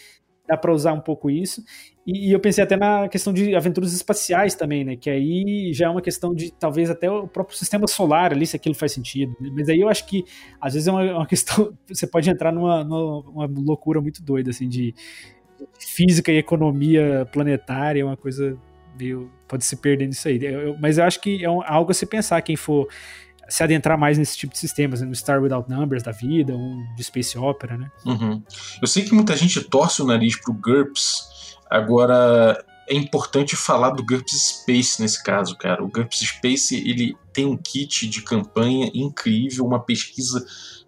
dá 0.49 0.57
para 0.57 0.73
usar 0.73 0.93
um 0.93 1.01
pouco 1.01 1.31
isso. 1.31 1.63
E, 2.07 2.29
e, 2.29 2.33
eu 2.33 2.39
pensei 2.39 2.63
até 2.63 2.77
na 2.77 3.09
questão 3.09 3.33
de 3.33 3.55
aventuras 3.57 3.93
espaciais 3.93 4.55
também, 4.55 4.85
né? 4.85 4.97
Que 4.97 5.11
aí 5.11 5.73
já 5.73 5.87
é 5.87 5.89
uma 5.89 6.01
questão 6.01 6.35
de 6.35 6.53
talvez 6.53 6.89
até 6.89 7.11
o 7.11 7.27
próprio 7.27 7.57
sistema 7.57 7.87
solar 7.89 8.33
ali, 8.33 8.47
se 8.47 8.55
aquilo 8.55 8.75
faz 8.75 8.93
sentido. 8.93 9.35
Mas 9.41 9.69
aí 9.69 9.81
eu 9.81 9.89
acho 9.89 10.07
que 10.07 10.25
às 10.61 10.75
vezes 10.75 10.87
é 10.87 10.93
uma, 10.93 11.03
uma 11.03 11.27
questão. 11.29 11.77
Você 11.89 12.07
pode 12.07 12.31
entrar 12.31 12.53
numa, 12.53 12.85
numa 12.85 13.47
loucura 13.47 14.01
muito 14.01 14.23
doida, 14.23 14.51
assim, 14.51 14.69
de 14.69 14.95
física 15.79 16.31
e 16.31 16.39
economia 16.39 17.27
planetária, 17.33 18.05
uma 18.05 18.17
coisa 18.17 18.57
meio. 18.99 19.31
pode 19.49 19.65
se 19.65 19.77
perder 19.77 20.07
nisso 20.07 20.29
aí. 20.29 20.39
Eu, 20.43 20.61
eu, 20.61 20.77
mas 20.79 20.99
eu 20.99 21.05
acho 21.05 21.21
que 21.21 21.45
é 21.45 21.51
um, 21.51 21.63
algo 21.65 21.91
a 21.91 21.95
se 21.95 22.07
pensar, 22.07 22.41
quem 22.43 22.57
for 22.57 22.89
se 23.49 23.63
adentrar 23.63 23.99
mais 23.99 24.19
nesse 24.19 24.37
tipo 24.37 24.53
de 24.53 24.59
sistemas, 24.59 25.01
no 25.01 25.15
Star 25.15 25.41
Without 25.43 25.71
Numbers 25.71 26.03
da 26.03 26.13
vida, 26.13 26.55
um 26.55 26.85
de 26.97 27.05
Space 27.05 27.39
Opera, 27.39 27.77
né? 27.77 27.91
Uhum. 28.05 28.43
Eu 28.81 28.89
sei 28.89 29.05
que 29.05 29.15
muita 29.15 29.37
gente 29.37 29.61
torce 29.63 30.03
o 30.03 30.07
nariz 30.07 30.41
pro 30.41 30.53
GURPS, 30.53 31.57
agora 31.71 32.65
é 32.89 32.95
importante 32.95 33.57
falar 33.57 33.91
do 33.91 34.05
GURPS 34.05 34.61
Space 34.61 35.01
nesse 35.03 35.23
caso, 35.23 35.57
cara. 35.57 35.83
O 35.83 35.89
GURPS 35.89 36.21
Space 36.21 36.75
ele 36.89 37.17
tem 37.33 37.45
um 37.45 37.57
kit 37.57 38.09
de 38.09 38.23
campanha 38.23 38.91
incrível, 38.95 39.65
uma 39.65 39.81
pesquisa 39.81 40.45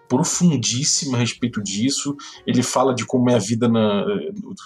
profundíssima 0.08 1.16
a 1.16 1.20
respeito 1.20 1.62
disso. 1.62 2.16
Ele 2.46 2.62
fala 2.62 2.94
de 2.94 3.04
como 3.04 3.30
é 3.30 3.34
a 3.34 3.38
vida 3.38 3.68
na, 3.68 4.04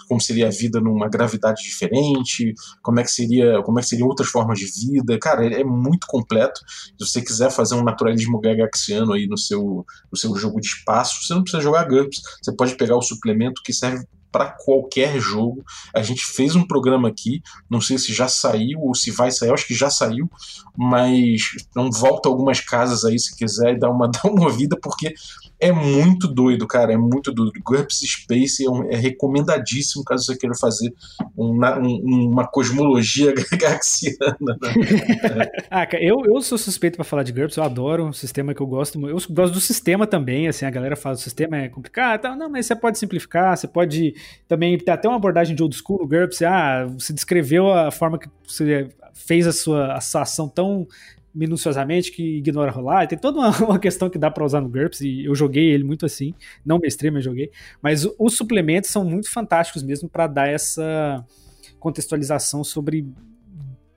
como 0.08 0.20
seria 0.20 0.46
a 0.46 0.50
vida 0.50 0.80
numa 0.80 1.08
gravidade 1.08 1.62
diferente, 1.62 2.54
como 2.82 3.00
é 3.00 3.02
que 3.02 3.10
seria, 3.10 3.62
como 3.62 3.78
é 3.78 3.82
que 3.82 3.88
seriam 3.88 4.08
outras 4.08 4.28
formas 4.28 4.58
de 4.58 4.66
vida. 4.66 5.18
Cara, 5.18 5.44
é 5.46 5.64
muito 5.64 6.06
completo. 6.06 6.60
Se 6.98 7.06
você 7.06 7.22
quiser 7.22 7.50
fazer 7.50 7.74
um 7.74 7.84
naturalismo 7.84 8.40
gagaxiano 8.40 9.12
aí 9.12 9.26
no 9.26 9.36
seu, 9.36 9.84
no 10.10 10.16
seu 10.16 10.34
jogo 10.36 10.60
de 10.60 10.68
espaço, 10.68 11.22
você 11.22 11.34
não 11.34 11.42
precisa 11.42 11.62
jogar 11.62 11.88
GURPS. 11.88 12.20
Você 12.42 12.54
pode 12.54 12.76
pegar 12.76 12.96
o 12.96 13.02
suplemento 13.02 13.62
que 13.64 13.72
serve 13.72 14.06
para 14.32 14.46
qualquer 14.50 15.20
jogo. 15.20 15.62
A 15.94 16.02
gente 16.02 16.24
fez 16.24 16.56
um 16.56 16.66
programa 16.66 17.08
aqui, 17.08 17.42
não 17.68 17.80
sei 17.80 17.98
se 17.98 18.12
já 18.12 18.26
saiu 18.26 18.80
ou 18.80 18.94
se 18.94 19.10
vai 19.10 19.30
sair, 19.30 19.52
acho 19.52 19.66
que 19.66 19.74
já 19.74 19.90
saiu, 19.90 20.28
mas 20.76 21.42
não 21.76 21.90
volta 21.90 22.28
algumas 22.28 22.60
casas 22.60 23.04
aí 23.04 23.18
se 23.18 23.36
quiser 23.36 23.74
e 23.74 23.78
dá 23.78 23.90
uma, 23.90 24.08
dá 24.10 24.22
uma 24.24 24.46
ouvida, 24.46 24.76
porque 24.80 25.14
é 25.62 25.70
muito 25.70 26.26
doido, 26.26 26.66
cara, 26.66 26.92
é 26.92 26.96
muito 26.96 27.30
doido. 27.30 27.52
GURPS 27.64 28.00
Space 28.00 28.66
é, 28.66 28.68
um, 28.68 28.90
é 28.90 28.96
recomendadíssimo 28.96 30.04
caso 30.04 30.24
você 30.24 30.36
queira 30.36 30.56
fazer 30.56 30.92
uma, 31.36 31.78
um, 31.78 32.30
uma 32.32 32.48
cosmologia 32.48 33.32
gaxiana. 33.56 34.36
Né? 34.40 35.46
ah, 35.70 35.86
eu, 36.00 36.24
eu 36.26 36.42
sou 36.42 36.58
suspeito 36.58 36.96
para 36.96 37.04
falar 37.04 37.22
de 37.22 37.30
GURPS, 37.32 37.56
eu 37.56 37.62
adoro, 37.62 38.06
um 38.06 38.12
sistema 38.12 38.52
que 38.52 38.60
eu 38.60 38.66
gosto 38.66 38.98
Eu 39.06 39.16
gosto 39.30 39.52
do 39.52 39.60
sistema 39.60 40.04
também, 40.04 40.48
assim, 40.48 40.66
a 40.66 40.70
galera 40.70 40.96
fala 40.96 41.14
o 41.14 41.18
sistema 41.18 41.56
é 41.56 41.68
complicado, 41.68 42.34
não, 42.34 42.50
mas 42.50 42.66
você 42.66 42.74
pode 42.74 42.98
simplificar, 42.98 43.56
você 43.56 43.68
pode 43.68 44.16
também 44.48 44.76
ter 44.76 44.90
até 44.90 45.06
uma 45.06 45.16
abordagem 45.16 45.54
de 45.54 45.62
old 45.62 45.76
school 45.76 46.00
no 46.00 46.08
GURPS, 46.08 46.42
ah, 46.42 46.86
você 46.86 47.12
descreveu 47.12 47.72
a 47.72 47.92
forma 47.92 48.18
que 48.18 48.28
você 48.44 48.88
fez 49.14 49.46
a 49.46 49.52
sua, 49.52 49.94
a 49.94 50.00
sua 50.00 50.22
ação 50.22 50.48
tão 50.48 50.88
minuciosamente 51.34 52.12
que 52.12 52.38
ignora 52.38 52.70
rolar. 52.70 53.06
Tem 53.06 53.18
toda 53.18 53.38
uma, 53.38 53.50
uma 53.64 53.78
questão 53.78 54.10
que 54.10 54.18
dá 54.18 54.30
para 54.30 54.44
usar 54.44 54.60
no 54.60 54.68
GURPS 54.68 55.00
e 55.00 55.24
eu 55.24 55.34
joguei 55.34 55.70
ele 55.70 55.84
muito 55.84 56.06
assim. 56.06 56.34
Não 56.64 56.78
mestrei, 56.78 57.10
mas 57.10 57.24
joguei. 57.24 57.50
Mas 57.80 58.06
os 58.18 58.36
suplementos 58.36 58.90
são 58.90 59.04
muito 59.04 59.30
fantásticos 59.30 59.82
mesmo 59.82 60.08
para 60.08 60.26
dar 60.26 60.48
essa 60.48 61.24
contextualização 61.78 62.62
sobre 62.62 63.06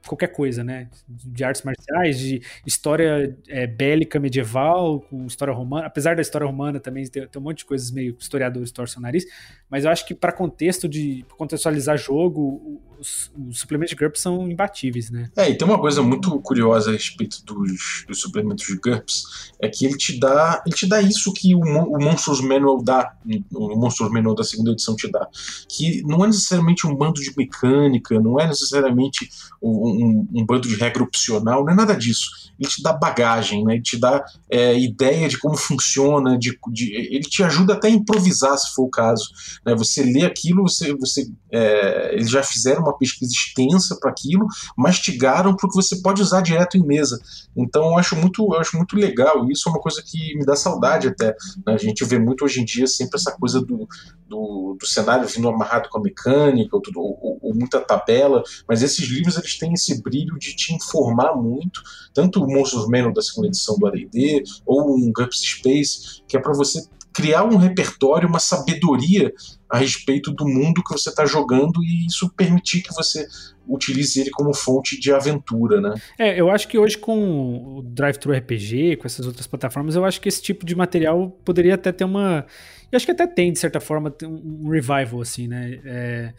qualquer 0.07 0.27
coisa, 0.27 0.63
né? 0.63 0.89
De 1.07 1.43
artes 1.43 1.63
marciais, 1.63 2.19
de 2.19 2.41
história 2.65 3.37
é, 3.47 3.67
bélica 3.67 4.19
medieval, 4.19 5.01
com 5.01 5.25
história 5.25 5.53
romana. 5.53 5.87
Apesar 5.87 6.15
da 6.15 6.21
história 6.21 6.45
romana 6.45 6.79
também 6.79 7.05
tem, 7.07 7.27
um 7.37 7.41
monte 7.41 7.59
de 7.59 7.65
coisas 7.65 7.91
meio 7.91 8.15
historiadores 8.19 8.71
torcem 8.71 8.99
o 8.99 9.01
nariz, 9.01 9.25
mas 9.69 9.85
eu 9.85 9.91
acho 9.91 10.05
que 10.05 10.13
para 10.13 10.31
contexto 10.31 10.87
de 10.87 11.25
contextualizar 11.37 11.97
jogo, 11.97 12.81
os, 12.99 13.31
os, 13.49 13.59
suplementos 13.59 13.95
de 13.95 13.95
GURPS 13.95 14.21
são 14.21 14.49
imbatíveis, 14.49 15.09
né? 15.09 15.29
É, 15.35 15.49
e 15.49 15.57
tem 15.57 15.67
uma 15.67 15.79
coisa 15.79 16.01
muito 16.01 16.39
curiosa 16.41 16.89
a 16.89 16.93
respeito 16.93 17.43
dos, 17.45 18.05
dos 18.07 18.19
suplementos 18.19 18.65
de 18.65 18.77
GURPS, 18.77 19.51
é 19.59 19.67
que 19.67 19.85
ele 19.85 19.97
te 19.97 20.19
dá, 20.19 20.61
ele 20.65 20.75
te 20.75 20.87
dá 20.87 21.01
isso 21.01 21.33
que 21.33 21.55
o, 21.55 21.59
o 21.59 21.99
Monsters 21.99 22.41
Manual 22.41 22.83
dá, 22.83 23.13
o 23.53 23.75
Monsters 23.75 24.11
Manual 24.11 24.35
da 24.35 24.43
segunda 24.43 24.71
edição 24.71 24.95
te 24.95 25.09
dá, 25.09 25.27
que 25.67 26.01
não 26.03 26.23
é 26.23 26.27
necessariamente 26.27 26.87
um 26.87 26.95
bando 26.95 27.21
de 27.21 27.33
mecânica, 27.35 28.19
não 28.19 28.39
é 28.39 28.47
necessariamente 28.47 29.29
um, 29.61 30.27
um 30.33 30.45
bando 30.45 30.67
de 30.67 30.75
regra 30.75 31.03
opcional, 31.03 31.63
não 31.63 31.71
é 31.71 31.75
nada 31.75 31.95
disso. 31.95 32.45
Ele 32.59 32.69
te 32.69 32.81
dá 32.81 32.93
bagagem, 32.93 33.63
né? 33.65 33.73
ele 33.73 33.81
te 33.81 33.97
dá 33.97 34.23
é, 34.49 34.77
ideia 34.77 35.27
de 35.27 35.37
como 35.37 35.57
funciona, 35.57 36.37
de, 36.37 36.57
de, 36.71 36.93
ele 36.93 37.23
te 37.23 37.43
ajuda 37.43 37.73
até 37.73 37.87
a 37.87 37.91
improvisar, 37.91 38.57
se 38.57 38.73
for 38.73 38.83
o 38.83 38.89
caso. 38.89 39.29
Né? 39.65 39.75
Você 39.75 40.03
lê 40.03 40.25
aquilo, 40.25 40.63
você, 40.63 40.93
você, 40.93 41.29
é, 41.51 42.13
eles 42.13 42.29
já 42.29 42.43
fizeram 42.43 42.84
uma 42.85 42.97
pesquisa 42.97 43.31
extensa 43.31 43.97
para 43.99 44.11
aquilo, 44.11 44.47
mastigaram 44.77 45.55
para 45.55 45.69
que 45.69 45.75
você 45.75 45.97
pode 45.97 46.21
usar 46.21 46.41
direto 46.41 46.77
em 46.77 46.85
mesa. 46.85 47.19
Então 47.55 47.85
eu 47.85 47.97
acho 47.97 48.15
muito, 48.15 48.53
eu 48.53 48.59
acho 48.59 48.77
muito 48.77 48.95
legal. 48.95 49.49
Isso 49.49 49.67
é 49.67 49.71
uma 49.71 49.81
coisa 49.81 50.01
que 50.05 50.35
me 50.37 50.45
dá 50.45 50.55
saudade 50.55 51.07
até. 51.07 51.35
Né? 51.65 51.73
A 51.73 51.77
gente 51.77 52.03
vê 52.05 52.19
muito 52.19 52.45
hoje 52.45 52.61
em 52.61 52.65
dia 52.65 52.87
sempre 52.87 53.19
essa 53.19 53.31
coisa 53.31 53.61
do, 53.61 53.87
do, 54.27 54.77
do 54.79 54.85
cenário 54.85 55.27
vindo 55.27 55.47
amarrado 55.47 55.89
com 55.89 55.99
a 55.99 56.01
mecânica, 56.01 56.75
ou, 56.75 56.81
tudo, 56.81 56.99
ou, 56.99 57.39
ou, 57.41 57.55
muita 57.55 57.79
tabela, 57.79 58.43
mas 58.67 58.81
esses 58.81 59.07
livros 59.07 59.37
eles 59.37 59.57
têm 59.57 59.73
esse 59.73 60.01
brilho 60.01 60.37
de 60.37 60.55
te 60.55 60.73
informar 60.73 61.35
muito, 61.35 61.81
tanto 62.13 62.43
o 62.43 62.47
Monstros 62.47 62.87
Manual 62.87 63.13
da 63.13 63.21
segunda 63.21 63.47
edição 63.47 63.77
do 63.77 63.87
AD&D, 63.87 64.43
ou 64.65 64.95
um 64.95 65.11
GURPS 65.11 65.39
Space, 65.39 66.23
que 66.27 66.37
é 66.37 66.39
para 66.39 66.53
você 66.53 66.85
criar 67.15 67.45
um 67.45 67.55
repertório, 67.55 68.27
uma 68.27 68.39
sabedoria 68.39 69.33
a 69.69 69.77
respeito 69.77 70.33
do 70.33 70.45
mundo 70.45 70.83
que 70.83 70.91
você 70.91 71.09
está 71.09 71.25
jogando 71.25 71.81
e 71.81 72.05
isso 72.05 72.29
permitir 72.35 72.81
que 72.81 72.93
você 72.93 73.25
utilize 73.65 74.19
ele 74.19 74.29
como 74.31 74.53
fonte 74.53 74.99
de 74.99 75.13
aventura, 75.13 75.79
né? 75.79 75.93
É, 76.19 76.37
eu 76.39 76.49
acho 76.49 76.67
que 76.67 76.77
hoje 76.77 76.97
com 76.97 77.77
o 77.77 77.81
Drive-Thru 77.81 78.33
RPG, 78.33 78.97
com 78.97 79.07
essas 79.07 79.25
outras 79.25 79.47
plataformas, 79.47 79.95
eu 79.95 80.03
acho 80.03 80.19
que 80.19 80.27
esse 80.27 80.41
tipo 80.41 80.65
de 80.65 80.75
material 80.75 81.31
poderia 81.45 81.75
até 81.75 81.93
ter 81.93 82.03
uma... 82.03 82.45
Eu 82.91 82.97
acho 82.97 83.05
que 83.05 83.13
até 83.13 83.25
tem, 83.25 83.53
de 83.53 83.59
certa 83.59 83.79
forma, 83.79 84.13
um 84.23 84.69
revival, 84.69 85.21
assim, 85.21 85.47
né? 85.47 85.79
É... 85.85 86.33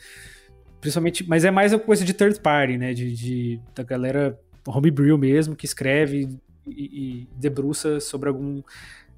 Principalmente... 0.79 1.27
Mas 1.27 1.47
é 1.47 1.51
mais 1.51 1.72
uma 1.72 1.79
coisa 1.79 2.05
de 2.05 2.12
third 2.12 2.39
party, 2.41 2.77
né? 2.77 2.93
De, 2.93 3.14
de 3.14 3.61
da 3.74 3.83
galera 3.83 4.39
homebrew 4.66 5.16
mesmo, 5.16 5.57
que 5.57 5.64
escreve 5.64 6.29
e, 6.66 7.22
e 7.22 7.29
debruça 7.35 7.99
sobre 7.99 8.29
algum 8.29 8.62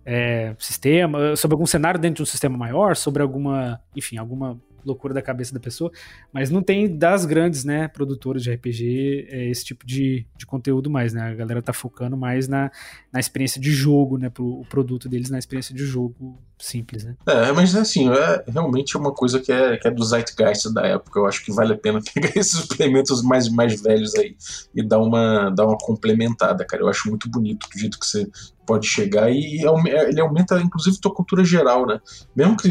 é, 0.05 0.55
sistema, 0.59 1.37
sobre 1.37 1.55
algum 1.55 1.67
cenário 1.67 2.01
dentro 2.01 2.17
de 2.17 2.23
um 2.23 2.27
sistema 2.27 2.57
maior, 2.57 2.97
sobre 2.97 3.23
alguma, 3.23 3.81
enfim, 3.95 4.17
alguma 4.17 4.59
loucura 4.85 5.13
da 5.13 5.23
cabeça 5.23 5.53
da 5.53 5.61
pessoa, 5.61 5.91
mas 6.33 6.51
não 6.51 6.63
tem 6.63 6.97
das 6.97 7.25
grandes, 7.25 7.65
né, 7.65 7.89
produtoras 7.89 8.43
de 8.43 8.51
RPG 8.53 9.29
é, 9.31 9.51
esse 9.51 9.65
tipo 9.65 9.87
de, 9.87 10.27
de 10.37 10.47
conteúdo 10.47 10.89
mais, 10.91 11.13
né, 11.13 11.23
a 11.23 11.35
galera 11.35 11.63
tá 11.63 11.73
focando 11.73 12.17
mais 12.17 12.49
na, 12.49 12.71
na 13.13 13.21
experiência 13.21 13.61
de 13.61 13.71
jogo, 13.71 14.17
né, 14.17 14.31
pro, 14.31 14.61
o 14.61 14.65
produto 14.67 15.09
deles 15.09 15.31
na 15.31 15.39
experiência 15.39 15.75
de 15.75 15.85
jogo 15.85 16.41
simples, 16.59 17.05
né. 17.05 17.15
É, 17.27 17.53
mas 17.53 17.75
assim, 17.77 18.09
é 18.11 18.45
realmente 18.49 18.97
uma 18.97 19.13
coisa 19.13 19.41
que 19.41 19.53
é, 19.53 19.77
que 19.77 19.87
é 19.87 19.91
do 19.91 20.05
zeitgeist 20.05 20.73
da 20.73 20.87
época, 20.87 21.21
eu 21.21 21.27
acho 21.27 21.45
que 21.45 21.53
vale 21.53 21.75
a 21.75 21.79
pena 21.79 22.01
pegar 22.15 22.33
esses 22.35 22.61
suplementos 22.61 23.23
mais, 23.23 23.49
mais 23.49 23.81
velhos 23.81 24.15
aí 24.15 24.37
e 24.75 24.83
dar 24.83 24.99
uma, 24.99 25.51
dar 25.51 25.67
uma 25.67 25.79
complementada, 25.79 26.65
cara, 26.65 26.83
eu 26.83 26.89
acho 26.89 27.09
muito 27.09 27.29
bonito 27.29 27.69
do 27.69 27.79
jeito 27.79 27.99
que 27.99 28.07
você 28.07 28.29
pode 28.69 28.87
chegar 28.87 29.31
e 29.33 29.63
ele 29.63 30.21
aumenta 30.21 30.61
inclusive 30.61 31.01
tua 31.01 31.15
cultura 31.15 31.43
geral, 31.43 31.87
né? 31.87 31.99
Mesmo 32.37 32.55
que 32.55 32.69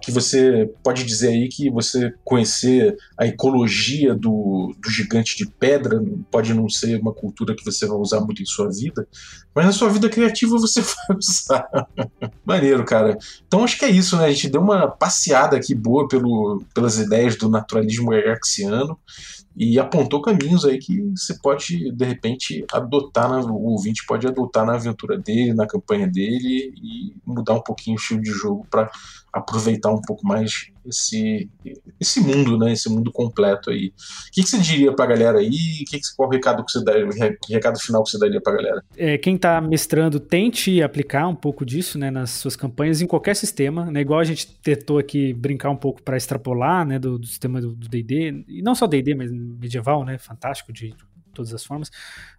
que 0.00 0.12
você 0.12 0.70
pode 0.82 1.04
dizer 1.04 1.28
aí 1.28 1.48
que 1.48 1.70
você 1.70 2.14
conhecer 2.24 2.96
a 3.18 3.26
ecologia 3.26 4.14
do, 4.14 4.74
do 4.78 4.90
gigante 4.90 5.36
de 5.36 5.46
pedra 5.46 6.02
pode 6.30 6.54
não 6.54 6.68
ser 6.68 7.00
uma 7.00 7.12
cultura 7.12 7.54
que 7.54 7.64
você 7.64 7.84
vai 7.86 7.98
usar 7.98 8.20
muito 8.20 8.40
em 8.40 8.46
sua 8.46 8.70
vida, 8.70 9.06
mas 9.54 9.66
na 9.66 9.72
sua 9.72 9.90
vida 9.90 10.08
criativa 10.08 10.56
você 10.56 10.80
vai 11.08 11.16
usar. 11.18 11.68
Maneiro, 12.44 12.84
cara. 12.84 13.18
Então 13.46 13.64
acho 13.64 13.78
que 13.78 13.84
é 13.84 13.90
isso, 13.90 14.16
né? 14.16 14.26
A 14.26 14.30
gente 14.30 14.48
deu 14.48 14.60
uma 14.60 14.88
passeada 14.88 15.56
aqui 15.56 15.74
boa 15.74 16.06
pelo, 16.06 16.62
pelas 16.72 16.98
ideias 16.98 17.36
do 17.36 17.48
naturalismo 17.48 18.10
garxiano 18.10 18.98
e 19.58 19.76
apontou 19.76 20.22
caminhos 20.22 20.64
aí 20.64 20.78
que 20.78 21.00
você 21.16 21.36
pode, 21.42 21.90
de 21.90 22.04
repente, 22.04 22.64
adotar, 22.72 23.28
na, 23.28 23.40
o 23.40 23.72
ouvinte 23.72 24.06
pode 24.06 24.24
adotar 24.24 24.64
na 24.64 24.74
aventura 24.74 25.18
dele, 25.18 25.52
na 25.52 25.66
campanha 25.66 26.06
dele 26.06 26.72
e 26.76 27.12
mudar 27.26 27.54
um 27.54 27.62
pouquinho 27.62 27.96
o 27.96 28.00
estilo 28.00 28.22
de 28.22 28.30
jogo 28.30 28.64
para 28.70 28.88
aproveitar 29.32 29.90
um 29.90 30.00
pouco 30.00 30.24
mais 30.24 30.70
esse, 30.88 31.48
esse 32.00 32.20
mundo, 32.20 32.58
né? 32.58 32.72
Esse 32.72 32.88
mundo 32.88 33.12
completo 33.12 33.70
aí. 33.70 33.88
O 33.88 34.32
que, 34.32 34.42
que 34.42 34.48
você 34.48 34.58
diria 34.58 34.92
pra 34.94 35.06
galera 35.06 35.38
aí? 35.38 35.84
Que 35.88 35.98
que, 35.98 36.16
qual 36.16 36.28
o 36.28 36.32
recado 36.32 36.64
que 36.64 36.72
você 36.72 36.82
daria, 36.84 37.06
recado 37.48 37.78
final 37.78 38.02
que 38.02 38.10
você 38.10 38.18
daria 38.18 38.40
pra 38.40 38.54
galera? 38.54 38.82
É, 38.96 39.18
quem 39.18 39.36
tá 39.36 39.60
mestrando, 39.60 40.18
tente 40.18 40.82
aplicar 40.82 41.28
um 41.28 41.34
pouco 41.34 41.64
disso, 41.64 41.98
né, 41.98 42.10
nas 42.10 42.30
suas 42.30 42.56
campanhas 42.56 43.00
em 43.00 43.06
qualquer 43.06 43.36
sistema, 43.36 43.90
né? 43.90 44.00
Igual 44.00 44.20
a 44.20 44.24
gente 44.24 44.46
tentou 44.60 44.98
aqui 44.98 45.32
brincar 45.32 45.70
um 45.70 45.76
pouco 45.76 46.02
para 46.02 46.16
extrapolar, 46.16 46.86
né, 46.86 46.98
do, 46.98 47.18
do 47.18 47.26
sistema 47.26 47.60
do 47.60 47.74
D&D, 47.74 48.44
e 48.48 48.62
não 48.62 48.74
só 48.74 48.86
D&D, 48.86 49.14
mas 49.14 49.30
medieval, 49.30 50.04
né, 50.04 50.18
fantástico 50.18 50.72
de 50.72 50.94
todas 51.38 51.54
as 51.54 51.64
formas, 51.64 51.90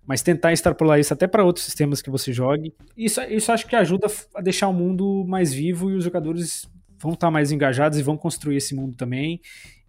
mas 0.06 0.22
tentar 0.22 0.52
extrapolar 0.52 1.00
isso 1.00 1.14
até 1.14 1.26
para 1.26 1.44
outros 1.44 1.64
sistemas 1.66 2.02
que 2.02 2.10
você 2.10 2.34
jogue. 2.34 2.74
Isso, 2.98 3.22
isso 3.24 3.52
acho 3.52 3.66
que 3.66 3.76
ajuda 3.76 4.08
a 4.36 4.42
deixar 4.42 4.68
o 4.68 4.74
mundo 4.74 5.24
mais 5.28 5.54
vivo 5.54 5.90
e 5.90 5.96
os 5.96 6.04
jogadores 6.04 6.70
vão 7.00 7.14
estar 7.14 7.32
mais 7.32 7.52
engajados 7.52 7.98
e 7.98 8.04
vão 8.04 8.18
construir 8.18 8.58
esse 8.58 8.76
mundo 8.76 8.96
também. 8.96 9.42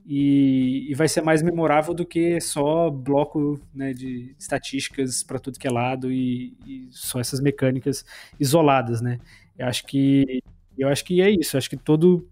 E, 0.06 0.90
e 0.90 0.94
vai 0.94 1.06
ser 1.08 1.20
mais 1.20 1.42
memorável 1.42 1.92
do 1.92 2.06
que 2.06 2.40
só 2.40 2.88
bloco 2.88 3.60
né, 3.74 3.92
de 3.92 4.34
estatísticas 4.38 5.22
para 5.22 5.38
tudo 5.38 5.58
que 5.58 5.68
é 5.68 5.70
lado 5.70 6.10
e, 6.10 6.56
e, 6.66 6.88
só 6.90 7.20
essas 7.20 7.38
mecânicas 7.40 8.04
isoladas, 8.38 9.00
né? 9.00 9.18
Eu 9.58 9.66
acho 9.66 9.86
que 9.86 10.42
eu 10.78 10.88
acho 10.88 11.04
que 11.04 11.20
é 11.20 11.30
isso. 11.30 11.56
Acho 11.56 11.68
que 11.68 11.76
todo 11.76 12.26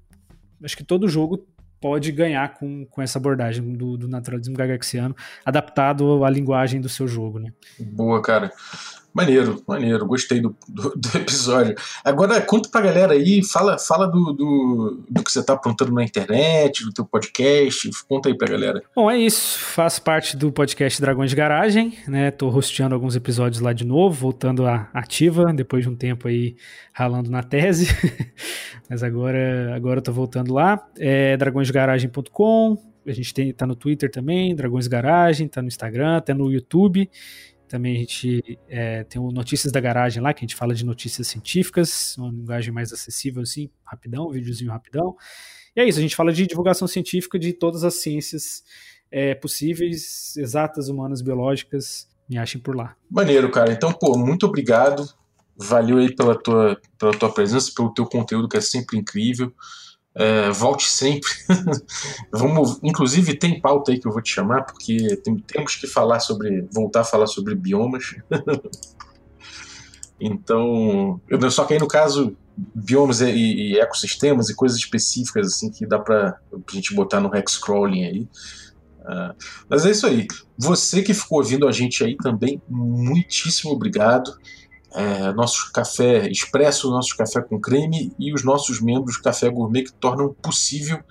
acho 0.64 0.76
que 0.76 0.83
todo 0.83 1.09
jogo 1.09 1.47
pode 1.81 2.11
ganhar 2.11 2.55
com, 2.55 2.87
com 2.87 3.03
essa 3.03 3.18
abordagem 3.18 3.72
do, 3.74 3.97
do 3.97 4.09
naturalismo 4.09 4.57
gagaxiano 4.57 5.14
adaptado 5.45 6.24
à 6.24 6.31
linguagem 6.31 6.81
do 6.81 6.89
seu 6.89 7.07
jogo, 7.07 7.39
né? 7.39 7.53
Boa, 7.79 8.20
cara. 8.20 8.51
Maneiro, 9.18 9.60
maneiro, 9.66 10.06
gostei 10.06 10.40
do, 10.40 10.56
do, 10.68 10.90
do, 10.94 11.18
episódio. 11.18 11.74
Agora 12.04 12.40
conta 12.40 12.68
pra 12.68 12.80
galera 12.80 13.14
aí, 13.14 13.44
fala, 13.44 13.76
fala 13.76 14.06
do, 14.06 14.32
do, 14.32 15.02
do 15.10 15.24
que 15.24 15.32
você 15.32 15.44
tá 15.44 15.54
aprontando 15.54 15.90
na 15.90 16.04
internet, 16.04 16.84
do 16.84 16.92
teu 16.92 17.04
podcast, 17.04 17.90
conta 18.08 18.28
aí 18.28 18.38
pra 18.38 18.46
galera. 18.46 18.80
Bom, 18.94 19.10
é 19.10 19.18
isso, 19.18 19.58
faço 19.58 20.02
parte 20.02 20.36
do 20.36 20.52
podcast 20.52 21.00
Dragões 21.00 21.30
de 21.30 21.36
Garagem, 21.36 21.98
né, 22.06 22.30
tô 22.30 22.46
hosteando 22.46 22.94
alguns 22.94 23.16
episódios 23.16 23.60
lá 23.60 23.72
de 23.72 23.84
novo, 23.84 24.14
voltando 24.14 24.64
à 24.64 24.88
ativa, 24.94 25.52
depois 25.52 25.82
de 25.82 25.90
um 25.90 25.96
tempo 25.96 26.28
aí 26.28 26.54
ralando 26.92 27.28
na 27.28 27.42
tese, 27.42 27.88
mas 28.88 29.02
agora, 29.02 29.74
agora 29.74 29.98
eu 29.98 30.02
tô 30.02 30.12
voltando 30.12 30.54
lá, 30.54 30.80
é 30.96 31.36
dragõesdegaragem.com, 31.36 32.78
a 33.04 33.12
gente 33.12 33.34
tem, 33.34 33.52
tá 33.52 33.66
no 33.66 33.74
Twitter 33.74 34.12
também, 34.12 34.54
Dragões 34.54 34.86
Garagem, 34.86 35.48
tá 35.48 35.60
no 35.60 35.66
Instagram, 35.66 36.18
até 36.18 36.32
no 36.32 36.52
YouTube, 36.52 37.10
também 37.68 37.96
a 37.96 37.98
gente 38.00 38.58
é, 38.68 39.04
tem 39.04 39.20
o 39.20 39.30
Notícias 39.30 39.72
da 39.72 39.80
Garagem 39.80 40.22
lá, 40.22 40.32
que 40.32 40.40
a 40.40 40.46
gente 40.46 40.56
fala 40.56 40.74
de 40.74 40.84
notícias 40.84 41.28
científicas, 41.28 42.16
uma 42.18 42.30
linguagem 42.30 42.72
mais 42.72 42.92
acessível 42.92 43.42
assim, 43.42 43.70
rapidão, 43.84 44.28
um 44.28 44.30
videozinho 44.30 44.70
rapidão. 44.70 45.16
E 45.76 45.80
é 45.80 45.88
isso, 45.88 45.98
a 45.98 46.02
gente 46.02 46.16
fala 46.16 46.32
de 46.32 46.46
divulgação 46.46 46.88
científica 46.88 47.38
de 47.38 47.52
todas 47.52 47.84
as 47.84 47.94
ciências 47.94 48.64
é, 49.10 49.34
possíveis, 49.34 50.36
exatas, 50.36 50.88
humanas, 50.88 51.22
biológicas. 51.22 52.08
Me 52.28 52.36
achem 52.36 52.60
por 52.60 52.76
lá. 52.76 52.94
Maneiro, 53.10 53.50
cara. 53.50 53.72
Então, 53.72 53.92
pô, 53.92 54.18
muito 54.18 54.44
obrigado. 54.46 55.08
Valeu 55.56 55.98
aí 55.98 56.14
pela 56.14 56.36
tua, 56.36 56.78
pela 56.98 57.12
tua 57.12 57.32
presença, 57.32 57.72
pelo 57.74 57.92
teu 57.92 58.06
conteúdo 58.06 58.48
que 58.48 58.56
é 58.56 58.60
sempre 58.60 58.98
incrível. 58.98 59.52
É, 60.18 60.50
volte 60.50 60.88
sempre. 60.88 61.30
Vamos, 62.32 62.80
inclusive 62.82 63.38
tem 63.38 63.60
pauta 63.60 63.92
aí 63.92 64.00
que 64.00 64.08
eu 64.08 64.10
vou 64.10 64.20
te 64.20 64.34
chamar, 64.34 64.64
porque 64.64 65.16
tem, 65.22 65.36
temos 65.38 65.76
que 65.76 65.86
falar 65.86 66.18
sobre, 66.18 66.66
voltar 66.72 67.02
a 67.02 67.04
falar 67.04 67.28
sobre 67.28 67.54
biomas. 67.54 68.16
então, 70.20 71.20
eu, 71.28 71.50
só 71.52 71.64
que 71.64 71.74
aí 71.74 71.78
no 71.78 71.86
caso 71.86 72.36
biomas 72.74 73.20
e, 73.20 73.30
e, 73.30 73.78
ecossistemas 73.78 74.50
e 74.50 74.56
coisas 74.56 74.76
específicas 74.76 75.46
assim 75.46 75.70
que 75.70 75.86
dá 75.86 76.00
para 76.00 76.40
a 76.52 76.72
gente 76.74 76.92
botar 76.92 77.20
no 77.20 77.32
hexcrawling 77.32 78.04
aí. 78.04 78.28
Uh, 79.02 79.34
mas 79.68 79.86
é 79.86 79.92
isso 79.92 80.04
aí. 80.04 80.26
Você 80.58 81.00
que 81.00 81.14
ficou 81.14 81.38
ouvindo 81.38 81.68
a 81.68 81.70
gente 81.70 82.02
aí 82.02 82.16
também, 82.16 82.60
muitíssimo 82.68 83.70
obrigado 83.70 84.36
é, 84.95 85.32
nosso 85.32 85.70
café 85.72 86.28
expresso, 86.28 86.91
nosso 86.91 87.16
café 87.16 87.43
com 87.43 87.61
creme 87.61 88.12
e 88.18 88.32
os 88.32 88.43
nossos 88.43 88.80
membros 88.80 89.18
Café 89.18 89.51
Gourmet 89.51 89.84
que 89.84 89.93
tornam 89.93 90.34
possível 90.34 91.03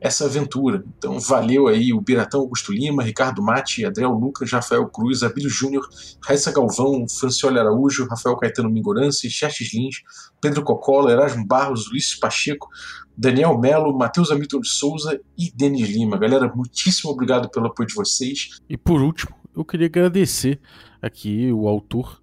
essa 0.00 0.24
aventura. 0.24 0.82
Então 0.96 1.20
valeu 1.20 1.68
aí 1.68 1.92
o 1.92 2.00
Biratão 2.00 2.40
Augusto 2.40 2.72
Lima, 2.72 3.02
Ricardo 3.02 3.42
Mate, 3.42 3.84
Adriel 3.84 4.12
Lucas, 4.12 4.50
Rafael 4.50 4.86
Cruz, 4.88 5.22
Abílio 5.22 5.50
Júnior, 5.50 5.86
Raíssa 6.24 6.50
Galvão, 6.50 7.06
Francioli 7.06 7.58
Araújo, 7.58 8.08
Rafael 8.08 8.36
Caetano 8.36 8.70
Mingorance, 8.70 9.28
Chertes 9.28 9.74
Lins, 9.74 9.96
Pedro 10.40 10.64
Cocola, 10.64 11.12
Erasmo 11.12 11.46
Barros, 11.46 11.90
Luiz 11.90 12.18
Pacheco, 12.18 12.68
Daniel 13.16 13.58
Melo, 13.58 13.96
Matheus 13.96 14.30
Hamilton 14.30 14.60
de 14.60 14.68
Souza 14.68 15.20
e 15.36 15.52
Denis 15.54 15.90
Lima. 15.90 16.16
Galera, 16.16 16.50
muitíssimo 16.54 17.10
obrigado 17.10 17.50
pelo 17.50 17.66
apoio 17.66 17.86
de 17.86 17.94
vocês. 17.94 18.58
E 18.70 18.78
por 18.78 19.02
último, 19.02 19.36
eu 19.54 19.64
queria 19.64 19.86
agradecer 19.86 20.58
aqui 21.02 21.52
o 21.52 21.68
autor 21.68 22.20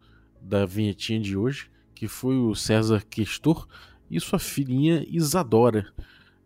da 0.48 0.66
vinhetinha 0.66 1.20
de 1.20 1.36
hoje, 1.36 1.70
que 1.93 2.08
foi 2.08 2.38
o 2.38 2.56
César 2.56 3.04
Questor 3.10 3.68
e 4.10 4.20
sua 4.20 4.39
filhinha 4.39 5.06
Isadora. 5.10 5.88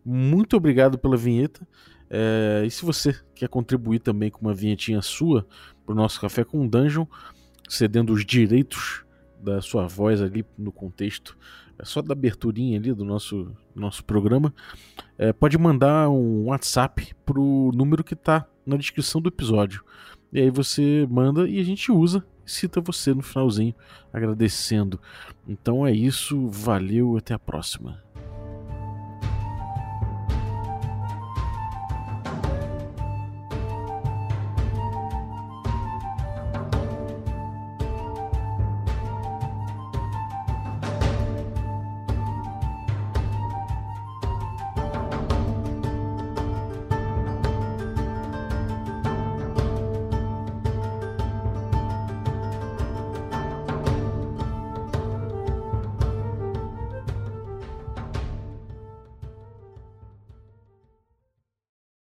Muito 0.04 0.56
obrigado 0.56 0.98
pela 0.98 1.16
vinheta. 1.16 1.66
É, 2.10 2.64
e 2.66 2.70
se 2.70 2.84
você 2.84 3.14
quer 3.34 3.48
contribuir 3.48 4.00
também 4.00 4.30
com 4.30 4.40
uma 4.40 4.52
vinhetinha 4.52 5.00
sua 5.00 5.46
para 5.86 5.92
o 5.92 5.96
nosso 5.96 6.20
Café 6.20 6.44
com 6.44 6.66
Dungeon, 6.66 7.06
cedendo 7.68 8.12
os 8.12 8.24
direitos 8.24 9.04
da 9.40 9.62
sua 9.62 9.86
voz 9.86 10.20
ali 10.20 10.44
no 10.58 10.72
contexto, 10.72 11.38
é 11.78 11.84
só 11.84 12.02
da 12.02 12.12
aberturinha 12.12 12.78
ali 12.78 12.92
do 12.92 13.04
nosso, 13.04 13.50
nosso 13.74 14.04
programa, 14.04 14.52
é, 15.16 15.32
pode 15.32 15.56
mandar 15.56 16.08
um 16.10 16.46
WhatsApp 16.46 17.14
pro 17.24 17.70
número 17.74 18.04
que 18.04 18.14
está 18.14 18.46
na 18.66 18.76
descrição 18.76 19.20
do 19.20 19.28
episódio. 19.28 19.84
E 20.32 20.40
aí 20.40 20.50
você 20.50 21.06
manda 21.10 21.48
e 21.48 21.60
a 21.60 21.64
gente 21.64 21.92
usa 21.92 22.24
cita 22.44 22.80
você 22.80 23.14
no 23.14 23.22
finalzinho 23.22 23.74
agradecendo. 24.12 25.00
Então 25.46 25.86
é 25.86 25.92
isso, 25.92 26.48
valeu, 26.48 27.16
até 27.16 27.34
a 27.34 27.38
próxima. 27.38 28.02